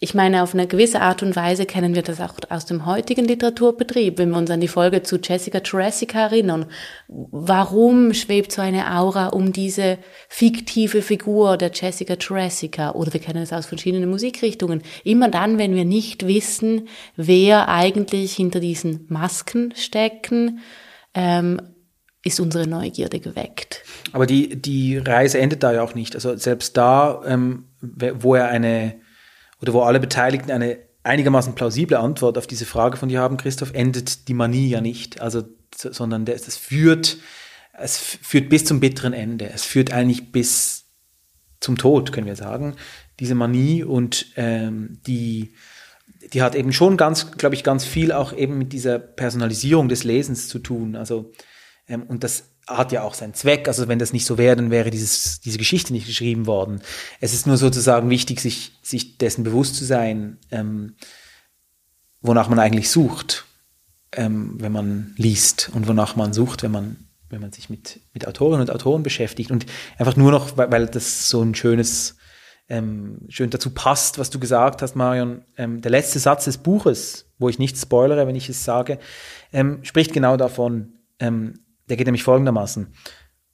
ich 0.00 0.12
meine, 0.12 0.42
auf 0.42 0.54
eine 0.54 0.66
gewisse 0.66 1.00
Art 1.00 1.22
und 1.22 1.36
Weise 1.36 1.66
kennen 1.66 1.94
wir 1.94 2.02
das 2.02 2.20
auch 2.20 2.34
aus 2.50 2.66
dem 2.66 2.84
heutigen 2.84 3.24
Literaturbetrieb, 3.24 4.18
wenn 4.18 4.30
wir 4.30 4.38
uns 4.38 4.50
an 4.50 4.60
die 4.60 4.68
Folge 4.68 5.02
zu 5.02 5.18
Jessica 5.18 5.60
Jurassic 5.64 6.14
erinnern. 6.14 6.66
Warum 7.08 8.12
schwebt 8.12 8.52
so 8.52 8.60
eine 8.60 8.92
Aura 8.96 9.28
um 9.28 9.52
diese 9.52 9.98
fiktive 10.28 11.00
Figur 11.00 11.56
der 11.56 11.70
Jessica 11.72 12.14
Jurassic? 12.14 12.78
Oder 12.92 13.12
wir 13.12 13.20
kennen 13.20 13.42
es 13.42 13.52
aus 13.52 13.66
verschiedenen 13.66 14.10
Musikrichtungen. 14.10 14.82
Immer 15.04 15.28
dann, 15.30 15.58
wenn 15.58 15.74
wir 15.74 15.84
nicht 15.84 16.26
wissen, 16.26 16.88
wer 17.16 17.68
eigentlich 17.68 18.34
hinter 18.34 18.58
diesen 18.60 19.06
Masken 19.08 19.72
stecken, 19.76 20.58
ähm, 21.14 21.62
ist 22.24 22.40
unsere 22.40 22.66
Neugierde 22.66 23.20
geweckt. 23.20 23.84
Aber 24.12 24.26
die, 24.26 24.60
die 24.60 24.98
Reise 24.98 25.38
endet 25.38 25.62
da 25.62 25.72
ja 25.72 25.82
auch 25.82 25.94
nicht. 25.94 26.14
Also 26.14 26.36
selbst 26.36 26.76
da, 26.76 27.22
ähm, 27.26 27.68
wo 27.80 28.34
er 28.34 28.48
eine 28.48 28.96
oder 29.60 29.72
wo 29.72 29.82
alle 29.82 30.00
Beteiligten 30.00 30.50
eine 30.50 30.78
einigermaßen 31.04 31.54
plausible 31.54 31.98
Antwort 31.98 32.38
auf 32.38 32.46
diese 32.46 32.66
Frage 32.66 32.96
von 32.96 33.08
dir 33.08 33.20
haben, 33.20 33.36
Christoph, 33.36 33.72
endet 33.74 34.26
die 34.28 34.34
Manie 34.34 34.68
ja 34.68 34.80
nicht. 34.80 35.20
Also, 35.20 35.44
sondern 35.74 36.26
es 36.26 36.56
führt, 36.56 37.18
es 37.78 37.98
führt 37.98 38.48
bis 38.48 38.64
zum 38.64 38.80
bitteren 38.80 39.12
Ende. 39.12 39.50
Es 39.50 39.64
führt 39.64 39.92
eigentlich 39.92 40.32
bis 40.32 40.86
zum 41.60 41.76
Tod, 41.76 42.12
können 42.12 42.26
wir 42.26 42.36
sagen. 42.36 42.76
Diese 43.20 43.34
Manie 43.34 43.84
und 43.84 44.26
ähm, 44.36 44.98
die, 45.06 45.54
die 46.32 46.42
hat 46.42 46.54
eben 46.54 46.72
schon 46.72 46.96
ganz, 46.96 47.32
glaube 47.32 47.54
ich, 47.54 47.62
ganz 47.62 47.84
viel 47.84 48.10
auch 48.10 48.32
eben 48.32 48.58
mit 48.58 48.72
dieser 48.72 48.98
Personalisierung 48.98 49.88
des 49.88 50.04
Lesens 50.04 50.48
zu 50.48 50.58
tun. 50.58 50.96
Also, 50.96 51.32
ähm, 51.86 52.02
und 52.04 52.24
das 52.24 52.53
hat 52.66 52.92
ja 52.92 53.02
auch 53.02 53.14
seinen 53.14 53.34
Zweck. 53.34 53.68
Also 53.68 53.88
wenn 53.88 53.98
das 53.98 54.12
nicht 54.12 54.26
so 54.26 54.38
wäre, 54.38 54.56
dann 54.56 54.70
wäre 54.70 54.90
dieses, 54.90 55.40
diese 55.40 55.58
Geschichte 55.58 55.92
nicht 55.92 56.06
geschrieben 56.06 56.46
worden. 56.46 56.80
Es 57.20 57.34
ist 57.34 57.46
nur 57.46 57.56
sozusagen 57.56 58.10
wichtig, 58.10 58.40
sich, 58.40 58.72
sich 58.82 59.18
dessen 59.18 59.44
bewusst 59.44 59.76
zu 59.76 59.84
sein, 59.84 60.38
ähm, 60.50 60.96
wonach 62.20 62.48
man 62.48 62.58
eigentlich 62.58 62.90
sucht, 62.90 63.44
ähm, 64.12 64.54
wenn 64.58 64.72
man 64.72 65.14
liest 65.16 65.70
und 65.74 65.86
wonach 65.86 66.16
man 66.16 66.32
sucht, 66.32 66.62
wenn 66.62 66.70
man, 66.70 66.96
wenn 67.28 67.40
man 67.40 67.52
sich 67.52 67.68
mit, 67.68 68.00
mit 68.12 68.26
Autorinnen 68.26 68.62
und 68.62 68.70
Autoren 68.70 69.02
beschäftigt. 69.02 69.50
Und 69.50 69.66
einfach 69.98 70.16
nur 70.16 70.30
noch, 70.30 70.56
weil, 70.56 70.70
weil 70.70 70.86
das 70.86 71.28
so 71.28 71.42
ein 71.42 71.54
schönes, 71.54 72.16
ähm, 72.68 73.26
schön 73.28 73.50
dazu 73.50 73.70
passt, 73.70 74.18
was 74.18 74.30
du 74.30 74.40
gesagt 74.40 74.80
hast, 74.80 74.96
Marion. 74.96 75.44
Ähm, 75.58 75.82
der 75.82 75.90
letzte 75.90 76.18
Satz 76.18 76.46
des 76.46 76.58
Buches, 76.58 77.30
wo 77.38 77.50
ich 77.50 77.58
nicht 77.58 77.76
spoilere, 77.76 78.26
wenn 78.26 78.36
ich 78.36 78.48
es 78.48 78.64
sage, 78.64 78.98
ähm, 79.52 79.84
spricht 79.84 80.14
genau 80.14 80.38
davon, 80.38 80.94
ähm, 81.18 81.63
der 81.88 81.96
geht 81.96 82.06
nämlich 82.06 82.22
folgendermaßen. 82.22 82.94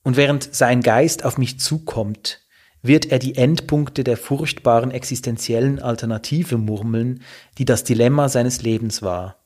Und 0.02 0.16
während 0.16 0.54
sein 0.54 0.82
Geist 0.82 1.24
auf 1.24 1.38
mich 1.38 1.60
zukommt, 1.60 2.40
wird 2.82 3.06
er 3.06 3.18
die 3.18 3.36
Endpunkte 3.36 4.04
der 4.04 4.16
furchtbaren 4.16 4.90
existenziellen 4.90 5.80
Alternative 5.80 6.56
murmeln, 6.56 7.22
die 7.58 7.64
das 7.64 7.84
Dilemma 7.84 8.28
seines 8.28 8.62
Lebens 8.62 9.02
war. 9.02 9.36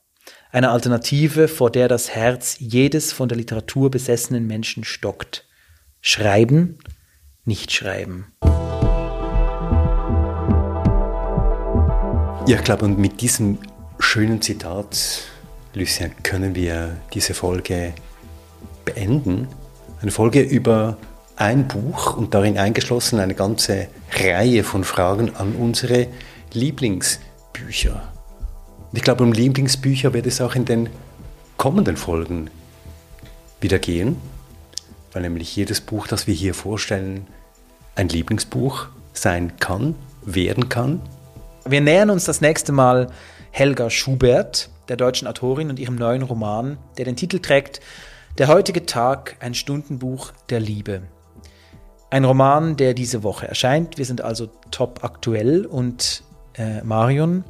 Eine 0.51 0.71
Alternative, 0.71 1.49
vor 1.49 1.69
der 1.69 1.89
das 1.89 2.09
Herz 2.11 2.55
jedes 2.59 3.11
von 3.11 3.27
der 3.27 3.37
Literatur 3.37 3.91
besessenen 3.91 4.47
Menschen 4.47 4.85
stockt. 4.85 5.45
Schreiben, 5.99 6.79
nicht 7.43 7.73
schreiben. 7.73 8.31
Ja, 12.47 12.57
ich 12.57 12.63
glaube, 12.63 12.85
und 12.85 12.99
mit 12.99 13.21
diesem 13.21 13.57
schönen 13.99 14.41
Zitat, 14.41 15.23
Lucien, 15.73 16.11
können 16.23 16.55
wir 16.55 16.95
diese 17.13 17.33
Folge 17.33 17.93
beenden. 18.95 19.47
Eine 20.01 20.11
Folge 20.11 20.41
über 20.41 20.97
ein 21.35 21.67
Buch 21.67 22.15
und 22.17 22.33
darin 22.33 22.57
eingeschlossen 22.57 23.19
eine 23.19 23.35
ganze 23.35 23.87
Reihe 24.11 24.63
von 24.63 24.83
Fragen 24.83 25.35
an 25.35 25.53
unsere 25.55 26.07
Lieblingsbücher. 26.53 28.01
Und 28.91 28.97
ich 28.97 29.03
glaube, 29.03 29.23
um 29.23 29.33
Lieblingsbücher 29.33 30.13
wird 30.13 30.25
es 30.25 30.41
auch 30.41 30.55
in 30.55 30.65
den 30.65 30.89
kommenden 31.57 31.97
Folgen 31.97 32.49
wieder 33.59 33.79
gehen, 33.79 34.17
weil 35.11 35.23
nämlich 35.23 35.55
jedes 35.55 35.81
Buch, 35.81 36.07
das 36.07 36.27
wir 36.27 36.33
hier 36.33 36.53
vorstellen, 36.53 37.27
ein 37.95 38.09
Lieblingsbuch 38.09 38.87
sein 39.13 39.57
kann, 39.59 39.95
werden 40.23 40.69
kann. 40.69 41.01
Wir 41.65 41.81
nähern 41.81 42.09
uns 42.09 42.25
das 42.25 42.41
nächste 42.41 42.71
Mal 42.71 43.11
Helga 43.51 43.89
Schubert, 43.89 44.69
der 44.87 44.97
deutschen 44.97 45.27
Autorin 45.27 45.69
und 45.69 45.79
ihrem 45.79 45.95
neuen 45.95 46.21
Roman, 46.21 46.77
der 46.97 47.05
den 47.05 47.15
Titel 47.15 47.39
trägt 47.39 47.81
der 48.37 48.49
heutige 48.49 48.85
Tag, 48.85 49.37
ein 49.39 49.53
Stundenbuch 49.53 50.33
der 50.49 50.59
Liebe. 50.59 51.03
Ein 52.09 52.25
Roman, 52.25 52.75
der 52.75 52.93
diese 52.93 53.23
Woche 53.23 53.47
erscheint. 53.47 53.97
Wir 53.97 54.05
sind 54.05 54.21
also 54.21 54.49
top 54.71 55.03
aktuell 55.03 55.65
und 55.65 56.23
äh, 56.57 56.81
Marion, 56.83 57.45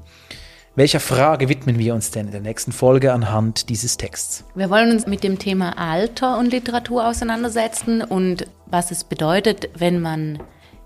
welcher 0.75 0.99
Frage 0.99 1.49
widmen 1.49 1.79
wir 1.79 1.95
uns 1.95 2.11
denn 2.11 2.27
in 2.27 2.31
der 2.31 2.41
nächsten 2.41 2.71
Folge 2.71 3.13
anhand 3.13 3.69
dieses 3.69 3.97
Texts? 3.97 4.43
Wir 4.53 4.69
wollen 4.69 4.91
uns 4.91 5.07
mit 5.07 5.23
dem 5.23 5.39
Thema 5.39 5.77
Alter 5.77 6.37
und 6.37 6.51
Literatur 6.51 7.07
auseinandersetzen 7.07 8.03
und 8.03 8.47
was 8.67 8.91
es 8.91 9.03
bedeutet, 9.03 9.69
wenn 9.77 10.01
man 10.01 10.39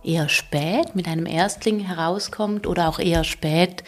eher 0.04 0.30
spät 0.30 0.96
mit 0.96 1.08
einem 1.08 1.26
Erstling 1.26 1.80
herauskommt 1.80 2.68
oder 2.68 2.88
auch 2.88 3.00
eher 3.00 3.26
spät 3.26 3.84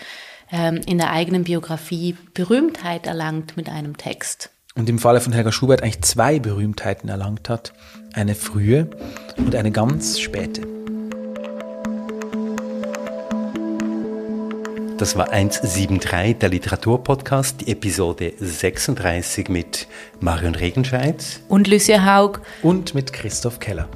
ähm, 0.51 0.81
in 0.85 0.97
der 0.97 1.11
eigenen 1.11 1.45
Biografie 1.45 2.17
Berühmtheit 2.33 3.07
erlangt 3.07 3.55
mit 3.55 3.69
einem 3.69 3.95
Text 3.95 4.51
und 4.75 4.89
im 4.89 4.99
Falle 4.99 5.21
von 5.21 5.33
Helga 5.33 5.51
Schubert 5.51 5.83
eigentlich 5.83 6.01
zwei 6.01 6.39
Berühmtheiten 6.39 7.09
erlangt 7.09 7.49
hat. 7.49 7.73
Eine 8.13 8.35
frühe 8.35 8.89
und 9.37 9.55
eine 9.55 9.71
ganz 9.71 10.19
späte. 10.19 10.61
Das 14.97 15.15
war 15.15 15.31
173, 15.31 16.37
der 16.37 16.49
Literaturpodcast, 16.49 17.61
die 17.61 17.71
Episode 17.71 18.33
36 18.39 19.49
mit 19.49 19.87
Marion 20.19 20.53
Regenscheid 20.53 21.41
und 21.47 21.67
Lucia 21.67 22.05
Haug 22.05 22.41
und 22.61 22.93
mit 22.93 23.11
Christoph 23.11 23.59
Keller. 23.59 23.89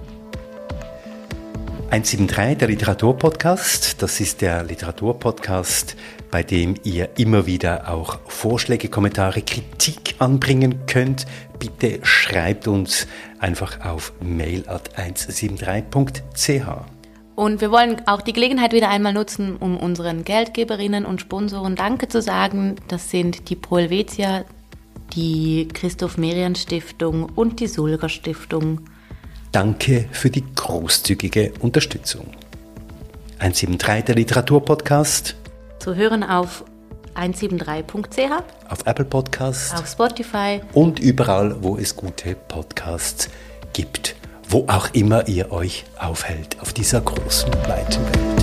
173, 1.95 2.57
der 2.57 2.67
Literaturpodcast, 2.67 4.01
das 4.01 4.19
ist 4.19 4.41
der 4.41 4.63
Literaturpodcast 4.63 5.95
bei 6.35 6.43
dem 6.43 6.75
ihr 6.83 7.17
immer 7.17 7.45
wieder 7.45 7.89
auch 7.89 8.19
Vorschläge, 8.27 8.89
Kommentare, 8.89 9.41
Kritik 9.41 10.15
anbringen 10.19 10.85
könnt. 10.85 11.25
Bitte 11.59 11.99
schreibt 12.03 12.67
uns 12.67 13.07
einfach 13.39 13.85
auf 13.85 14.11
mail.173.ch. 14.19 16.67
Und 17.35 17.61
wir 17.61 17.71
wollen 17.71 18.01
auch 18.05 18.19
die 18.19 18.33
Gelegenheit 18.33 18.73
wieder 18.73 18.89
einmal 18.89 19.13
nutzen, 19.13 19.55
um 19.55 19.77
unseren 19.77 20.25
Geldgeberinnen 20.25 21.05
und 21.05 21.21
Sponsoren 21.21 21.77
Danke 21.77 22.09
zu 22.09 22.21
sagen. 22.21 22.75
Das 22.89 23.09
sind 23.09 23.49
die 23.49 23.55
Pro 23.55 23.77
Helvetia, 23.77 24.43
die 25.13 25.69
Christoph 25.71 26.17
Merian 26.17 26.55
Stiftung 26.55 27.29
und 27.33 27.61
die 27.61 27.67
Sulger 27.67 28.09
Stiftung. 28.09 28.81
Danke 29.55 30.09
für 30.11 30.29
die 30.29 30.43
großzügige 30.53 31.53
Unterstützung. 31.61 32.27
173 33.39 34.03
der 34.03 34.15
Literaturpodcast 34.15 35.37
zu 35.79 35.95
hören 35.95 36.23
auf 36.23 36.65
173.ch, 37.15 38.43
auf 38.67 38.85
Apple 38.85 39.05
Podcasts, 39.05 39.73
auf 39.73 39.87
Spotify 39.87 40.59
und 40.73 40.99
überall, 40.99 41.55
wo 41.63 41.77
es 41.77 41.95
gute 41.95 42.35
Podcasts 42.35 43.29
gibt, 43.71 44.17
wo 44.49 44.65
auch 44.67 44.89
immer 44.91 45.25
ihr 45.29 45.49
euch 45.53 45.85
aufhält 45.97 46.57
auf 46.59 46.73
dieser 46.73 46.99
großen, 46.99 47.49
weiten 47.65 48.03
Welt. 48.07 48.34